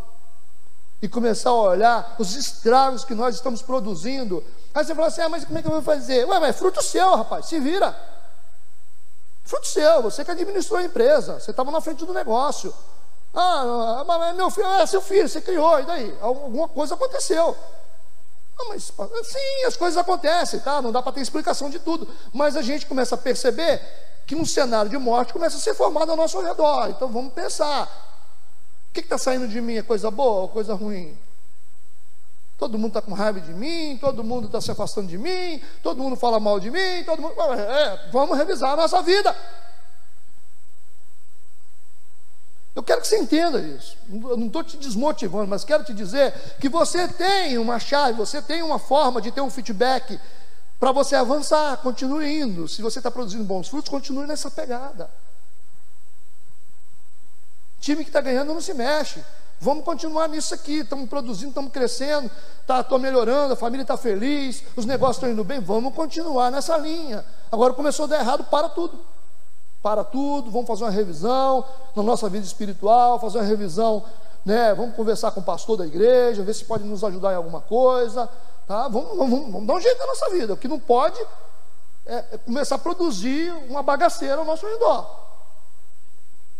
e 0.99 1.07
começar 1.07 1.51
a 1.51 1.53
olhar 1.53 2.15
os 2.17 2.35
estragos 2.35 3.05
que 3.05 3.13
nós 3.13 3.35
estamos 3.35 3.61
produzindo. 3.61 4.43
Aí 4.73 4.83
você 4.83 4.95
fala 4.95 5.07
assim: 5.07 5.21
ah, 5.21 5.29
mas 5.29 5.45
como 5.45 5.59
é 5.59 5.61
que 5.61 5.67
eu 5.67 5.73
vou 5.73 5.83
fazer? 5.83 6.25
Ué, 6.25 6.39
mas 6.39 6.49
é 6.49 6.53
fruto 6.53 6.81
seu, 6.81 7.15
rapaz, 7.15 7.45
se 7.45 7.59
vira. 7.59 7.95
Fruto 9.43 9.67
seu, 9.67 10.01
você 10.01 10.23
que 10.23 10.31
administrou 10.31 10.79
a 10.79 10.83
empresa, 10.83 11.39
você 11.39 11.51
estava 11.51 11.71
na 11.71 11.81
frente 11.81 12.05
do 12.05 12.13
negócio. 12.13 12.73
Ah, 13.33 14.03
mas 14.05 14.35
meu 14.35 14.49
filho, 14.49 14.67
é 14.67 14.85
seu 14.85 15.01
filho, 15.01 15.27
você 15.27 15.41
criou, 15.41 15.79
e 15.79 15.83
daí? 15.83 16.17
Alguma 16.21 16.67
coisa 16.67 16.95
aconteceu. 16.95 17.55
Ah, 18.59 18.65
mas 18.69 18.91
sim, 19.23 19.65
as 19.65 19.75
coisas 19.75 19.97
acontecem, 19.97 20.59
tá? 20.59 20.81
Não 20.81 20.91
dá 20.91 21.01
para 21.01 21.13
ter 21.13 21.21
explicação 21.21 21.69
de 21.69 21.79
tudo. 21.79 22.07
Mas 22.33 22.55
a 22.55 22.61
gente 22.61 22.85
começa 22.85 23.15
a 23.15 23.17
perceber 23.17 23.81
que 24.27 24.35
um 24.35 24.45
cenário 24.45 24.89
de 24.89 24.97
morte 24.97 25.33
começa 25.33 25.57
a 25.57 25.59
ser 25.59 25.73
formado 25.73 26.11
ao 26.11 26.17
nosso 26.17 26.39
redor. 26.41 26.89
Então 26.89 27.07
vamos 27.07 27.33
pensar. 27.33 27.85
O 28.89 28.93
que 28.93 28.99
está 28.99 29.17
saindo 29.17 29.47
de 29.47 29.59
mim? 29.61 29.77
É 29.77 29.81
coisa 29.81 30.11
boa 30.11 30.41
ou 30.41 30.49
coisa 30.49 30.73
ruim? 30.73 31.17
Todo 32.61 32.77
mundo 32.77 32.89
está 32.89 33.01
com 33.01 33.11
raiva 33.11 33.41
de 33.41 33.51
mim, 33.55 33.97
todo 33.99 34.23
mundo 34.23 34.45
está 34.45 34.61
se 34.61 34.69
afastando 34.69 35.07
de 35.07 35.17
mim, 35.17 35.59
todo 35.81 35.97
mundo 35.97 36.15
fala 36.15 36.39
mal 36.39 36.59
de 36.59 36.69
mim, 36.69 37.03
todo 37.03 37.19
mundo. 37.19 37.33
É, 37.55 38.07
vamos 38.11 38.37
revisar 38.37 38.73
a 38.73 38.75
nossa 38.75 39.01
vida. 39.01 39.35
Eu 42.75 42.83
quero 42.83 43.01
que 43.01 43.07
você 43.07 43.17
entenda 43.17 43.59
isso. 43.59 43.97
Eu 44.07 44.37
não 44.37 44.45
estou 44.45 44.63
te 44.63 44.77
desmotivando, 44.77 45.47
mas 45.47 45.63
quero 45.63 45.83
te 45.83 45.91
dizer 45.91 46.35
que 46.59 46.69
você 46.69 47.07
tem 47.07 47.57
uma 47.57 47.79
chave, 47.79 48.13
você 48.13 48.39
tem 48.39 48.61
uma 48.61 48.77
forma 48.77 49.19
de 49.19 49.31
ter 49.31 49.41
um 49.41 49.49
feedback 49.49 50.19
para 50.79 50.91
você 50.91 51.15
avançar. 51.15 51.77
Continue 51.77 52.41
indo. 52.41 52.67
Se 52.67 52.83
você 52.83 52.99
está 52.99 53.09
produzindo 53.09 53.43
bons 53.43 53.69
frutos, 53.69 53.89
continue 53.89 54.27
nessa 54.27 54.51
pegada. 54.51 55.09
Time 57.79 58.03
que 58.03 58.11
está 58.11 58.21
ganhando 58.21 58.53
não 58.53 58.61
se 58.61 58.75
mexe. 58.75 59.19
Vamos 59.61 59.85
continuar 59.85 60.27
nisso 60.27 60.55
aqui. 60.55 60.79
Estamos 60.79 61.07
produzindo, 61.07 61.49
estamos 61.49 61.71
crescendo, 61.71 62.31
estou 62.61 62.83
tá, 62.83 62.97
melhorando, 62.97 63.53
a 63.53 63.55
família 63.55 63.83
está 63.83 63.95
feliz, 63.95 64.63
os 64.75 64.87
negócios 64.87 65.17
estão 65.17 65.29
indo 65.29 65.43
bem. 65.43 65.59
Vamos 65.59 65.93
continuar 65.93 66.49
nessa 66.49 66.75
linha. 66.77 67.23
Agora 67.51 67.71
começou 67.71 68.05
a 68.05 68.07
dar 68.07 68.19
errado, 68.21 68.43
para 68.45 68.67
tudo. 68.67 68.99
Para 69.83 70.03
tudo, 70.03 70.49
vamos 70.49 70.67
fazer 70.67 70.83
uma 70.83 70.89
revisão 70.89 71.63
na 71.95 72.01
nossa 72.01 72.27
vida 72.27 72.43
espiritual, 72.43 73.19
fazer 73.19 73.37
uma 73.37 73.47
revisão, 73.47 74.03
né? 74.43 74.73
Vamos 74.73 74.95
conversar 74.95 75.29
com 75.29 75.41
o 75.41 75.43
pastor 75.43 75.77
da 75.77 75.85
igreja, 75.85 76.41
ver 76.41 76.55
se 76.55 76.65
pode 76.65 76.83
nos 76.83 77.03
ajudar 77.03 77.33
em 77.33 77.35
alguma 77.35 77.61
coisa. 77.61 78.27
Tá? 78.67 78.87
Vamos, 78.87 79.15
vamos, 79.15 79.51
vamos 79.51 79.67
dar 79.67 79.75
um 79.75 79.79
jeito 79.79 79.99
na 79.99 80.07
nossa 80.07 80.29
vida. 80.31 80.53
O 80.53 80.57
que 80.57 80.67
não 80.67 80.79
pode 80.79 81.19
é, 82.07 82.25
é 82.31 82.37
começar 82.39 82.75
a 82.75 82.79
produzir 82.79 83.53
uma 83.69 83.83
bagaceira 83.83 84.37
ao 84.37 84.45
nosso 84.45 84.65
redor. 84.65 85.07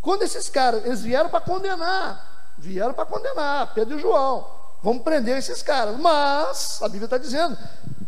Quando 0.01 0.21
esses 0.21 0.49
caras, 0.49 0.85
eles 0.85 1.01
vieram 1.01 1.29
para 1.29 1.41
condenar, 1.41 2.30
Vieram 2.61 2.93
para 2.93 3.05
condenar, 3.05 3.73
Pedro 3.73 3.97
e 3.97 4.01
João. 4.01 4.47
Vamos 4.83 5.01
prender 5.01 5.37
esses 5.37 5.63
caras. 5.63 5.97
Mas, 5.99 6.79
a 6.81 6.87
Bíblia 6.87 7.05
está 7.05 7.17
dizendo, 7.17 7.57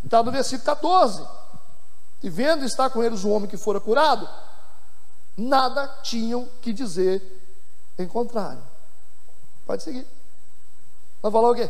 está 0.06 0.22
no 0.22 0.32
versículo 0.32 0.64
14. 0.64 1.26
E 2.22 2.30
vendo 2.30 2.64
estar 2.64 2.90
com 2.92 3.04
eles 3.04 3.24
o 3.24 3.30
homem 3.30 3.50
que 3.50 3.58
fora 3.58 3.80
curado, 3.80 4.30
nada 5.36 5.88
tinham 6.04 6.48
que 6.62 6.72
dizer 6.72 7.22
em 7.98 8.08
contrário. 8.08 8.62
Pode 9.66 9.82
seguir. 9.82 10.06
Vai 11.22 11.32
falar 11.32 11.50
o 11.50 11.56
quê? 11.56 11.70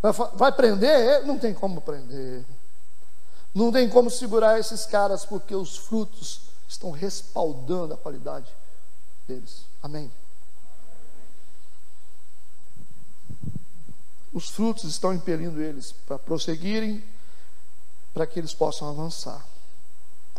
Vai, 0.00 0.12
vai 0.34 0.52
prender? 0.52 1.26
Não 1.26 1.38
tem 1.38 1.52
como 1.52 1.82
prender. 1.82 2.42
Não 3.54 3.70
tem 3.70 3.86
como 3.86 4.10
segurar 4.10 4.58
esses 4.58 4.86
caras, 4.86 5.26
porque 5.26 5.54
os 5.54 5.76
frutos 5.76 6.40
estão 6.66 6.90
respaldando 6.90 7.92
a 7.92 7.98
qualidade 7.98 8.50
deles. 9.28 9.66
Amém. 9.82 10.10
Os 14.32 14.48
frutos 14.48 14.84
estão 14.84 15.12
impelindo 15.12 15.60
eles 15.60 15.92
para 16.06 16.18
prosseguirem, 16.18 17.04
para 18.14 18.26
que 18.26 18.38
eles 18.38 18.54
possam 18.54 18.88
avançar. 18.88 19.44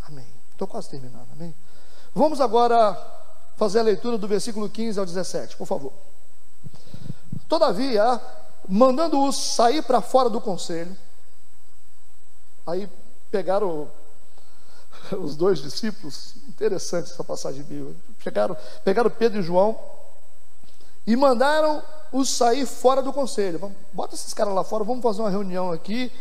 Amém. 0.07 0.25
Estou 0.51 0.67
quase 0.67 0.89
terminando, 0.89 1.27
amém? 1.33 1.53
Vamos 2.13 2.41
agora 2.41 2.95
fazer 3.55 3.79
a 3.79 3.83
leitura 3.83 4.17
do 4.17 4.27
versículo 4.27 4.69
15 4.69 4.99
ao 4.99 5.05
17, 5.05 5.55
por 5.57 5.65
favor. 5.65 5.93
Todavia, 7.47 8.19
mandando-os 8.67 9.35
sair 9.35 9.83
para 9.83 10.01
fora 10.01 10.29
do 10.29 10.41
conselho, 10.41 10.95
aí 12.65 12.89
pegaram 13.29 13.89
os 15.19 15.35
dois 15.35 15.59
discípulos, 15.59 16.35
interessante 16.47 17.11
essa 17.11 17.23
passagem 17.23 17.63
bíblica, 17.63 17.99
pegaram, 18.23 18.57
pegaram 18.83 19.09
Pedro 19.09 19.39
e 19.39 19.43
João 19.43 19.79
e 21.05 21.15
mandaram 21.15 21.83
os 22.11 22.29
sair 22.29 22.65
fora 22.65 23.01
do 23.01 23.11
conselho. 23.11 23.59
Vamos, 23.59 23.77
bota 23.91 24.15
esses 24.15 24.33
caras 24.33 24.53
lá 24.53 24.63
fora, 24.63 24.83
vamos 24.83 25.03
fazer 25.03 25.21
uma 25.21 25.29
reunião 25.29 25.71
aqui. 25.71 26.11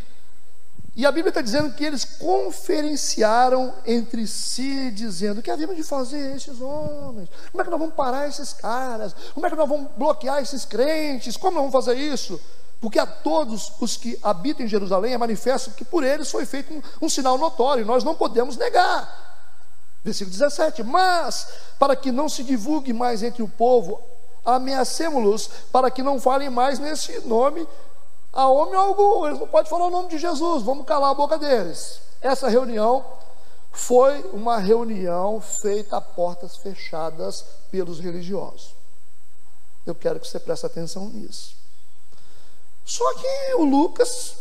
E 0.95 1.07
a 1.07 1.13
Bíblia 1.13 1.31
está 1.31 1.41
dizendo 1.41 1.73
que 1.75 1.85
eles 1.85 2.05
conferenciaram 2.05 3.73
entre 3.87 4.27
si, 4.27 4.91
dizendo: 4.91 5.39
o 5.39 5.43
que 5.43 5.51
havíamos 5.51 5.77
de 5.77 5.83
fazer 5.83 6.37
esses 6.37 6.61
homens? 6.61 7.31
Como 7.51 7.63
é 7.63 7.65
que 7.65 7.71
nós 7.71 7.81
vamos 7.81 7.95
parar 7.95 8.29
esses 8.29 8.53
caras? 8.53 9.15
Como 9.33 9.47
é 9.47 9.51
que 9.51 9.57
nós 9.57 9.69
vamos 9.69 9.91
bloquear 9.97 10.43
esses 10.43 10.65
crentes? 10.67 11.37
Como 11.37 11.55
nós 11.55 11.63
vamos 11.63 11.73
fazer 11.73 11.99
isso? 11.99 12.39
Porque 12.79 12.99
a 12.99 13.07
todos 13.07 13.73
os 13.81 13.97
que 13.97 14.19
habitam 14.23 14.67
em 14.67 14.69
Jerusalém 14.69 15.15
é 15.15 15.19
manifesto 15.19 15.71
que 15.71 15.85
por 15.85 16.05
eles 16.05 16.31
foi 16.31 16.45
feito 16.45 16.75
um, 16.75 16.83
um 17.01 17.09
sinal 17.09 17.39
notório, 17.39 17.83
e 17.83 17.87
nós 17.87 18.05
não 18.05 18.15
podemos 18.15 18.57
negar. 18.57 19.09
Versículo 20.05 20.33
17: 20.33 20.83
Mas, 20.83 21.47
para 21.79 21.97
que 21.97 22.13
não 22.13 22.29
se 22.29 22.43
divulgue 22.43 22.93
mais 22.93 23.23
entre 23.23 23.43
o 23.43 23.49
povo 23.49 23.99
ameacemos-los 24.45 25.49
para 25.71 25.91
que 25.91 26.03
não 26.03 26.21
falem 26.21 26.51
mais 26.51 26.79
nesse 26.79 27.21
nome 27.21 27.67
a 28.33 28.47
homem 28.49 28.75
algum. 28.75 29.27
Eles 29.27 29.39
não 29.39 29.49
podem 29.49 29.71
falar 29.71 29.87
o 29.87 29.91
nome 29.91 30.09
de 30.09 30.19
Jesus, 30.19 30.63
vamos 30.63 30.87
calar 30.87 31.11
a 31.11 31.15
boca 31.15 31.39
deles. 31.39 32.01
Essa 32.21 32.49
reunião 32.49 33.05
foi 33.73 34.23
uma 34.33 34.59
reunião 34.59 35.41
feita 35.41 35.97
a 35.97 36.01
portas 36.01 36.57
fechadas 36.57 37.45
pelos 37.71 37.99
religiosos. 38.01 38.75
Eu 39.87 39.95
quero 39.95 40.21
que 40.21 40.29
você 40.29 40.39
preste 40.39 40.67
atenção 40.67 41.09
nisso. 41.09 41.57
Só 42.85 43.15
que 43.15 43.55
o 43.55 43.65
Lucas 43.65 44.37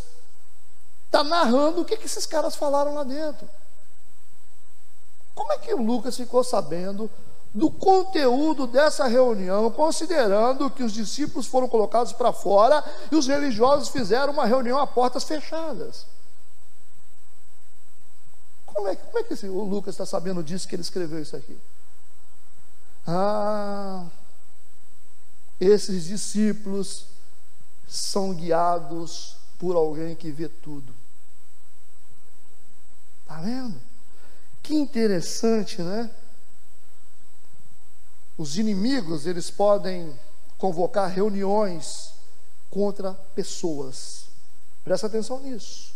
está 1.06 1.24
narrando 1.24 1.82
o 1.82 1.86
que, 1.86 1.98
que 1.98 2.06
esses 2.06 2.26
caras 2.26 2.56
falaram 2.56 2.94
lá 2.94 3.04
dentro. 3.04 3.48
Como 5.34 5.52
é 5.54 5.58
que 5.58 5.74
o 5.74 5.82
Lucas 5.82 6.18
ficou 6.18 6.44
sabendo 6.44 7.10
do 7.54 7.70
conteúdo 7.70 8.66
dessa 8.66 9.08
reunião, 9.08 9.70
considerando 9.72 10.70
que 10.70 10.84
os 10.84 10.94
discípulos 10.94 11.48
foram 11.48 11.68
colocados 11.68 12.14
para 12.14 12.32
fora 12.32 12.84
e 13.12 13.16
os 13.16 13.28
religiosos 13.28 13.90
fizeram 13.90 14.32
uma 14.32 14.46
reunião 14.46 14.80
a 14.80 14.88
portas 14.88 15.24
fechadas? 15.24 16.06
Como 18.66 18.88
é, 18.88 18.96
como 18.96 19.20
é 19.20 19.24
que 19.24 19.34
o 19.48 19.64
Lucas 19.66 19.94
está 19.94 20.06
sabendo 20.06 20.42
disso 20.42 20.68
que 20.68 20.76
ele 20.76 20.82
escreveu 20.82 21.22
isso 21.22 21.36
aqui? 21.36 21.58
Ah, 23.06 24.06
esses 25.60 26.06
discípulos 26.06 27.06
são 27.88 28.34
guiados 28.34 29.36
por 29.60 29.76
alguém 29.76 30.16
que 30.16 30.32
vê 30.32 30.48
tudo. 30.48 30.94
Está 33.22 33.42
vendo? 33.42 33.80
Que 34.64 34.74
interessante, 34.74 35.82
né? 35.82 36.10
Os 38.38 38.58
inimigos, 38.58 39.26
eles 39.26 39.52
podem 39.52 40.18
convocar 40.58 41.10
reuniões 41.10 42.14
contra 42.70 43.14
pessoas. 43.36 44.26
Presta 44.84 45.08
atenção 45.08 45.40
nisso. 45.42 45.94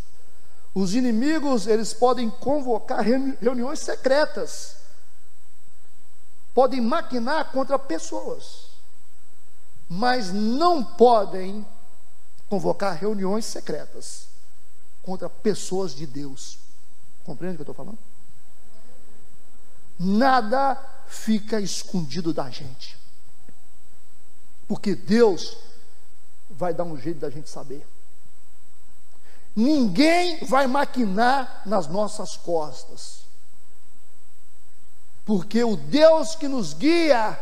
Os 0.74 0.94
inimigos, 0.94 1.68
eles 1.68 1.94
podem 1.94 2.30
convocar 2.30 3.02
reuniões 3.02 3.80
secretas. 3.80 4.76
Podem 6.54 6.82
maquinar 6.82 7.52
contra 7.52 7.80
pessoas. 7.80 8.66
Mas 9.88 10.32
não 10.34 10.84
podem 10.84 11.66
convocar 12.50 12.96
reuniões 12.96 13.46
secretas 13.46 14.28
contra 15.02 15.30
pessoas 15.30 15.96
de 15.96 16.06
Deus. 16.06 16.58
Compreende 17.24 17.56
o 17.56 17.58
que 17.58 17.62
eu 17.62 17.72
estou 17.72 17.86
falando? 17.86 18.00
Nada 19.98 20.95
fica 21.08 21.60
escondido 21.60 22.34
da 22.34 22.50
gente. 22.50 22.98
Porque 24.68 24.96
Deus 24.96 25.58
vai 26.50 26.74
dar 26.74 26.84
um 26.84 26.98
jeito 26.98 27.20
da 27.20 27.30
gente 27.30 27.50
saber. 27.50 27.86
Ninguém 29.56 30.44
vai 30.46 30.68
maquinar 30.68 31.62
nas 31.66 31.88
nossas 31.88 32.36
costas. 32.36 33.26
Porque 35.24 35.64
o 35.64 35.76
Deus 35.76 36.36
que 36.36 36.48
nos 36.48 36.74
guia, 36.74 37.40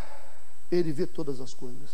Ele 0.72 0.92
vê 0.92 1.08
todas 1.08 1.42
as 1.42 1.54
coisas. 1.54 1.90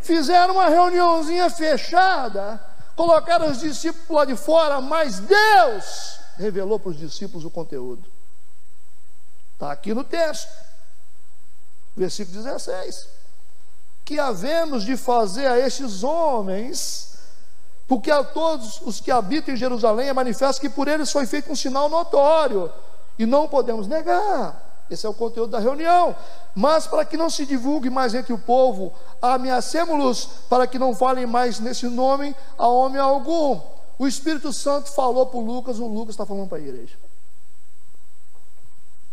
Fizeram 0.00 0.54
uma 0.54 0.68
reuniãozinha 0.68 1.50
fechada, 1.50 2.64
colocaram 2.96 3.50
os 3.50 3.60
discípulos 3.60 4.08
lá 4.08 4.24
de 4.24 4.36
fora, 4.36 4.80
mas 4.80 5.20
Deus 5.20 6.18
revelou 6.36 6.78
para 6.78 6.90
os 6.90 6.98
discípulos 6.98 7.44
o 7.44 7.50
conteúdo. 7.50 8.17
Está 9.58 9.72
aqui 9.72 9.92
no 9.92 10.04
texto, 10.04 10.48
versículo 11.96 12.36
16. 12.44 13.08
Que 14.04 14.16
havemos 14.16 14.84
de 14.84 14.96
fazer 14.96 15.48
a 15.48 15.58
estes 15.58 16.04
homens, 16.04 17.18
porque 17.88 18.08
a 18.08 18.22
todos 18.22 18.80
os 18.82 19.00
que 19.00 19.10
habitam 19.10 19.52
em 19.52 19.56
Jerusalém 19.56 20.08
é 20.08 20.12
manifesto 20.12 20.60
que 20.60 20.70
por 20.70 20.86
eles 20.86 21.10
foi 21.10 21.26
feito 21.26 21.50
um 21.50 21.56
sinal 21.56 21.88
notório, 21.88 22.72
e 23.18 23.26
não 23.26 23.48
podemos 23.48 23.88
negar. 23.88 24.86
Esse 24.88 25.04
é 25.04 25.08
o 25.08 25.14
conteúdo 25.14 25.50
da 25.50 25.58
reunião. 25.58 26.14
Mas 26.54 26.86
para 26.86 27.04
que 27.04 27.16
não 27.16 27.28
se 27.28 27.44
divulgue 27.44 27.90
mais 27.90 28.14
entre 28.14 28.32
o 28.32 28.38
povo, 28.38 28.94
ameacemos-los 29.20 30.26
para 30.48 30.68
que 30.68 30.78
não 30.78 30.94
falem 30.94 31.26
mais 31.26 31.58
nesse 31.58 31.88
nome 31.88 32.34
a 32.56 32.68
homem 32.68 33.00
algum. 33.00 33.60
O 33.98 34.06
Espírito 34.06 34.52
Santo 34.52 34.88
falou 34.92 35.26
para 35.26 35.40
o 35.40 35.44
Lucas, 35.44 35.80
o 35.80 35.86
Lucas 35.88 36.14
está 36.14 36.24
falando 36.24 36.48
para 36.48 36.58
a 36.58 36.60
igreja. 36.60 36.96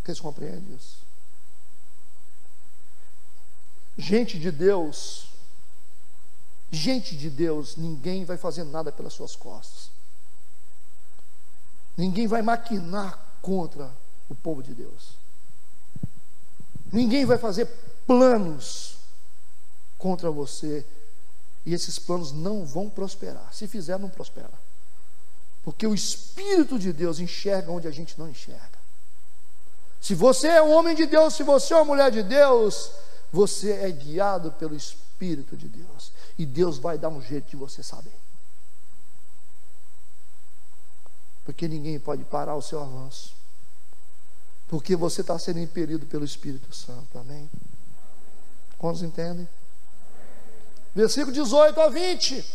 Vocês 0.05 0.19
compreendem 0.19 0.75
isso? 0.75 0.99
Gente 3.97 4.37
de 4.37 4.51
Deus, 4.51 5.29
gente 6.71 7.17
de 7.17 7.27
Deus, 7.27 7.75
ninguém 7.75 8.23
vai 8.23 8.37
fazer 8.37 8.63
nada 8.65 8.91
pelas 8.91 9.13
suas 9.13 9.35
costas. 9.35 9.89
Ninguém 11.97 12.27
vai 12.27 12.43
maquinar 12.43 13.17
contra 13.41 13.91
o 14.29 14.35
povo 14.35 14.61
de 14.61 14.75
Deus. 14.75 15.17
Ninguém 16.91 17.25
vai 17.25 17.39
fazer 17.39 17.65
planos 18.05 18.97
contra 19.97 20.29
você. 20.29 20.85
E 21.65 21.73
esses 21.73 21.97
planos 21.97 22.31
não 22.31 22.63
vão 22.63 22.91
prosperar. 22.91 23.51
Se 23.55 23.67
fizer, 23.67 23.97
não 23.97 24.09
prospera. 24.09 24.53
Porque 25.63 25.87
o 25.87 25.95
Espírito 25.95 26.77
de 26.77 26.93
Deus 26.93 27.19
enxerga 27.19 27.71
onde 27.71 27.87
a 27.87 27.91
gente 27.91 28.19
não 28.19 28.29
enxerga. 28.29 28.74
Se 30.05 30.13
você 30.13 30.49
é 30.49 30.61
um 30.61 30.71
homem 30.71 30.93
de 30.93 31.07
Deus, 31.07 31.33
se 31.33 31.41
você 31.41 31.73
é 31.73 31.77
uma 31.77 31.85
mulher 31.85 32.11
de 32.11 32.21
Deus, 32.21 32.91
você 33.33 33.71
é 33.71 33.89
guiado 33.89 34.51
pelo 34.51 34.75
Espírito 34.75 35.57
de 35.57 35.67
Deus. 35.67 36.11
E 36.37 36.45
Deus 36.45 36.77
vai 36.77 36.95
dar 36.95 37.09
um 37.09 37.19
jeito 37.19 37.49
de 37.49 37.55
você 37.55 37.81
saber. 37.81 38.13
Porque 41.43 41.67
ninguém 41.67 41.99
pode 41.99 42.23
parar 42.23 42.53
o 42.53 42.61
seu 42.61 42.83
avanço. 42.83 43.33
Porque 44.67 44.95
você 44.95 45.21
está 45.21 45.39
sendo 45.39 45.57
impelido 45.57 46.05
pelo 46.05 46.23
Espírito 46.23 46.71
Santo. 46.71 47.17
Amém? 47.17 47.49
Quantos 48.77 49.01
entendem? 49.01 49.49
Versículo 50.93 51.33
18 51.33 51.81
a 51.81 51.89
20. 51.89 52.45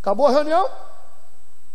Acabou 0.00 0.26
a 0.26 0.32
reunião? 0.32 0.68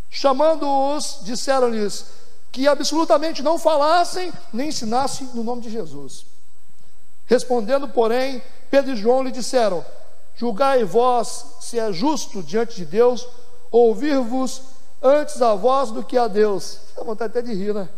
Chamando-os, 0.09 1.19
disseram-lhes: 1.23 2.24
que 2.55 2.69
absolutamente 2.69 3.43
não 3.43 3.59
falassem 3.59 4.31
nem 4.53 4.69
ensinassem 4.69 5.29
no 5.33 5.43
nome 5.43 5.61
de 5.61 5.69
Jesus. 5.69 6.25
Respondendo, 7.25 7.89
porém, 7.89 8.41
Pedro 8.71 8.93
e 8.93 8.95
João 8.95 9.23
lhe 9.23 9.31
disseram: 9.31 9.85
Julgai 10.37 10.85
vós 10.85 11.57
se 11.59 11.77
é 11.77 11.91
justo 11.91 12.41
diante 12.41 12.77
de 12.77 12.85
Deus 12.85 13.27
ouvir-vos 13.69 14.61
antes 15.03 15.41
a 15.41 15.53
vós 15.53 15.91
do 15.91 16.01
que 16.01 16.17
a 16.17 16.29
Deus. 16.29 16.79
Dá 16.95 17.03
vontade 17.03 17.37
até 17.37 17.41
de 17.41 17.53
rir, 17.53 17.73
né? 17.73 17.89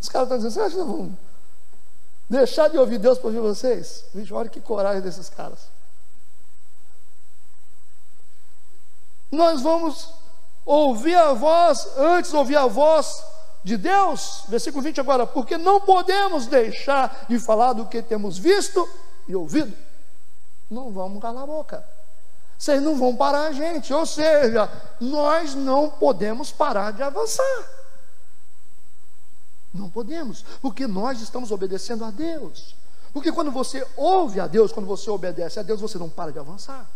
Os 0.00 0.08
caras 0.08 0.28
estão 0.28 0.38
dizendo: 0.38 0.54
Você 0.54 0.60
acha 0.60 0.74
que 0.74 0.82
vão 0.82 1.18
deixar 2.30 2.68
de 2.68 2.78
ouvir 2.78 2.96
Deus 2.96 3.18
para 3.18 3.26
ouvir 3.26 3.40
vocês? 3.40 4.06
Vixe, 4.14 4.32
olha 4.32 4.48
que 4.48 4.62
coragem 4.62 5.02
desses 5.02 5.28
caras. 5.28 5.68
Nós 9.30 9.60
vamos 9.60 10.21
ouvir 10.64 11.16
a 11.16 11.32
voz, 11.32 11.86
antes 11.96 12.32
ouvir 12.32 12.56
a 12.56 12.66
voz 12.66 13.22
de 13.64 13.76
Deus, 13.76 14.44
versículo 14.48 14.82
20 14.82 15.00
agora, 15.00 15.26
porque 15.26 15.56
não 15.56 15.80
podemos 15.80 16.46
deixar 16.46 17.26
de 17.28 17.38
falar 17.38 17.72
do 17.72 17.86
que 17.86 18.02
temos 18.02 18.38
visto 18.38 18.88
e 19.28 19.34
ouvido. 19.34 19.72
Não 20.70 20.90
vamos 20.90 21.20
calar 21.20 21.44
a 21.44 21.46
boca. 21.46 21.84
Vocês 22.58 22.80
não 22.80 22.96
vão 22.96 23.14
parar 23.14 23.48
a 23.48 23.52
gente, 23.52 23.92
ou 23.92 24.06
seja, 24.06 24.70
nós 25.00 25.54
não 25.54 25.90
podemos 25.90 26.52
parar 26.52 26.92
de 26.92 27.02
avançar. 27.02 27.68
Não 29.74 29.88
podemos, 29.88 30.44
porque 30.60 30.86
nós 30.86 31.20
estamos 31.20 31.50
obedecendo 31.50 32.04
a 32.04 32.10
Deus. 32.10 32.74
Porque 33.12 33.32
quando 33.32 33.50
você 33.50 33.86
ouve 33.96 34.40
a 34.40 34.46
Deus, 34.46 34.72
quando 34.72 34.86
você 34.86 35.10
obedece 35.10 35.58
a 35.58 35.62
Deus, 35.62 35.80
você 35.80 35.98
não 35.98 36.08
para 36.08 36.32
de 36.32 36.38
avançar. 36.38 36.88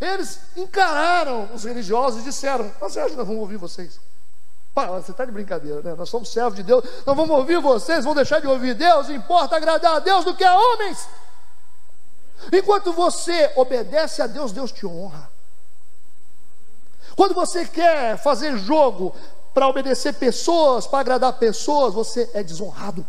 Eles 0.00 0.40
encararam 0.56 1.50
os 1.54 1.64
religiosos 1.64 2.22
e 2.22 2.24
disseram: 2.24 2.70
Você 2.80 2.98
acha 2.98 3.10
que 3.10 3.16
nós 3.16 3.26
vamos 3.26 3.42
ouvir 3.42 3.56
vocês? 3.56 3.98
Pá, 4.74 4.86
você 4.86 5.12
está 5.12 5.24
de 5.24 5.30
brincadeira, 5.30 5.80
né? 5.82 5.94
Nós 5.96 6.08
somos 6.08 6.32
servos 6.32 6.56
de 6.56 6.64
Deus, 6.64 6.84
nós 7.06 7.16
vamos 7.16 7.30
ouvir 7.30 7.60
vocês, 7.60 8.04
vão 8.04 8.14
deixar 8.14 8.40
de 8.40 8.46
ouvir 8.48 8.74
Deus, 8.74 9.08
importa 9.08 9.56
agradar 9.56 9.96
a 9.96 9.98
Deus 10.00 10.24
do 10.24 10.34
que 10.34 10.42
a 10.42 10.56
homens. 10.56 11.08
Enquanto 12.52 12.92
você 12.92 13.52
obedece 13.54 14.20
a 14.20 14.26
Deus, 14.26 14.50
Deus 14.50 14.72
te 14.72 14.84
honra. 14.84 15.30
Quando 17.14 17.34
você 17.34 17.64
quer 17.64 18.18
fazer 18.18 18.56
jogo 18.56 19.14
para 19.52 19.68
obedecer 19.68 20.14
pessoas, 20.14 20.86
para 20.86 20.98
agradar 20.98 21.34
pessoas, 21.34 21.94
você 21.94 22.28
é 22.34 22.42
desonrado. 22.42 23.06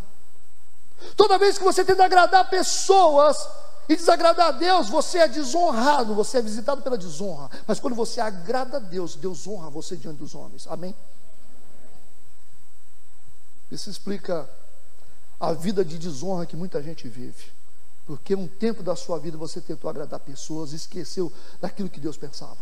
Toda 1.17 1.39
vez 1.39 1.57
que 1.57 1.63
você 1.63 1.83
tenta 1.83 2.05
agradar 2.05 2.47
pessoas, 2.49 3.47
e 3.87 3.95
desagradar 3.95 4.47
a 4.47 4.51
Deus, 4.51 4.89
você 4.89 5.19
é 5.19 5.27
desonrado, 5.27 6.15
você 6.15 6.39
é 6.39 6.41
visitado 6.41 6.81
pela 6.81 6.97
desonra. 6.97 7.49
Mas 7.67 7.79
quando 7.79 7.95
você 7.95 8.19
agrada 8.19 8.77
a 8.77 8.79
Deus, 8.79 9.15
Deus 9.15 9.47
honra 9.47 9.69
você 9.69 9.95
diante 9.95 10.17
dos 10.17 10.33
homens. 10.33 10.65
Amém? 10.67 10.95
Isso 13.71 13.89
explica 13.89 14.49
a 15.39 15.53
vida 15.53 15.85
de 15.85 15.97
desonra 15.97 16.45
que 16.45 16.55
muita 16.55 16.81
gente 16.81 17.07
vive. 17.07 17.51
Porque 18.05 18.35
um 18.35 18.47
tempo 18.47 18.83
da 18.83 18.95
sua 18.95 19.19
vida 19.19 19.37
você 19.37 19.59
tentou 19.61 19.89
agradar 19.89 20.19
pessoas 20.19 20.71
e 20.71 20.75
esqueceu 20.75 21.31
daquilo 21.59 21.89
que 21.89 21.99
Deus 21.99 22.17
pensava. 22.17 22.57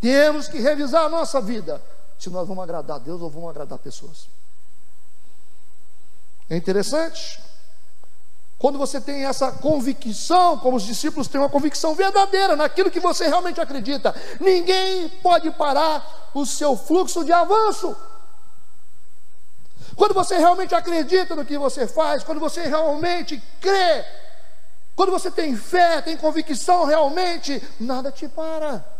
Temos 0.00 0.48
que 0.48 0.58
revisar 0.58 1.04
a 1.04 1.08
nossa 1.08 1.40
vida. 1.40 1.80
Se 2.18 2.30
nós 2.30 2.46
vamos 2.46 2.62
agradar 2.62 2.96
a 2.96 3.00
Deus 3.00 3.20
ou 3.20 3.30
vamos 3.30 3.50
agradar 3.50 3.78
pessoas. 3.78 4.28
É 6.48 6.56
interessante 6.56 7.40
quando 8.62 8.78
você 8.78 9.00
tem 9.00 9.24
essa 9.24 9.50
convicção, 9.50 10.56
como 10.56 10.76
os 10.76 10.84
discípulos 10.84 11.26
têm 11.26 11.40
uma 11.40 11.50
convicção 11.50 11.96
verdadeira 11.96 12.54
naquilo 12.54 12.92
que 12.92 13.00
você 13.00 13.26
realmente 13.26 13.60
acredita, 13.60 14.14
ninguém 14.38 15.08
pode 15.20 15.50
parar 15.50 16.30
o 16.32 16.46
seu 16.46 16.76
fluxo 16.76 17.24
de 17.24 17.32
avanço. 17.32 17.96
Quando 19.96 20.14
você 20.14 20.38
realmente 20.38 20.76
acredita 20.76 21.34
no 21.34 21.44
que 21.44 21.58
você 21.58 21.88
faz, 21.88 22.22
quando 22.22 22.38
você 22.38 22.62
realmente 22.62 23.42
crê, 23.60 24.04
quando 24.94 25.10
você 25.10 25.28
tem 25.28 25.56
fé, 25.56 26.00
tem 26.00 26.16
convicção 26.16 26.84
realmente, 26.84 27.60
nada 27.80 28.12
te 28.12 28.28
para. 28.28 28.91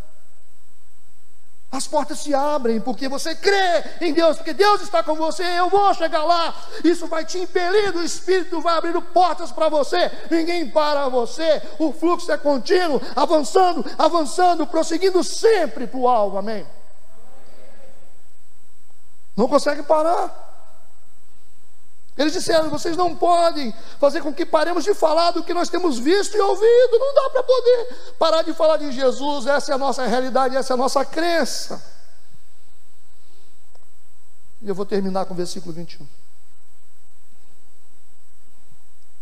As 1.72 1.86
portas 1.86 2.18
se 2.18 2.34
abrem 2.34 2.78
porque 2.78 3.08
você 3.08 3.34
crê 3.34 3.82
em 4.02 4.12
Deus, 4.12 4.36
porque 4.36 4.52
Deus 4.52 4.82
está 4.82 5.02
com 5.02 5.14
você. 5.14 5.42
Eu 5.42 5.70
vou 5.70 5.94
chegar 5.94 6.22
lá. 6.22 6.54
Isso 6.84 7.06
vai 7.06 7.24
te 7.24 7.38
impelir, 7.38 7.96
o 7.96 8.04
Espírito 8.04 8.60
vai 8.60 8.76
abrindo 8.76 9.00
portas 9.00 9.50
para 9.50 9.70
você. 9.70 10.12
Ninguém 10.30 10.68
para 10.68 11.08
você. 11.08 11.62
O 11.78 11.90
fluxo 11.90 12.30
é 12.30 12.36
contínuo, 12.36 13.00
avançando, 13.16 13.82
avançando, 13.98 14.66
prosseguindo 14.66 15.24
sempre 15.24 15.86
para 15.86 15.98
o 15.98 16.06
alvo. 16.06 16.36
Amém? 16.36 16.66
Não 19.34 19.48
consegue 19.48 19.82
parar. 19.82 20.51
Eles 22.16 22.32
disseram: 22.32 22.68
vocês 22.68 22.96
não 22.96 23.16
podem 23.16 23.74
fazer 23.98 24.20
com 24.20 24.32
que 24.32 24.44
paremos 24.44 24.84
de 24.84 24.94
falar 24.94 25.30
do 25.30 25.42
que 25.42 25.54
nós 25.54 25.68
temos 25.68 25.98
visto 25.98 26.36
e 26.36 26.40
ouvido. 26.40 26.98
Não 26.98 27.14
dá 27.14 27.30
para 27.30 27.42
poder 27.42 28.14
parar 28.18 28.42
de 28.42 28.52
falar 28.52 28.76
de 28.76 28.92
Jesus. 28.92 29.46
Essa 29.46 29.72
é 29.72 29.74
a 29.74 29.78
nossa 29.78 30.06
realidade, 30.06 30.56
essa 30.56 30.72
é 30.72 30.74
a 30.74 30.76
nossa 30.76 31.04
crença. 31.04 31.82
E 34.60 34.68
eu 34.68 34.74
vou 34.74 34.84
terminar 34.84 35.24
com 35.24 35.34
o 35.34 35.36
versículo 35.36 35.74
21. 35.74 36.06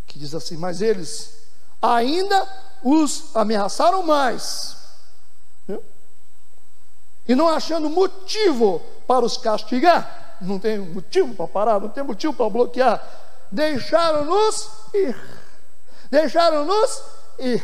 Que 0.07 0.19
diz 0.19 0.35
assim: 0.35 0.57
Mas 0.57 0.81
eles 0.81 1.33
ainda 1.81 2.47
os 2.83 3.35
ameaçaram 3.35 4.03
mais. 4.03 4.80
E 7.31 7.35
não 7.37 7.47
achando 7.47 7.89
motivo 7.89 8.83
para 9.07 9.25
os 9.25 9.37
castigar 9.37 10.37
não 10.41 10.59
tem 10.59 10.81
motivo 10.81 11.33
para 11.33 11.47
parar, 11.47 11.79
não 11.79 11.89
tem 11.89 12.03
motivo 12.03 12.33
para 12.33 12.51
bloquear. 12.51 13.01
Deixaram-nos 13.53 14.69
ir. 14.93 15.17
Deixaram-nos 16.11 17.03
ir. 17.39 17.63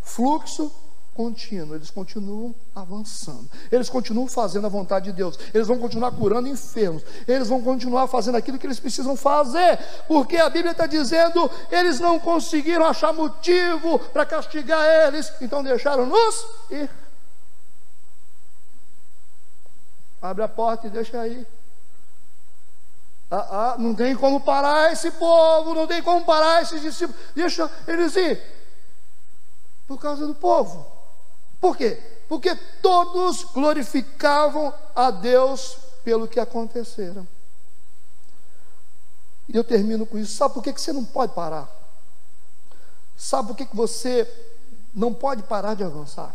Fluxo 0.00 0.72
contínuo, 1.14 1.74
eles 1.74 1.90
continuam 1.90 2.54
avançando, 2.74 3.46
eles 3.70 3.90
continuam 3.90 4.26
fazendo 4.26 4.66
a 4.66 4.70
vontade 4.70 5.10
de 5.10 5.12
Deus, 5.12 5.38
eles 5.52 5.68
vão 5.68 5.78
continuar 5.78 6.10
curando 6.12 6.48
enfermos, 6.48 7.02
eles 7.28 7.48
vão 7.48 7.60
continuar 7.60 8.06
fazendo 8.06 8.36
aquilo 8.36 8.58
que 8.58 8.66
eles 8.66 8.80
precisam 8.80 9.14
fazer, 9.14 9.78
porque 10.08 10.38
a 10.38 10.48
Bíblia 10.48 10.72
está 10.72 10.86
dizendo, 10.86 11.50
eles 11.70 12.00
não 12.00 12.18
conseguiram 12.18 12.86
achar 12.86 13.12
motivo 13.12 13.98
para 13.98 14.24
castigar 14.24 14.82
eles, 15.06 15.30
então 15.42 15.62
deixaram-nos 15.62 16.46
ir. 16.70 17.01
Abre 20.22 20.44
a 20.44 20.48
porta 20.48 20.86
e 20.86 20.90
deixa 20.90 21.20
aí. 21.20 21.44
Ah, 23.28 23.72
ah, 23.72 23.78
não 23.78 23.94
tem 23.94 24.14
como 24.14 24.40
parar 24.40 24.92
esse 24.92 25.10
povo, 25.10 25.74
não 25.74 25.86
tem 25.86 26.02
como 26.02 26.24
parar 26.24 26.62
esses 26.62 26.80
discípulos. 26.80 27.20
Deixa 27.34 27.68
eles 27.88 28.14
ir. 28.14 28.40
Por 29.88 29.98
causa 29.98 30.26
do 30.26 30.34
povo. 30.34 30.86
Por 31.60 31.76
quê? 31.76 32.00
Porque 32.28 32.54
todos 32.80 33.44
glorificavam 33.44 34.72
a 34.94 35.10
Deus 35.10 35.76
pelo 36.04 36.28
que 36.28 36.38
aconteceram. 36.38 37.26
E 39.48 39.56
eu 39.56 39.64
termino 39.64 40.06
com 40.06 40.18
isso. 40.18 40.36
Sabe 40.36 40.54
por 40.54 40.62
que 40.62 40.72
você 40.72 40.92
não 40.92 41.04
pode 41.04 41.34
parar? 41.34 41.68
Sabe 43.16 43.48
por 43.48 43.56
que 43.56 43.66
você 43.74 44.28
não 44.94 45.12
pode 45.12 45.42
parar 45.42 45.74
de 45.74 45.82
avançar? 45.84 46.34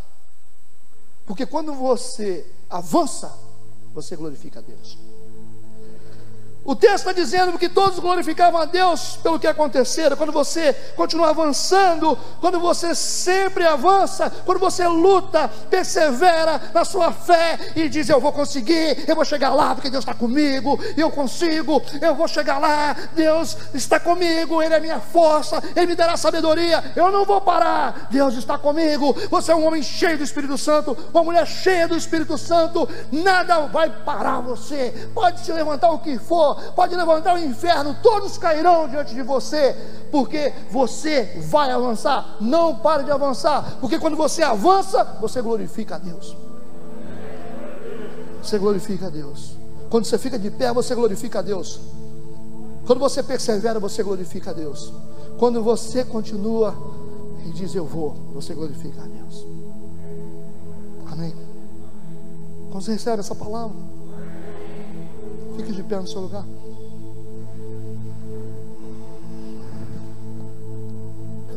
Porque 1.26 1.46
quando 1.46 1.74
você 1.74 2.50
avança, 2.70 3.47
você 3.94 4.16
glorifica 4.16 4.60
a 4.60 4.62
Deus. 4.62 4.98
O 6.68 6.76
texto 6.76 6.96
está 6.96 7.14
dizendo 7.14 7.58
que 7.58 7.70
todos 7.70 7.98
glorificavam 7.98 8.60
a 8.60 8.66
Deus 8.66 9.18
pelo 9.24 9.40
que 9.40 9.48
acontecera. 9.48 10.18
Quando 10.18 10.34
você 10.34 10.74
continua 10.98 11.30
avançando, 11.30 12.18
quando 12.42 12.60
você 12.60 12.94
sempre 12.94 13.66
avança, 13.66 14.30
quando 14.46 14.60
você 14.60 14.86
luta, 14.86 15.48
persevera 15.70 16.62
na 16.74 16.84
sua 16.84 17.14
fé 17.14 17.58
e 17.74 17.88
diz: 17.88 18.10
Eu 18.10 18.20
vou 18.20 18.34
conseguir, 18.34 19.06
eu 19.08 19.16
vou 19.16 19.24
chegar 19.24 19.54
lá 19.54 19.74
porque 19.74 19.90
Deus 19.90 20.02
está 20.02 20.14
comigo, 20.14 20.78
eu 20.98 21.10
consigo, 21.10 21.82
eu 22.02 22.14
vou 22.14 22.28
chegar 22.28 22.58
lá, 22.58 22.98
Deus 23.14 23.56
está 23.74 23.98
comigo, 23.98 24.62
Ele 24.62 24.74
é 24.74 24.80
minha 24.82 25.00
força, 25.00 25.64
Ele 25.74 25.88
me 25.88 25.96
dará 25.96 26.18
sabedoria, 26.18 26.92
eu 26.98 27.10
não 27.14 27.24
vou 27.24 27.40
parar, 27.40 28.10
Deus 28.12 28.36
está 28.36 28.58
comigo. 28.58 29.16
Você 29.30 29.54
é 29.54 29.56
um 29.56 29.66
homem 29.66 29.82
cheio 29.82 30.18
do 30.18 30.24
Espírito 30.26 30.58
Santo, 30.58 30.98
uma 31.14 31.24
mulher 31.24 31.48
cheia 31.48 31.88
do 31.88 31.96
Espírito 31.96 32.38
Santo, 32.38 32.90
nada 33.10 33.68
vai 33.68 33.90
parar 33.90 34.42
você, 34.42 35.10
pode 35.16 35.40
se 35.40 35.54
levantar 35.54 35.92
o 35.92 36.00
que 36.00 36.20
for 36.20 36.57
pode 36.76 36.96
levantar 36.96 37.36
o 37.36 37.40
inferno, 37.40 37.96
todos 38.02 38.38
cairão 38.38 38.88
diante 38.88 39.14
de 39.14 39.22
você, 39.22 39.76
porque 40.12 40.54
você 40.72 41.42
vai 41.48 41.72
avançar. 41.72 42.38
Não 42.40 42.76
pare 42.76 43.04
de 43.04 43.12
avançar, 43.12 43.78
porque 43.80 44.00
quando 44.00 44.16
você 44.16 44.44
avança, 44.44 45.04
você 45.20 45.42
glorifica 45.42 45.96
a 45.96 45.98
Deus. 45.98 46.36
Você 48.42 48.58
glorifica 48.58 49.08
a 49.08 49.10
Deus. 49.10 49.58
Quando 49.90 50.06
você 50.06 50.18
fica 50.18 50.38
de 50.38 50.50
pé, 50.52 50.74
você 50.74 50.96
glorifica 50.96 51.40
a 51.40 51.42
Deus. 51.42 51.80
Quando 52.86 53.00
você 53.00 53.22
persevera, 53.22 53.80
você 53.80 54.02
glorifica 54.02 54.52
a 54.52 54.54
Deus. 54.54 54.94
Quando 55.38 55.62
você 55.62 56.04
continua 56.04 56.74
e 57.46 57.52
diz 57.52 57.76
eu 57.76 57.86
vou, 57.86 58.12
você 58.34 58.54
glorifica 58.54 59.02
a 59.02 59.06
Deus. 59.06 59.46
Amém. 61.12 61.34
Quando 62.72 62.84
você 62.84 62.94
recebe 62.94 63.20
essa 63.20 63.36
palavra, 63.36 63.76
Fique 65.58 65.74
de 65.74 65.82
pé 65.82 66.00
no 66.00 66.08
seu 66.08 66.22
lugar. 66.22 66.46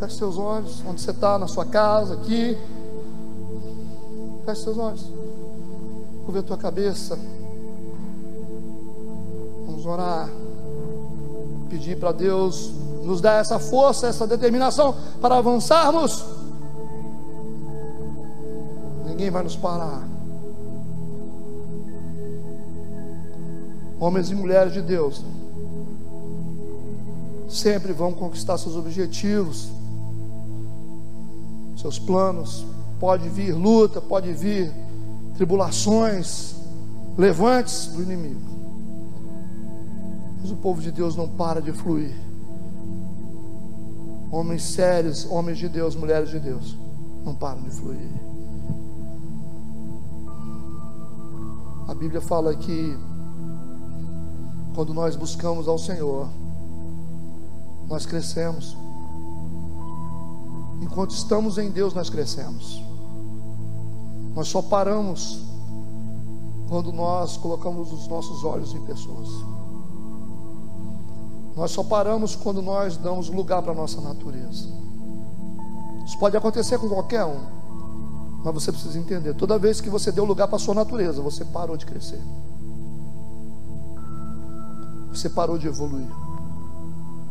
Feche 0.01 0.16
seus 0.16 0.38
olhos, 0.38 0.82
onde 0.86 1.03
você 1.03 1.11
está, 1.11 1.38
na 1.38 1.46
sua 1.46 1.66
casa, 1.66 2.14
aqui. 2.14 2.57
Feche 4.46 4.62
seus 4.62 4.78
olhos. 4.78 5.07
Curva 6.24 6.40
a 6.40 6.42
tua 6.42 6.57
cabeça. 6.57 7.18
Vamos 9.66 9.84
orar. 9.84 10.30
Pedir 11.68 11.98
para 11.98 12.12
Deus 12.12 12.72
nos 13.05 13.20
dar 13.20 13.34
essa 13.34 13.59
força, 13.59 14.07
essa 14.07 14.26
determinação 14.26 14.96
para 15.20 15.36
avançarmos. 15.36 16.24
Ninguém 19.05 19.30
vai 19.30 19.42
nos 19.42 19.57
parar. 19.57 20.19
Homens 24.01 24.30
e 24.30 24.34
mulheres 24.34 24.72
de 24.72 24.80
Deus, 24.80 25.22
sempre 27.46 27.92
vão 27.92 28.12
conquistar 28.12 28.57
seus 28.57 28.74
objetivos, 28.74 29.68
seus 31.76 31.98
planos. 31.98 32.64
Pode 32.98 33.28
vir 33.28 33.55
luta, 33.55 34.01
pode 34.01 34.32
vir 34.32 34.72
tribulações, 35.34 36.55
levantes 37.16 37.88
do 37.88 38.03
inimigo. 38.03 38.40
Mas 40.40 40.51
o 40.51 40.57
povo 40.57 40.80
de 40.80 40.90
Deus 40.90 41.14
não 41.14 41.28
para 41.28 41.61
de 41.61 41.72
fluir. 41.72 42.14
Homens 44.32 44.62
sérios, 44.62 45.26
homens 45.30 45.59
de 45.59 45.68
Deus, 45.68 45.94
mulheres 45.94 46.30
de 46.30 46.38
Deus, 46.38 46.76
não 47.24 47.34
param 47.34 47.62
de 47.62 47.70
fluir. 47.70 48.11
A 51.88 51.94
Bíblia 51.94 52.20
fala 52.20 52.55
que 52.55 52.96
quando 54.74 54.94
nós 54.94 55.16
buscamos 55.16 55.68
ao 55.68 55.78
Senhor, 55.78 56.28
nós 57.88 58.06
crescemos. 58.06 58.76
Enquanto 60.80 61.10
estamos 61.10 61.58
em 61.58 61.70
Deus, 61.70 61.92
nós 61.92 62.08
crescemos. 62.08 62.80
Nós 64.34 64.48
só 64.48 64.62
paramos 64.62 65.42
quando 66.68 66.92
nós 66.92 67.36
colocamos 67.36 67.92
os 67.92 68.06
nossos 68.06 68.44
olhos 68.44 68.74
em 68.74 68.80
pessoas. 68.82 69.28
Nós 71.56 71.72
só 71.72 71.82
paramos 71.82 72.36
quando 72.36 72.62
nós 72.62 72.96
damos 72.96 73.28
lugar 73.28 73.60
para 73.60 73.72
a 73.72 73.74
nossa 73.74 74.00
natureza. 74.00 74.68
Isso 76.06 76.18
pode 76.18 76.36
acontecer 76.36 76.78
com 76.78 76.88
qualquer 76.88 77.24
um, 77.24 77.40
mas 78.44 78.54
você 78.54 78.72
precisa 78.72 78.98
entender: 78.98 79.34
toda 79.34 79.58
vez 79.58 79.80
que 79.80 79.90
você 79.90 80.12
deu 80.12 80.24
lugar 80.24 80.46
para 80.46 80.56
a 80.56 80.60
sua 80.60 80.74
natureza, 80.74 81.20
você 81.20 81.44
parou 81.44 81.76
de 81.76 81.84
crescer 81.84 82.22
você 85.20 85.28
parou 85.28 85.58
de 85.58 85.66
evoluir, 85.66 86.08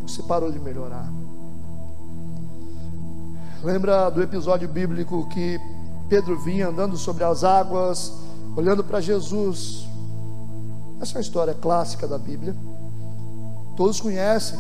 você 0.04 0.22
parou 0.22 0.52
de 0.52 0.60
melhorar. 0.60 1.12
Lembra 3.64 4.12
do 4.12 4.22
episódio 4.22 4.70
bíblico 4.70 5.28
que 5.30 5.60
Pedro 6.08 6.38
vinha 6.40 6.68
andando 6.68 6.96
sobre 6.98 7.24
as 7.24 7.44
águas, 7.44 8.14
olhando 8.56 8.84
para 8.84 9.02
Jesus? 9.02 9.88
Essa 11.02 11.14
é 11.14 11.16
uma 11.16 11.22
história 11.22 11.54
clássica 11.56 12.08
da 12.08 12.20
Bíblia, 12.20 12.56
todos 13.76 14.00
conhecem. 14.00 14.60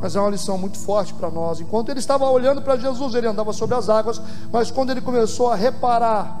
mas 0.00 0.16
é 0.16 0.20
uma 0.20 0.30
lição 0.30 0.58
muito 0.58 0.78
forte 0.78 1.14
para 1.14 1.30
nós. 1.30 1.60
Enquanto 1.60 1.90
ele 1.90 2.00
estava 2.00 2.28
olhando 2.28 2.60
para 2.62 2.76
Jesus, 2.76 3.14
ele 3.14 3.28
andava 3.28 3.52
sobre 3.52 3.76
as 3.76 3.88
águas, 3.88 4.20
mas 4.50 4.72
quando 4.72 4.90
ele 4.90 5.00
começou 5.00 5.52
a 5.52 5.54
reparar 5.54 6.36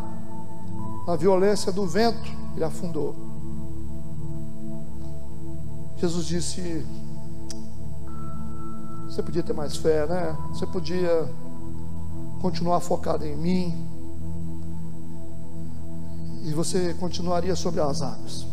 na 1.06 1.14
violência 1.14 1.70
do 1.70 1.86
vento, 1.86 2.28
ele 2.56 2.64
afundou. 2.64 3.31
Jesus 6.02 6.26
disse: 6.26 6.84
Você 9.06 9.22
podia 9.22 9.40
ter 9.40 9.52
mais 9.52 9.76
fé, 9.76 10.04
né? 10.04 10.36
Você 10.48 10.66
podia 10.66 11.28
continuar 12.40 12.80
focado 12.80 13.24
em 13.24 13.36
mim, 13.36 13.86
e 16.44 16.52
você 16.54 16.92
continuaria 16.94 17.54
sobre 17.54 17.80
as 17.80 18.02
águas. 18.02 18.44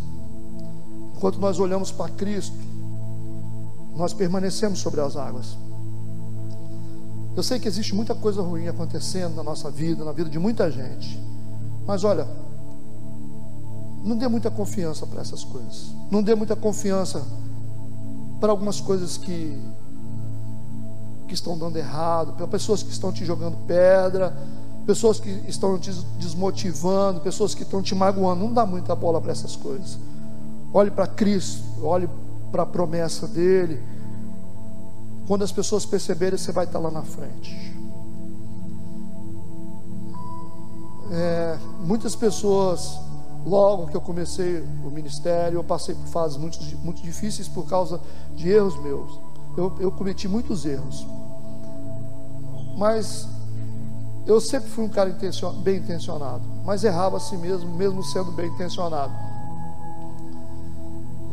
Enquanto 1.15 1.39
nós 1.39 1.57
olhamos 1.57 1.91
para 1.91 2.11
Cristo, 2.11 2.55
nós 3.95 4.13
permanecemos 4.13 4.77
sobre 4.77 5.01
as 5.01 5.15
águas. 5.15 5.57
Eu 7.35 7.41
sei 7.41 7.57
que 7.57 7.67
existe 7.67 7.95
muita 7.95 8.13
coisa 8.13 8.43
ruim 8.43 8.67
acontecendo 8.67 9.35
na 9.35 9.41
nossa 9.41 9.71
vida, 9.71 10.05
na 10.05 10.11
vida 10.11 10.29
de 10.29 10.37
muita 10.37 10.69
gente. 10.69 11.19
Mas 11.87 12.03
olha, 12.03 12.27
não 14.03 14.17
dê 14.17 14.27
muita 14.27 14.49
confiança 14.49 15.05
para 15.05 15.21
essas 15.21 15.43
coisas. 15.43 15.93
Não 16.09 16.23
dê 16.23 16.35
muita 16.35 16.55
confiança 16.55 17.23
para 18.39 18.51
algumas 18.51 18.79
coisas 18.79 19.17
que 19.17 19.57
que 21.27 21.35
estão 21.35 21.55
dando 21.55 21.77
errado, 21.77 22.33
para 22.33 22.47
pessoas 22.47 22.81
que 22.81 22.89
estão 22.89 23.11
te 23.11 23.23
jogando 23.23 23.55
pedra, 23.67 24.35
pessoas 24.85 25.19
que 25.19 25.29
estão 25.47 25.77
te 25.77 25.91
desmotivando, 26.17 27.21
pessoas 27.21 27.53
que 27.53 27.61
estão 27.61 27.83
te 27.83 27.93
magoando. 27.93 28.43
Não 28.43 28.51
dá 28.51 28.65
muita 28.65 28.95
bola 28.95 29.21
para 29.21 29.31
essas 29.31 29.55
coisas. 29.55 29.99
Olhe 30.73 30.89
para 30.89 31.05
Cristo, 31.05 31.85
olhe 31.85 32.09
para 32.51 32.63
a 32.63 32.65
promessa 32.65 33.27
dele. 33.27 33.79
Quando 35.27 35.43
as 35.43 35.51
pessoas 35.51 35.85
perceberem, 35.85 36.37
você 36.37 36.51
vai 36.51 36.65
estar 36.65 36.79
lá 36.79 36.89
na 36.89 37.03
frente. 37.03 37.55
É, 41.11 41.57
muitas 41.81 42.15
pessoas, 42.15 42.99
logo 43.49 43.87
que 43.87 43.97
eu 43.97 44.01
comecei 44.01 44.61
o 44.85 44.91
ministério, 44.91 45.57
eu 45.57 45.63
passei 45.63 45.95
por 45.95 46.05
fases 46.07 46.37
muito, 46.37 46.59
muito 46.83 47.01
difíceis 47.01 47.47
por 47.47 47.67
causa 47.67 47.99
de 48.35 48.47
erros 48.47 48.79
meus. 48.81 49.19
Eu, 49.57 49.75
eu 49.79 49.91
cometi 49.91 50.27
muitos 50.27 50.65
erros. 50.65 51.05
Mas 52.77 53.27
eu 54.25 54.39
sempre 54.39 54.69
fui 54.69 54.85
um 54.85 54.89
cara 54.89 55.13
bem 55.63 55.77
intencionado, 55.77 56.43
mas 56.63 56.83
errava 56.83 57.17
a 57.17 57.19
si 57.19 57.35
mesmo, 57.35 57.75
mesmo 57.75 58.03
sendo 58.03 58.31
bem 58.31 58.47
intencionado. 58.47 59.11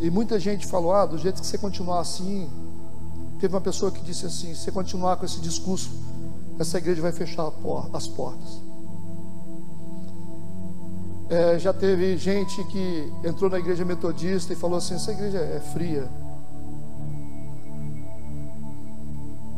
E 0.00 0.10
muita 0.10 0.40
gente 0.40 0.66
falou: 0.66 0.92
ah, 0.92 1.04
do 1.04 1.18
jeito 1.18 1.40
que 1.40 1.46
você 1.46 1.58
continuar 1.58 2.00
assim. 2.00 2.48
Teve 3.38 3.54
uma 3.54 3.60
pessoa 3.60 3.90
que 3.90 4.00
disse 4.00 4.24
assim: 4.24 4.54
se 4.54 4.62
você 4.62 4.72
continuar 4.72 5.16
com 5.16 5.26
esse 5.26 5.40
discurso, 5.40 5.90
essa 6.58 6.78
igreja 6.78 7.02
vai 7.02 7.12
fechar 7.12 7.52
as 7.92 8.08
portas. 8.08 8.65
É, 11.28 11.58
já 11.58 11.72
teve 11.72 12.16
gente 12.16 12.62
que 12.64 13.12
entrou 13.24 13.50
na 13.50 13.58
igreja 13.58 13.84
metodista 13.84 14.52
e 14.52 14.56
falou 14.56 14.78
assim: 14.78 14.94
essa 14.94 15.12
igreja 15.12 15.38
é 15.38 15.60
fria. 15.72 16.08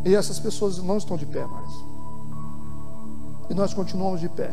E 0.05 0.15
essas 0.15 0.39
pessoas 0.39 0.79
não 0.79 0.97
estão 0.97 1.17
de 1.17 1.27
pé 1.27 1.45
mais. 1.47 1.71
E 3.51 3.55
nós 3.55 3.75
continuamos 3.75 4.21
de 4.21 4.29
pé. 4.29 4.53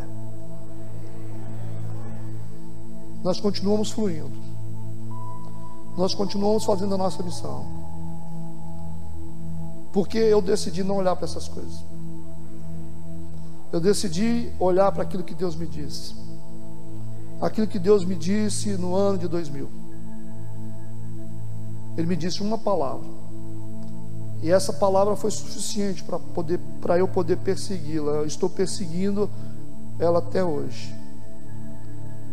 Nós 3.24 3.40
continuamos 3.40 3.92
fluindo 3.92 4.46
nós 5.98 6.14
continuamos 6.14 6.66
fazendo 6.66 6.96
a 6.96 6.98
nossa 6.98 7.24
missão. 7.24 7.66
Porque 9.94 10.18
eu 10.18 10.42
decidi 10.42 10.84
não 10.84 10.98
olhar 10.98 11.16
para 11.16 11.26
essas 11.26 11.48
coisas. 11.48 11.86
Eu 13.72 13.80
decidi 13.80 14.52
olhar 14.60 14.92
para 14.92 15.04
aquilo 15.04 15.24
que 15.24 15.34
Deus 15.34 15.56
me 15.56 15.66
disse. 15.66 16.14
Aquilo 17.42 17.68
que 17.68 17.80
Deus 17.80 18.06
me 18.06 18.16
disse 18.16 18.70
no 18.78 18.96
ano 18.96 19.18
de 19.18 19.28
2000. 19.28 19.68
Ele 21.98 22.08
me 22.08 22.16
disse 22.16 22.42
uma 22.42 22.58
palavra. 22.58 23.08
E 24.42 24.52
essa 24.52 24.72
palavra 24.74 25.16
foi 25.16 25.32
suficiente 25.32 26.04
para 26.04 26.20
poder 26.20 26.60
para 26.82 26.98
eu 26.98 27.08
poder 27.08 27.38
persegui-la. 27.38 28.12
Eu 28.14 28.26
estou 28.26 28.50
perseguindo 28.50 29.30
ela 30.00 30.20
até 30.20 30.44
hoje. 30.44 30.94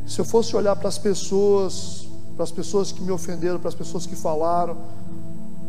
Se 0.07 0.21
eu 0.21 0.25
fosse 0.25 0.55
olhar 0.57 0.77
para 0.77 0.89
as 0.89 0.99
pessoas 0.99 2.09
para 2.35 2.45
as 2.45 2.51
pessoas 2.51 2.91
que 2.93 3.03
me 3.03 3.11
ofenderam, 3.11 3.59
para 3.59 3.69
as 3.69 3.75
pessoas 3.75 4.07
que 4.07 4.17
falaram, 4.17 4.77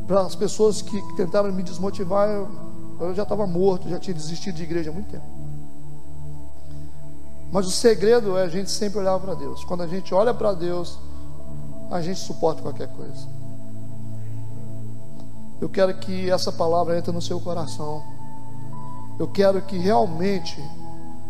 para 0.07 0.21
as 0.21 0.35
pessoas 0.35 0.81
que 0.81 1.01
tentaram 1.15 1.51
me 1.51 1.61
desmotivar, 1.61 2.29
eu, 2.29 2.49
eu 2.99 3.13
já 3.13 3.23
estava 3.23 3.45
morto, 3.45 3.89
já 3.89 3.99
tinha 3.99 4.13
desistido 4.13 4.55
de 4.55 4.63
igreja 4.63 4.89
há 4.89 4.93
muito 4.93 5.09
tempo. 5.11 5.42
Mas 7.53 7.67
o 7.67 7.69
segredo 7.69 8.35
é 8.35 8.45
a 8.45 8.47
gente 8.47 8.71
sempre 8.71 8.97
olhar 8.97 9.19
para 9.19 9.35
Deus. 9.35 9.63
Quando 9.63 9.83
a 9.83 9.87
gente 9.87 10.11
olha 10.11 10.33
para 10.33 10.53
Deus, 10.53 10.97
a 11.91 12.01
gente 12.01 12.19
suporta 12.19 12.63
qualquer 12.63 12.87
coisa. 12.87 13.27
Eu 15.61 15.69
quero 15.69 15.93
que 15.99 16.31
essa 16.31 16.51
palavra 16.51 16.97
entre 16.97 17.11
no 17.11 17.21
seu 17.21 17.39
coração. 17.39 18.03
Eu 19.19 19.27
quero 19.27 19.61
que 19.61 19.77
realmente 19.77 20.59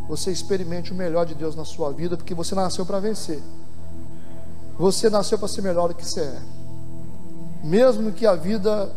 você 0.07 0.31
experimente 0.31 0.93
o 0.93 0.95
melhor 0.95 1.25
de 1.25 1.35
Deus 1.35 1.57
na 1.57 1.65
sua 1.65 1.91
vida, 1.91 2.15
porque 2.15 2.33
você 2.33 2.55
nasceu 2.55 2.85
para 2.85 3.01
vencer. 3.01 3.43
Você 4.79 5.09
nasceu 5.09 5.37
para 5.37 5.49
ser 5.49 5.61
melhor 5.61 5.89
do 5.89 5.93
que 5.93 6.05
você 6.05 6.21
é. 6.21 6.41
Mesmo 7.65 8.13
que 8.13 8.25
a 8.25 8.33
vida 8.33 8.89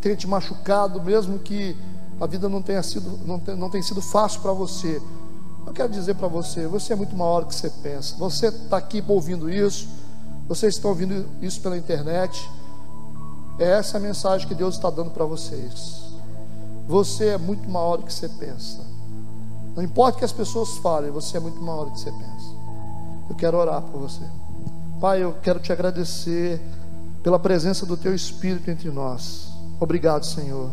tenha 0.00 0.14
te 0.14 0.28
machucado, 0.28 1.02
mesmo 1.02 1.36
que 1.40 1.76
a 2.20 2.28
vida 2.28 2.48
não 2.48 2.62
tenha 2.62 2.82
sido, 2.84 3.18
não, 3.26 3.40
tem, 3.40 3.56
não 3.56 3.68
tenha 3.68 3.82
sido 3.82 4.00
fácil 4.00 4.40
para 4.40 4.52
você, 4.52 5.02
eu 5.66 5.72
quero 5.72 5.88
dizer 5.92 6.14
para 6.14 6.28
você, 6.28 6.66
você 6.66 6.92
é 6.92 6.96
muito 6.96 7.16
maior 7.16 7.40
do 7.40 7.46
que 7.46 7.54
você 7.54 7.70
pensa. 7.70 8.16
Você 8.16 8.48
está 8.48 8.76
aqui 8.76 9.02
ouvindo 9.06 9.48
isso, 9.50 9.88
vocês 10.48 10.74
estão 10.74 10.90
ouvindo 10.90 11.26
isso 11.40 11.60
pela 11.60 11.76
internet. 11.76 12.48
É 13.58 13.70
essa 13.72 13.98
a 13.98 14.00
mensagem 14.00 14.48
que 14.48 14.54
Deus 14.54 14.74
está 14.74 14.90
dando 14.90 15.10
para 15.10 15.24
vocês. 15.24 16.02
Você 16.88 17.28
é 17.28 17.38
muito 17.38 17.68
maior 17.68 17.98
do 17.98 18.04
que 18.04 18.12
você 18.12 18.28
pensa. 18.28 18.84
Não 19.76 19.82
importa 19.82 20.16
o 20.16 20.18
que 20.18 20.24
as 20.24 20.32
pessoas 20.32 20.76
falem, 20.78 21.10
você 21.10 21.36
é 21.36 21.40
muito 21.40 21.60
maior 21.62 21.84
do 21.84 21.92
que 21.92 22.00
você 22.00 22.10
pensa. 22.10 22.60
Eu 23.28 23.36
quero 23.36 23.56
orar 23.56 23.80
por 23.82 24.00
você. 24.00 24.24
Pai, 25.00 25.22
eu 25.22 25.32
quero 25.40 25.60
te 25.60 25.72
agradecer 25.72 26.60
pela 27.22 27.38
presença 27.38 27.86
do 27.86 27.96
Teu 27.96 28.14
Espírito 28.14 28.70
entre 28.70 28.90
nós. 28.90 29.48
Obrigado, 29.78 30.26
Senhor. 30.26 30.70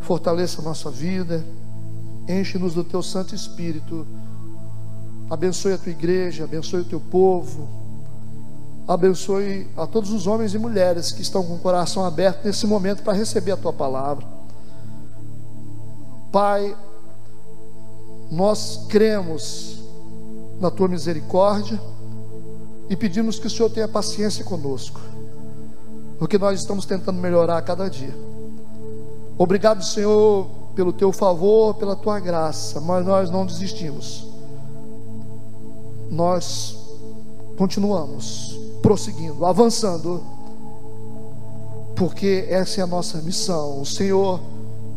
Fortaleça 0.00 0.60
a 0.60 0.64
nossa 0.64 0.90
vida, 0.90 1.42
enche-nos 2.28 2.74
do 2.74 2.84
Teu 2.84 3.02
Santo 3.02 3.34
Espírito. 3.34 4.06
Abençoe 5.28 5.72
a 5.72 5.78
Tua 5.78 5.92
igreja, 5.92 6.44
abençoe 6.44 6.80
o 6.80 6.84
Teu 6.84 7.00
povo. 7.00 7.68
Abençoe 8.86 9.66
a 9.76 9.86
todos 9.86 10.10
os 10.10 10.26
homens 10.26 10.54
e 10.54 10.58
mulheres 10.58 11.10
que 11.10 11.22
estão 11.22 11.42
com 11.42 11.54
o 11.54 11.58
coração 11.58 12.04
aberto 12.04 12.44
nesse 12.44 12.66
momento 12.66 13.02
para 13.02 13.14
receber 13.14 13.52
a 13.52 13.56
Tua 13.56 13.72
palavra. 13.72 14.26
Pai, 16.30 16.76
nós 18.30 18.84
cremos 18.88 19.78
na 20.60 20.70
Tua 20.70 20.88
misericórdia 20.88 21.80
e 22.88 22.96
pedimos 22.96 23.38
que 23.38 23.46
o 23.46 23.50
Senhor 23.50 23.70
tenha 23.70 23.88
paciência 23.88 24.44
conosco, 24.44 25.00
porque 26.18 26.36
nós 26.36 26.60
estamos 26.60 26.84
tentando 26.84 27.18
melhorar 27.18 27.56
a 27.56 27.62
cada 27.62 27.88
dia. 27.88 28.14
Obrigado, 29.38 29.82
Senhor, 29.82 30.48
pelo 30.74 30.92
teu 30.92 31.12
favor, 31.12 31.74
pela 31.74 31.94
tua 31.94 32.18
graça, 32.18 32.80
mas 32.80 33.04
nós 33.04 33.30
não 33.30 33.46
desistimos. 33.46 34.26
Nós 36.10 36.76
continuamos 37.56 38.58
prosseguindo, 38.82 39.46
avançando, 39.46 40.22
porque 41.96 42.46
essa 42.48 42.80
é 42.80 42.84
a 42.84 42.86
nossa 42.86 43.18
missão. 43.22 43.80
O 43.80 43.86
Senhor 43.86 44.40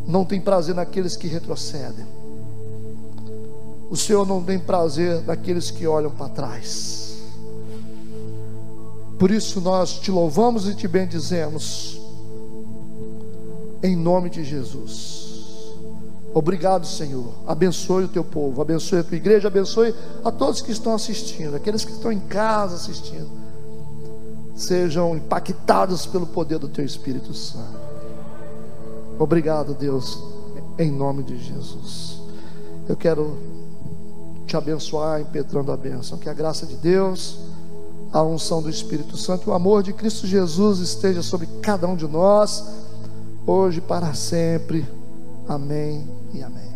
não 0.06 0.24
tem 0.24 0.40
prazer 0.40 0.74
naqueles 0.74 1.16
que 1.16 1.28
retrocedem. 1.28 2.06
O 3.90 3.96
Senhor 3.96 4.26
não 4.26 4.42
tem 4.42 4.58
prazer 4.58 5.22
naqueles 5.24 5.70
que 5.70 5.86
olham 5.86 6.10
para 6.10 6.28
trás. 6.28 7.16
Por 9.18 9.30
isso 9.30 9.60
nós 9.60 9.94
te 9.98 10.10
louvamos 10.10 10.68
e 10.68 10.74
te 10.74 10.86
bendizemos, 10.86 12.00
em 13.82 13.96
nome 13.96 14.30
de 14.30 14.44
Jesus. 14.44 15.27
Obrigado, 16.34 16.86
Senhor. 16.86 17.32
Abençoe 17.46 18.04
o 18.04 18.08
teu 18.08 18.22
povo, 18.22 18.60
abençoe 18.60 19.00
a 19.00 19.04
tua 19.04 19.16
igreja, 19.16 19.48
abençoe 19.48 19.94
a 20.24 20.30
todos 20.30 20.60
que 20.60 20.70
estão 20.70 20.94
assistindo, 20.94 21.56
aqueles 21.56 21.84
que 21.84 21.92
estão 21.92 22.12
em 22.12 22.20
casa 22.20 22.76
assistindo. 22.76 23.28
Sejam 24.54 25.16
impactados 25.16 26.06
pelo 26.06 26.26
poder 26.26 26.58
do 26.58 26.68
teu 26.68 26.84
Espírito 26.84 27.32
Santo. 27.32 27.78
Obrigado, 29.18 29.74
Deus, 29.74 30.22
em 30.78 30.90
nome 30.90 31.22
de 31.22 31.38
Jesus. 31.38 32.20
Eu 32.88 32.96
quero 32.96 33.38
te 34.46 34.56
abençoar, 34.56 35.20
impetrando 35.20 35.70
a 35.72 35.76
bênção. 35.76 36.18
Que 36.18 36.28
a 36.28 36.34
graça 36.34 36.66
de 36.66 36.76
Deus 36.76 37.38
a 38.12 38.22
unção 38.22 38.62
do 38.62 38.70
Espírito 38.70 39.16
Santo, 39.16 39.50
o 39.50 39.52
amor 39.52 39.82
de 39.82 39.92
Cristo 39.92 40.26
Jesus 40.26 40.78
esteja 40.78 41.22
sobre 41.22 41.46
cada 41.60 41.86
um 41.86 41.96
de 41.96 42.06
nós 42.06 42.64
hoje 43.46 43.78
e 43.78 43.82
para 43.82 44.14
sempre. 44.14 44.86
Amém 45.46 46.17
e 46.32 46.42
amém. 46.42 46.67